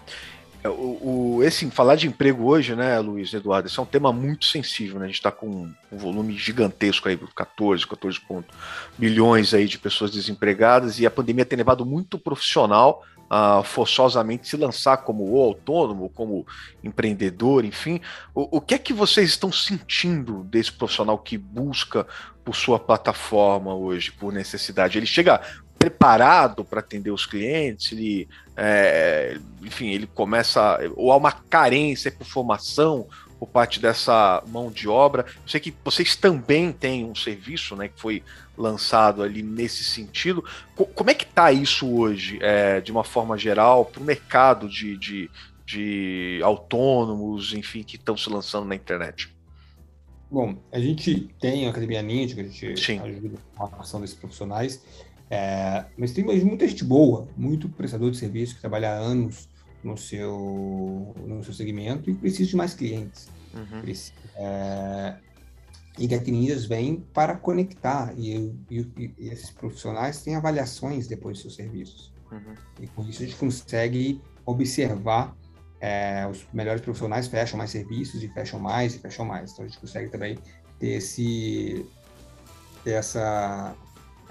é 0.63 0.69
o, 0.69 1.37
o, 1.37 1.43
esse 1.43 1.69
falar 1.71 1.95
de 1.95 2.07
emprego 2.07 2.45
hoje, 2.45 2.75
né, 2.75 2.99
Luiz 2.99 3.33
Eduardo, 3.33 3.67
esse 3.67 3.79
é 3.79 3.81
um 3.81 3.85
tema 3.85 4.13
muito 4.13 4.45
sensível, 4.45 4.99
né? 4.99 5.05
A 5.05 5.07
gente 5.07 5.15
está 5.15 5.31
com 5.31 5.47
um 5.91 5.97
volume 5.97 6.37
gigantesco 6.37 7.09
aí, 7.09 7.17
14, 7.35 7.87
14 7.87 8.19
pontos, 8.21 8.55
milhões 8.97 9.53
aí 9.53 9.67
de 9.67 9.79
pessoas 9.79 10.11
desempregadas 10.11 10.99
e 10.99 11.05
a 11.05 11.11
pandemia 11.11 11.45
tem 11.45 11.57
levado 11.57 11.85
muito 11.85 12.19
profissional 12.19 13.03
a 13.33 13.63
forçosamente 13.63 14.45
se 14.49 14.57
lançar 14.57 14.97
como 14.97 15.37
autônomo, 15.37 16.09
como 16.09 16.45
empreendedor, 16.83 17.63
enfim. 17.63 18.01
O, 18.35 18.57
o 18.57 18.61
que 18.61 18.73
é 18.73 18.77
que 18.77 18.91
vocês 18.91 19.29
estão 19.29 19.49
sentindo 19.49 20.43
desse 20.43 20.69
profissional 20.69 21.17
que 21.17 21.37
busca 21.37 22.05
por 22.43 22.53
sua 22.53 22.77
plataforma 22.77 23.73
hoje, 23.73 24.11
por 24.11 24.33
necessidade? 24.33 24.97
Ele 24.97 25.05
chega 25.05 25.39
preparado 25.81 26.63
para 26.63 26.79
atender 26.79 27.09
os 27.09 27.25
clientes, 27.25 27.91
ele, 27.91 28.29
é, 28.55 29.39
enfim, 29.63 29.89
ele 29.89 30.05
começa, 30.05 30.79
ou 30.95 31.11
há 31.11 31.17
uma 31.17 31.31
carência 31.31 32.11
por 32.11 32.27
formação 32.27 33.07
por 33.39 33.47
parte 33.47 33.79
dessa 33.79 34.43
mão 34.45 34.69
de 34.69 34.87
obra. 34.87 35.25
Eu 35.43 35.47
sei 35.47 35.59
que 35.59 35.73
vocês 35.83 36.15
também 36.15 36.71
têm 36.71 37.03
um 37.03 37.15
serviço, 37.15 37.75
né, 37.75 37.87
que 37.87 37.99
foi 37.99 38.21
lançado 38.55 39.23
ali 39.23 39.41
nesse 39.41 39.83
sentido. 39.83 40.45
como 40.93 41.09
é 41.09 41.15
que 41.15 41.23
está 41.23 41.51
isso 41.51 41.91
hoje, 41.91 42.37
é, 42.39 42.79
de 42.79 42.91
uma 42.91 43.03
forma 43.03 43.35
geral, 43.35 43.85
para 43.85 43.99
o 43.99 44.05
mercado 44.05 44.69
de, 44.69 44.95
de, 44.95 45.31
de 45.65 46.39
autônomos, 46.43 47.55
enfim, 47.55 47.81
que 47.81 47.95
estão 47.95 48.15
se 48.15 48.29
lançando 48.29 48.67
na 48.67 48.75
internet? 48.75 49.35
Bom, 50.29 50.55
a 50.71 50.79
gente 50.79 51.27
tem 51.39 51.65
a 51.65 51.71
Academia 51.71 52.03
Ninja, 52.03 52.35
que 52.35 52.41
a 52.41 52.43
gente 52.43 52.79
Sim. 52.79 52.99
ajuda 52.99 53.39
a 53.57 53.67
formação 53.67 53.99
desses 53.99 54.15
profissionais. 54.15 54.83
É, 55.31 55.85
mas 55.97 56.11
tem 56.11 56.25
muita 56.25 56.67
gente 56.67 56.83
boa, 56.83 57.25
muito 57.37 57.69
prestador 57.69 58.11
de 58.11 58.17
serviço 58.17 58.55
que 58.55 58.59
trabalha 58.59 58.91
há 58.91 58.97
anos 58.97 59.47
no 59.81 59.95
seu, 59.95 61.15
no 61.25 61.41
seu 61.41 61.53
segmento 61.53 62.09
e 62.09 62.13
precisa 62.13 62.49
de 62.49 62.55
mais 62.57 62.73
clientes. 62.73 63.29
Uhum. 63.53 63.81
É, 64.35 65.15
e 65.97 66.05
Gatinias 66.05 66.65
vem 66.65 66.97
para 67.13 67.37
conectar 67.37 68.13
e, 68.17 68.53
e, 68.69 69.13
e, 69.17 69.29
esses 69.29 69.49
profissionais 69.51 70.21
têm 70.21 70.35
avaliações 70.35 71.07
depois 71.07 71.37
dos 71.37 71.41
seus 71.43 71.55
serviços. 71.55 72.11
Uhum. 72.29 72.53
E 72.81 72.87
com 72.87 73.01
isso 73.03 73.23
a 73.23 73.25
gente 73.25 73.37
consegue 73.37 74.21
observar 74.45 75.33
é, 75.79 76.27
os 76.29 76.45
melhores 76.51 76.81
profissionais 76.81 77.27
fecham 77.27 77.57
mais 77.57 77.71
serviços 77.71 78.21
e 78.21 78.27
fecham 78.27 78.59
mais 78.59 78.95
e 78.95 78.99
fecham 78.99 79.23
mais. 79.23 79.53
Então 79.53 79.63
a 79.63 79.67
gente 79.69 79.79
consegue 79.79 80.09
também 80.09 80.37
ter 80.77 80.89
esse 80.89 81.85
ter 82.83 82.91
essa 82.91 83.73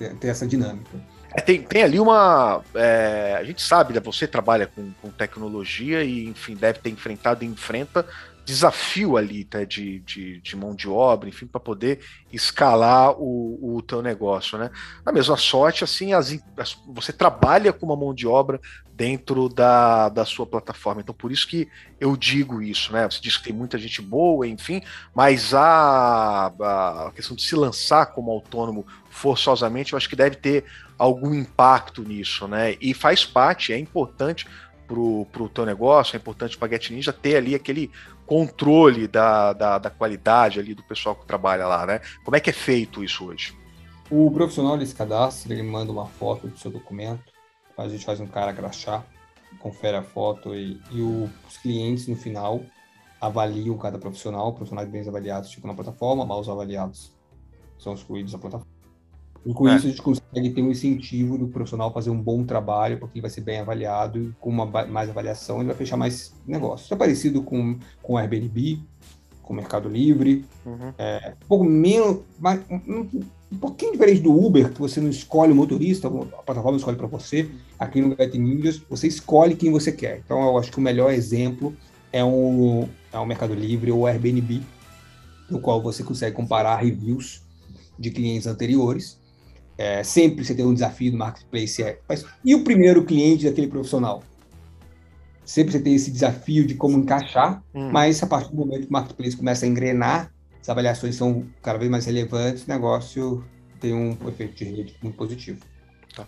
ter, 0.09 0.29
essa 0.29 0.47
dinâmica. 0.47 0.91
É, 1.35 1.41
tem, 1.41 1.63
tem 1.63 1.83
ali 1.83 2.01
uma. 2.01 2.63
É, 2.75 3.37
a 3.39 3.45
gente 3.45 3.63
sabe, 3.63 3.95
né, 3.95 4.01
você 4.01 4.27
trabalha 4.27 4.67
com, 4.67 4.91
com 5.01 5.11
tecnologia 5.11 6.03
e, 6.03 6.27
enfim, 6.27 6.55
deve 6.55 6.81
ter 6.81 6.91
enfrentado 6.91 7.45
e 7.45 7.47
enfrenta 7.47 8.05
desafio 8.51 9.17
ali 9.17 9.45
tá, 9.45 9.63
de, 9.63 10.01
de, 10.01 10.41
de, 10.41 10.57
mão 10.57 10.75
de 10.75 10.89
obra, 10.89 11.29
enfim, 11.29 11.47
para 11.47 11.61
poder 11.61 12.01
escalar 12.33 13.13
o, 13.13 13.77
o 13.77 13.81
teu 13.83 14.03
negócio, 14.03 14.59
né? 14.59 14.71
Na 15.07 15.13
mesma 15.13 15.37
sorte, 15.37 15.85
assim, 15.85 16.13
as, 16.13 16.37
as, 16.57 16.77
você 16.89 17.13
trabalha 17.13 17.73
com 17.73 17.87
uma 17.87 17.97
mão 17.97 18.13
de 18.13 18.27
obra 18.27 18.61
dentro 18.93 19.49
da, 19.49 20.09
da 20.09 20.25
sua 20.25 20.45
plataforma. 20.45 21.01
Então, 21.01 21.15
por 21.15 21.31
isso 21.31 21.47
que 21.47 21.69
eu 22.01 22.17
digo 22.17 22.61
isso, 22.61 22.93
né? 22.93 23.09
Você 23.09 23.21
diz 23.21 23.37
que 23.37 23.45
tem 23.45 23.53
muita 23.53 23.79
gente 23.79 24.03
boa, 24.03 24.47
enfim, 24.49 24.83
mas 25.15 25.55
a, 25.55 26.47
a 26.47 27.13
questão 27.15 27.37
de 27.37 27.43
se 27.43 27.55
lançar 27.55 28.07
como 28.07 28.33
autônomo 28.33 28.85
forçosamente, 29.09 29.93
eu 29.93 29.97
acho 29.97 30.09
que 30.09 30.17
deve 30.17 30.37
ter 30.37 30.65
algum 30.99 31.33
impacto 31.33 32.03
nisso, 32.03 32.49
né? 32.49 32.75
E 32.81 32.93
faz 32.93 33.25
parte, 33.25 33.73
é 33.73 33.79
importante 33.79 34.47
pro, 34.91 35.25
pro 35.27 35.49
teu 35.49 35.65
negócio, 35.65 36.17
é 36.17 36.19
importante 36.19 36.59
para 36.59 36.67
a 36.67 36.71
Get 36.73 36.91
Ninja 36.91 37.13
ter 37.13 37.37
ali 37.37 37.55
aquele 37.55 37.93
controle 38.31 39.09
da, 39.09 39.53
da, 39.53 39.77
da, 39.77 39.91
qualidade 39.91 40.61
ali 40.61 40.73
do 40.73 40.85
pessoal 40.85 41.17
que 41.17 41.27
trabalha 41.27 41.67
lá, 41.67 41.85
né? 41.85 42.01
Como 42.25 42.37
é 42.37 42.41
que 42.41 42.49
é 42.49 42.53
feito 42.53 43.03
isso 43.03 43.27
hoje? 43.27 43.59
O 44.09 44.31
profissional 44.31 44.77
ele 44.77 44.87
se 44.87 44.95
cadastra, 44.95 45.53
ele 45.53 45.65
manda 45.65 45.91
uma 45.91 46.07
foto 46.07 46.47
do 46.47 46.57
seu 46.57 46.71
documento, 46.71 47.25
a 47.77 47.89
gente 47.89 48.05
faz 48.05 48.21
um 48.21 48.29
cara 48.29 48.53
crachá, 48.53 49.03
confere 49.59 49.97
a 49.97 50.03
foto 50.05 50.55
e, 50.55 50.81
e 50.93 51.01
o, 51.01 51.29
os 51.49 51.57
clientes 51.57 52.07
no 52.07 52.15
final 52.15 52.61
avaliam 53.21 53.77
cada 53.77 53.99
profissional, 53.99 54.53
profissionais 54.53 54.89
bem 54.89 55.07
avaliados 55.09 55.53
ficam 55.53 55.67
na 55.67 55.75
plataforma, 55.75 56.25
maus 56.25 56.49
avaliados 56.49 57.13
são 57.81 57.95
excluídos 57.95 58.31
da 58.31 58.39
plataforma. 58.39 58.80
E 59.45 59.55
com 59.55 59.69
é. 59.69 59.77
isso 59.77 59.87
a 59.87 59.91
gente 59.91 60.03
consegue 60.03 60.51
ter 60.51 60.63
um 60.63 60.71
incentivo 60.71 61.39
do 61.39 61.49
profissional 61.49 61.93
fazer 61.93 62.11
um 62.11 62.21
bom 62.21 62.45
trabalho, 62.45 62.99
porque 62.99 63.19
ele 63.19 63.23
vai 63.23 63.31
ser 63.31 63.41
bem 63.41 63.61
avaliado 63.61 64.19
e 64.19 64.33
com 64.39 64.51
uma 64.51 64.67
mais 64.67 65.09
avaliação 65.09 65.59
ele 65.59 65.69
vai 65.69 65.77
fechar 65.77 65.97
mais 65.97 66.35
negócios. 66.47 66.85
Isso 66.85 66.95
é 66.95 66.97
parecido 66.97 67.43
com, 67.43 67.79
com 68.03 68.15
o 68.15 68.19
Airbnb, 68.19 68.83
com 69.43 69.55
o 69.55 69.57
Mercado 69.57 69.89
Livre, 69.89 70.45
uhum. 70.65 70.93
é, 70.99 71.33
um 71.43 71.47
pouco 71.49 71.65
menos, 71.65 72.21
mais, 72.39 72.61
um, 72.71 73.09
um, 73.51 73.59
pouquinho 73.59 73.93
diferente 73.93 74.21
do 74.21 74.33
Uber, 74.33 74.71
que 74.73 74.79
você 74.79 75.01
não 75.01 75.09
escolhe 75.09 75.53
o 75.53 75.57
motorista, 75.57 76.07
a 76.07 76.43
plataforma 76.43 76.77
escolhe 76.77 76.97
para 76.97 77.07
você. 77.07 77.51
Aqui 77.79 78.01
no 78.01 78.15
Get 78.15 78.35
Ninjas, 78.35 78.77
você 78.91 79.09
escolhe 79.09 79.57
quem 79.57 79.73
você 79.73 79.91
quer. 79.91 80.19
Então 80.25 80.41
eu 80.43 80.59
acho 80.59 80.71
que 80.71 80.79
o 80.79 80.83
melhor 80.83 81.13
exemplo 81.13 81.75
é 82.13 82.23
o, 82.23 82.87
é 83.11 83.19
o 83.19 83.27
Mercado 83.27 83.55
Livre 83.55 83.91
ou 83.91 84.01
o 84.01 84.07
Airbnb, 84.07 84.61
no 85.49 85.61
qual 85.61 85.83
você 85.83 86.05
consegue 86.05 86.37
comparar 86.37 86.77
reviews 86.77 87.43
de 87.99 88.11
clientes 88.11 88.47
anteriores 88.47 89.19
é, 89.81 90.05
sempre 90.05 90.45
você 90.45 90.55
tem 90.55 90.67
um 90.67 90.75
desafio 90.75 91.11
no 91.11 91.17
marketplace. 91.17 91.83
É, 91.83 91.99
mas, 92.07 92.27
e 92.45 92.55
o 92.55 92.63
primeiro 92.63 93.03
cliente 93.03 93.47
daquele 93.47 93.67
profissional? 93.67 94.23
Sempre 95.43 95.73
você 95.73 95.81
tem 95.81 95.95
esse 95.95 96.11
desafio 96.11 96.67
de 96.67 96.75
como 96.75 96.99
encaixar, 96.99 97.63
hum. 97.75 97.91
mas 97.91 98.23
a 98.23 98.27
partir 98.27 98.51
do 98.51 98.57
momento 98.57 98.83
que 98.83 98.91
o 98.91 98.93
marketplace 98.93 99.35
começa 99.35 99.65
a 99.65 99.69
engrenar, 99.69 100.31
as 100.61 100.69
avaliações 100.69 101.17
são 101.17 101.47
cada 101.63 101.79
vez 101.79 101.91
mais 101.91 102.05
relevantes, 102.05 102.65
o 102.65 102.69
negócio 102.69 103.43
tem 103.81 103.95
um 103.95 104.11
efeito 104.29 104.55
de 104.55 104.65
rede 104.65 104.95
muito 105.03 105.17
positivo. 105.17 105.61
Tá. 106.15 106.27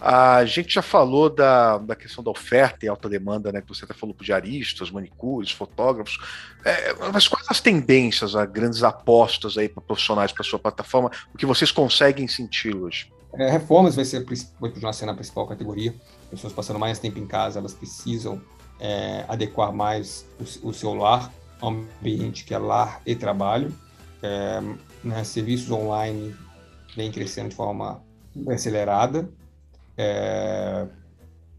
A 0.00 0.44
gente 0.44 0.74
já 0.74 0.82
falou 0.82 1.28
da, 1.28 1.76
da 1.78 1.96
questão 1.96 2.22
da 2.22 2.30
oferta 2.30 2.86
e 2.86 2.88
alta 2.88 3.08
demanda, 3.08 3.50
né? 3.50 3.60
Que 3.60 3.68
você 3.68 3.84
até 3.84 3.92
falou 3.92 4.14
para 4.14 4.24
diaristas, 4.24 4.92
manicures, 4.92 5.50
fotógrafos. 5.50 6.18
É, 6.64 6.94
mas 7.12 7.26
quais 7.26 7.46
as 7.50 7.60
tendências, 7.60 8.36
as 8.36 8.48
grandes 8.48 8.84
apostas 8.84 9.58
aí 9.58 9.68
para 9.68 9.82
profissionais 9.82 10.30
para 10.30 10.44
sua 10.44 10.58
plataforma? 10.58 11.10
O 11.34 11.38
que 11.38 11.44
vocês 11.44 11.72
conseguem 11.72 12.28
sentir 12.28 12.76
hoje? 12.76 13.12
É, 13.34 13.50
reformas 13.50 13.96
vai, 13.96 14.04
ser, 14.04 14.24
vai 14.24 14.70
continuar 14.70 14.92
sendo 14.92 15.10
a 15.10 15.14
principal 15.14 15.48
categoria. 15.48 15.92
Pessoas 16.30 16.52
passando 16.52 16.78
mais 16.78 17.00
tempo 17.00 17.18
em 17.18 17.26
casa, 17.26 17.58
elas 17.58 17.74
precisam 17.74 18.40
é, 18.78 19.24
adequar 19.26 19.72
mais 19.72 20.24
o, 20.38 20.68
o 20.68 20.72
seu 20.72 20.94
lar 20.94 21.32
ao 21.60 21.70
ambiente 21.70 22.44
que 22.44 22.54
é 22.54 22.58
lar 22.58 23.02
e 23.04 23.16
trabalho. 23.16 23.74
É, 24.22 24.60
né, 25.02 25.24
serviços 25.24 25.70
online 25.72 26.34
vem 26.94 27.10
crescendo 27.10 27.48
de 27.48 27.56
forma 27.56 28.00
acelerada. 28.48 29.28
É, 29.96 30.86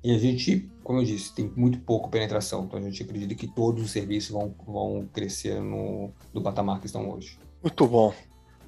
e 0.04 0.16
a 0.16 0.18
gente, 0.18 0.70
como 0.84 1.00
eu 1.00 1.06
disse, 1.06 1.34
tem 1.34 1.52
muito 1.56 1.80
pouco 1.80 2.10
penetração, 2.10 2.64
então 2.64 2.80
a 2.80 2.82
gente 2.82 3.04
acredita 3.04 3.36
que 3.36 3.48
todos 3.48 3.84
os 3.84 3.92
serviços 3.92 4.32
vão, 4.32 4.56
vão 4.66 5.10
crescer 5.14 5.60
no, 5.62 6.12
no 6.34 6.42
patamar 6.42 6.80
que 6.80 6.86
estão 6.86 7.10
hoje. 7.10 7.38
Muito 7.62 7.86
bom. 7.86 8.14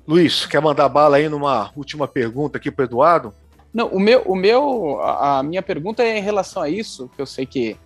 Luiz, 0.05 0.45
quer 0.45 0.61
mandar 0.61 0.89
bala 0.89 1.17
aí 1.17 1.29
numa 1.29 1.71
última 1.75 2.07
pergunta 2.07 2.57
aqui 2.57 2.69
para 2.69 2.85
Eduardo? 2.85 3.33
Não, 3.73 3.87
o 3.87 3.99
meu, 3.99 4.21
o 4.23 4.35
meu, 4.35 4.99
a 5.01 5.41
minha 5.41 5.61
pergunta 5.61 6.03
é 6.03 6.17
em 6.17 6.21
relação 6.21 6.61
a 6.61 6.69
isso, 6.69 7.09
que 7.15 7.21
eu 7.21 7.25
sei 7.25 7.45
que 7.45 7.77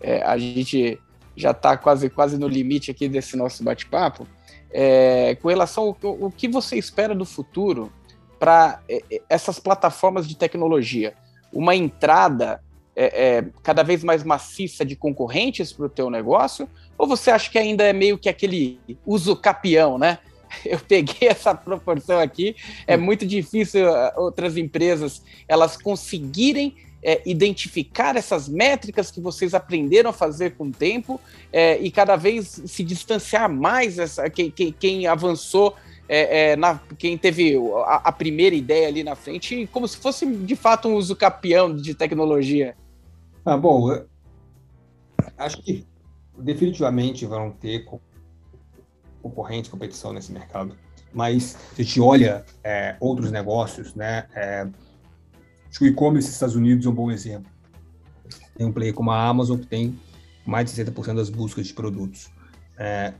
é, 0.00 0.22
a 0.22 0.36
gente 0.36 1.00
já 1.34 1.52
está 1.52 1.76
quase, 1.76 2.10
quase 2.10 2.36
no 2.36 2.46
limite 2.46 2.90
aqui 2.90 3.08
desse 3.08 3.36
nosso 3.36 3.64
bate-papo. 3.64 4.26
É, 4.70 5.34
com 5.36 5.48
relação 5.48 5.84
ao 5.84 5.96
o 6.02 6.30
que 6.30 6.46
você 6.46 6.76
espera 6.76 7.14
do 7.14 7.24
futuro 7.24 7.90
para 8.40 8.80
é, 8.88 9.02
é, 9.12 9.22
essas 9.28 9.60
plataformas 9.60 10.26
de 10.26 10.34
tecnologia 10.34 11.14
uma 11.52 11.76
entrada 11.76 12.62
é, 12.96 13.36
é, 13.38 13.44
cada 13.62 13.82
vez 13.82 14.02
mais 14.02 14.24
maciça 14.24 14.84
de 14.84 14.96
concorrentes 14.96 15.72
para 15.72 15.86
o 15.86 15.88
teu 15.88 16.10
negócio? 16.10 16.68
Ou 16.98 17.06
você 17.06 17.30
acha 17.30 17.50
que 17.50 17.58
ainda 17.58 17.84
é 17.84 17.92
meio 17.92 18.18
que 18.18 18.28
aquele 18.28 18.80
uso 19.06 19.36
capião, 19.36 19.98
né? 19.98 20.18
Eu 20.64 20.78
peguei 20.80 21.28
essa 21.28 21.54
proporção 21.54 22.18
aqui, 22.18 22.56
é 22.86 22.96
hum. 22.96 23.00
muito 23.00 23.26
difícil 23.26 23.88
uh, 23.88 24.12
outras 24.16 24.56
empresas 24.56 25.22
elas 25.46 25.76
conseguirem 25.76 26.76
é, 27.02 27.22
identificar 27.24 28.16
essas 28.16 28.48
métricas 28.48 29.10
que 29.10 29.20
vocês 29.20 29.54
aprenderam 29.54 30.10
a 30.10 30.12
fazer 30.12 30.54
com 30.54 30.64
o 30.64 30.70
tempo 30.70 31.20
é, 31.52 31.78
e 31.78 31.90
cada 31.90 32.16
vez 32.16 32.60
se 32.66 32.84
distanciar 32.84 33.50
mais 33.50 33.98
essa, 33.98 34.28
quem, 34.28 34.50
quem, 34.50 34.72
quem 34.72 35.06
avançou 35.06 35.74
é, 36.12 36.50
é, 36.50 36.56
na, 36.56 36.76
quem 36.98 37.16
teve 37.16 37.56
a, 37.86 38.08
a, 38.08 38.10
primeira 38.10 38.56
ideia 38.56 38.88
ali 38.88 39.04
na 39.04 39.14
frente, 39.14 39.68
como 39.72 39.86
se 39.86 39.96
fosse 39.96 40.26
de 40.26 40.56
fato 40.56 40.88
um 40.88 40.94
uso 40.96 41.14
capião 41.14 41.72
de 41.72 41.94
tecnologia. 41.94 42.74
Ah, 43.44 43.56
bom, 43.56 43.96
acho 45.38 45.62
que 45.62 45.86
definitivamente 46.36 47.24
vão 47.24 47.52
ter 47.52 47.86
concorrentes, 49.22 49.70
competição 49.70 50.12
nesse 50.12 50.32
mercado. 50.32 50.76
Mas 51.14 51.56
se 51.74 51.82
a 51.82 51.84
gente 51.84 52.00
olha 52.00 52.44
é, 52.64 52.96
outros 52.98 53.30
negócios, 53.30 53.94
né, 53.94 54.26
é, 54.34 54.66
acho 55.68 55.78
que 55.78 55.84
o 55.84 55.86
e-commerce 55.86 56.26
nos 56.26 56.34
Estados 56.34 56.56
Unidos 56.56 56.86
é 56.86 56.88
um 56.88 56.94
bom 56.94 57.12
exemplo. 57.12 57.48
Tem 58.56 58.66
um 58.66 58.72
player 58.72 58.92
como 58.92 59.12
a 59.12 59.28
Amazon 59.28 59.60
que 59.60 59.66
tem 59.68 59.96
mais 60.44 60.68
de 60.68 60.82
60% 60.84 61.14
das 61.14 61.30
buscas 61.30 61.68
de 61.68 61.72
produtos. 61.72 62.32
É, 62.76 63.14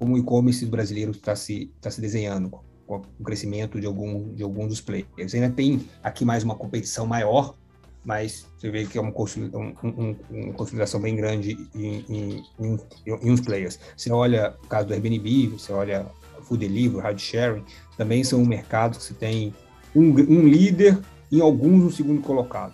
como 0.00 0.14
o 0.14 0.18
e-commerce 0.18 0.64
brasileiro 0.64 1.10
está 1.10 1.36
se, 1.36 1.70
tá 1.78 1.90
se 1.90 2.00
desenhando, 2.00 2.50
com 2.86 3.02
o 3.18 3.22
crescimento 3.22 3.78
de 3.78 3.86
algum, 3.86 4.32
de 4.34 4.42
alguns 4.42 4.68
dos 4.68 4.80
players. 4.80 5.34
Ainda 5.34 5.50
tem 5.50 5.86
aqui 6.02 6.24
mais 6.24 6.42
uma 6.42 6.56
competição 6.56 7.06
maior, 7.06 7.54
mas 8.02 8.46
você 8.56 8.70
vê 8.70 8.86
que 8.86 8.96
é 8.96 9.00
uma, 9.00 9.12
um, 9.12 9.74
um, 9.84 10.16
uma 10.30 10.54
consolidação 10.54 10.98
bem 10.98 11.14
grande 11.14 11.68
em, 11.74 12.04
em, 12.08 12.44
em, 12.58 12.80
em, 13.06 13.30
uns 13.30 13.42
players. 13.42 13.78
Você 13.94 14.10
olha 14.10 14.56
o 14.64 14.66
caso 14.66 14.88
do 14.88 14.94
Airbnb, 14.94 15.48
você 15.48 15.70
olha 15.70 16.06
food 16.44 16.66
delivery, 16.66 17.06
ride 17.06 17.20
sharing, 17.20 17.62
também 17.98 18.24
são 18.24 18.42
mercados 18.42 18.96
que 18.96 19.04
você 19.04 19.14
tem 19.14 19.54
um, 19.94 20.14
um 20.14 20.48
líder 20.48 20.98
e 21.30 21.42
alguns 21.42 21.84
um 21.84 21.90
segundo 21.90 22.22
colocado. 22.22 22.72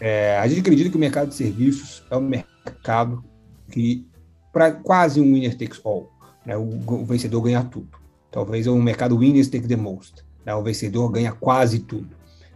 É, 0.00 0.36
a 0.36 0.48
gente 0.48 0.62
acredita 0.62 0.90
que 0.90 0.96
o 0.96 1.00
mercado 1.00 1.28
de 1.28 1.36
serviços 1.36 2.02
é 2.10 2.16
um 2.16 2.20
mercado 2.20 3.24
que 3.70 4.04
para 4.52 4.72
quase 4.72 5.20
um 5.20 5.32
winner 5.32 5.56
takes 5.56 5.80
all 5.84 6.10
né, 6.50 6.56
o, 6.56 6.62
o, 6.62 7.04
vencedor 7.04 7.42
ganha 7.42 7.62
tudo. 7.62 7.88
Talvez 8.30 8.66
o 8.66 8.74
mercado 8.76 9.16
winners 9.16 9.48
take 9.48 9.68
the 9.68 9.76
most. 9.76 10.24
Né, 10.44 10.52
o 10.52 10.62
vencedor 10.62 11.08
ganha 11.08 11.30
quase 11.30 11.78
tudo. 11.78 12.08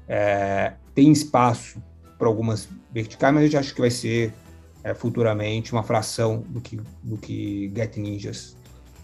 É, 0.08 0.72
tem 0.94 1.12
espaço 1.12 1.80
para 2.18 2.26
algumas 2.26 2.68
verticais, 2.92 3.32
mas 3.32 3.42
a 3.42 3.46
gente 3.46 3.56
acha 3.56 3.72
que 3.72 3.80
vai 3.80 3.90
ser 3.90 4.32
é, 4.82 4.94
futuramente 4.94 5.72
uma 5.72 5.84
fração 5.84 6.44
do 6.48 6.60
que, 6.60 6.80
do 7.02 7.16
que 7.16 7.72
Get 7.74 7.96
Ninjas 7.96 8.56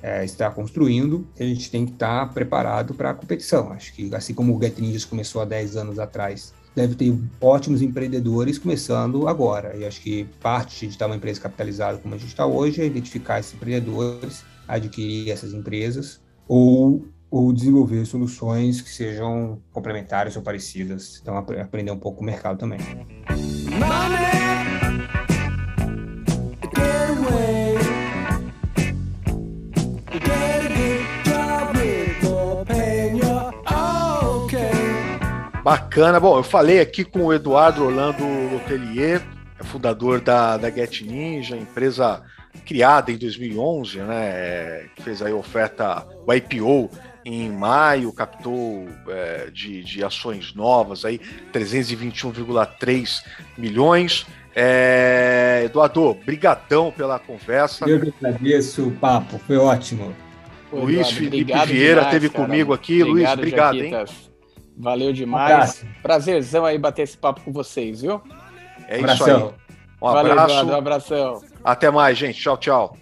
é, 0.02 0.24
está 0.24 0.50
construindo. 0.50 1.24
A 1.38 1.44
gente 1.44 1.70
tem 1.70 1.86
que 1.86 1.92
estar 1.92 2.26
tá 2.26 2.32
preparado 2.32 2.92
para 2.92 3.10
a 3.10 3.14
competição. 3.14 3.72
Acho 3.72 3.92
que 3.94 4.12
assim 4.12 4.34
como 4.34 4.56
o 4.56 4.60
Get 4.60 4.76
Ninjas 4.78 5.04
começou 5.04 5.40
há 5.40 5.44
10 5.44 5.76
anos 5.76 5.98
atrás, 6.00 6.52
deve 6.74 6.96
ter 6.96 7.16
ótimos 7.40 7.80
empreendedores 7.80 8.58
começando 8.58 9.28
agora. 9.28 9.76
E 9.76 9.84
acho 9.84 10.00
que 10.00 10.24
parte 10.40 10.86
de 10.86 10.94
estar 10.94 11.06
uma 11.06 11.16
empresa 11.16 11.40
capitalizada 11.40 11.98
como 11.98 12.12
a 12.12 12.18
gente 12.18 12.30
está 12.30 12.44
hoje 12.44 12.82
é 12.82 12.86
identificar 12.86 13.38
esses 13.38 13.54
empreendedores 13.54 14.42
adquirir 14.70 15.30
essas 15.30 15.52
empresas 15.52 16.22
ou, 16.46 17.06
ou 17.30 17.52
desenvolver 17.52 18.04
soluções 18.06 18.80
que 18.80 18.90
sejam 18.90 19.60
complementares 19.72 20.36
ou 20.36 20.42
parecidas. 20.42 21.18
Então, 21.20 21.36
aprender 21.36 21.90
um 21.90 21.98
pouco 21.98 22.22
o 22.22 22.24
mercado 22.24 22.58
também. 22.58 22.78
Bacana. 35.62 36.18
Bom, 36.18 36.38
eu 36.38 36.42
falei 36.42 36.80
aqui 36.80 37.04
com 37.04 37.26
o 37.26 37.32
Eduardo 37.32 37.84
Orlando 37.84 38.24
Lotelier, 38.50 39.22
é 39.58 39.62
fundador 39.62 40.20
da, 40.20 40.56
da 40.56 40.70
Get 40.70 41.02
Ninja, 41.02 41.56
empresa 41.56 42.22
criada 42.64 43.10
em 43.10 43.16
2011, 43.16 43.98
né, 43.98 44.86
que 44.94 45.02
fez 45.02 45.22
aí 45.22 45.32
oferta, 45.32 46.06
o 46.26 46.32
IPO 46.32 46.90
em 47.24 47.50
maio, 47.50 48.12
captou 48.12 48.88
é, 49.08 49.50
de, 49.52 49.82
de 49.84 50.02
ações 50.02 50.54
novas 50.54 51.04
aí 51.04 51.20
321,3 51.52 53.22
milhões. 53.58 54.26
É, 54.54 55.62
Eduardo, 55.64 56.14
brigadão 56.26 56.90
pela 56.90 57.18
conversa. 57.18 57.88
Eu 57.88 58.00
que 58.00 58.12
agradeço 58.20 58.88
o 58.88 58.90
papo, 58.92 59.38
foi 59.46 59.56
ótimo. 59.56 60.14
Pô, 60.70 60.80
Luiz 60.80 60.98
Eduardo, 60.98 61.14
Felipe 61.14 61.52
Vieira 61.66 61.94
demais, 61.94 62.06
esteve 62.06 62.28
cara. 62.30 62.44
comigo 62.44 62.72
aqui. 62.72 63.02
Obrigado, 63.02 63.12
Luiz, 63.12 63.32
obrigado, 63.32 63.76
Jaquitas. 63.76 64.10
hein? 64.10 64.30
Valeu 64.76 65.12
demais. 65.12 65.84
Um 65.84 66.02
Prazerzão 66.02 66.64
aí 66.64 66.78
bater 66.78 67.02
esse 67.02 67.16
papo 67.16 67.42
com 67.42 67.52
vocês, 67.52 68.00
viu? 68.00 68.20
É 68.88 68.98
Abração. 68.98 69.26
isso 69.26 69.46
aí. 69.46 69.69
Um 70.02 70.12
Valeu, 70.12 70.32
abraço. 70.32 70.52
Eduardo, 70.52 70.72
um 70.72 70.76
abração. 70.76 71.42
Até 71.62 71.90
mais, 71.90 72.16
gente. 72.16 72.40
Tchau, 72.40 72.56
tchau. 72.56 72.96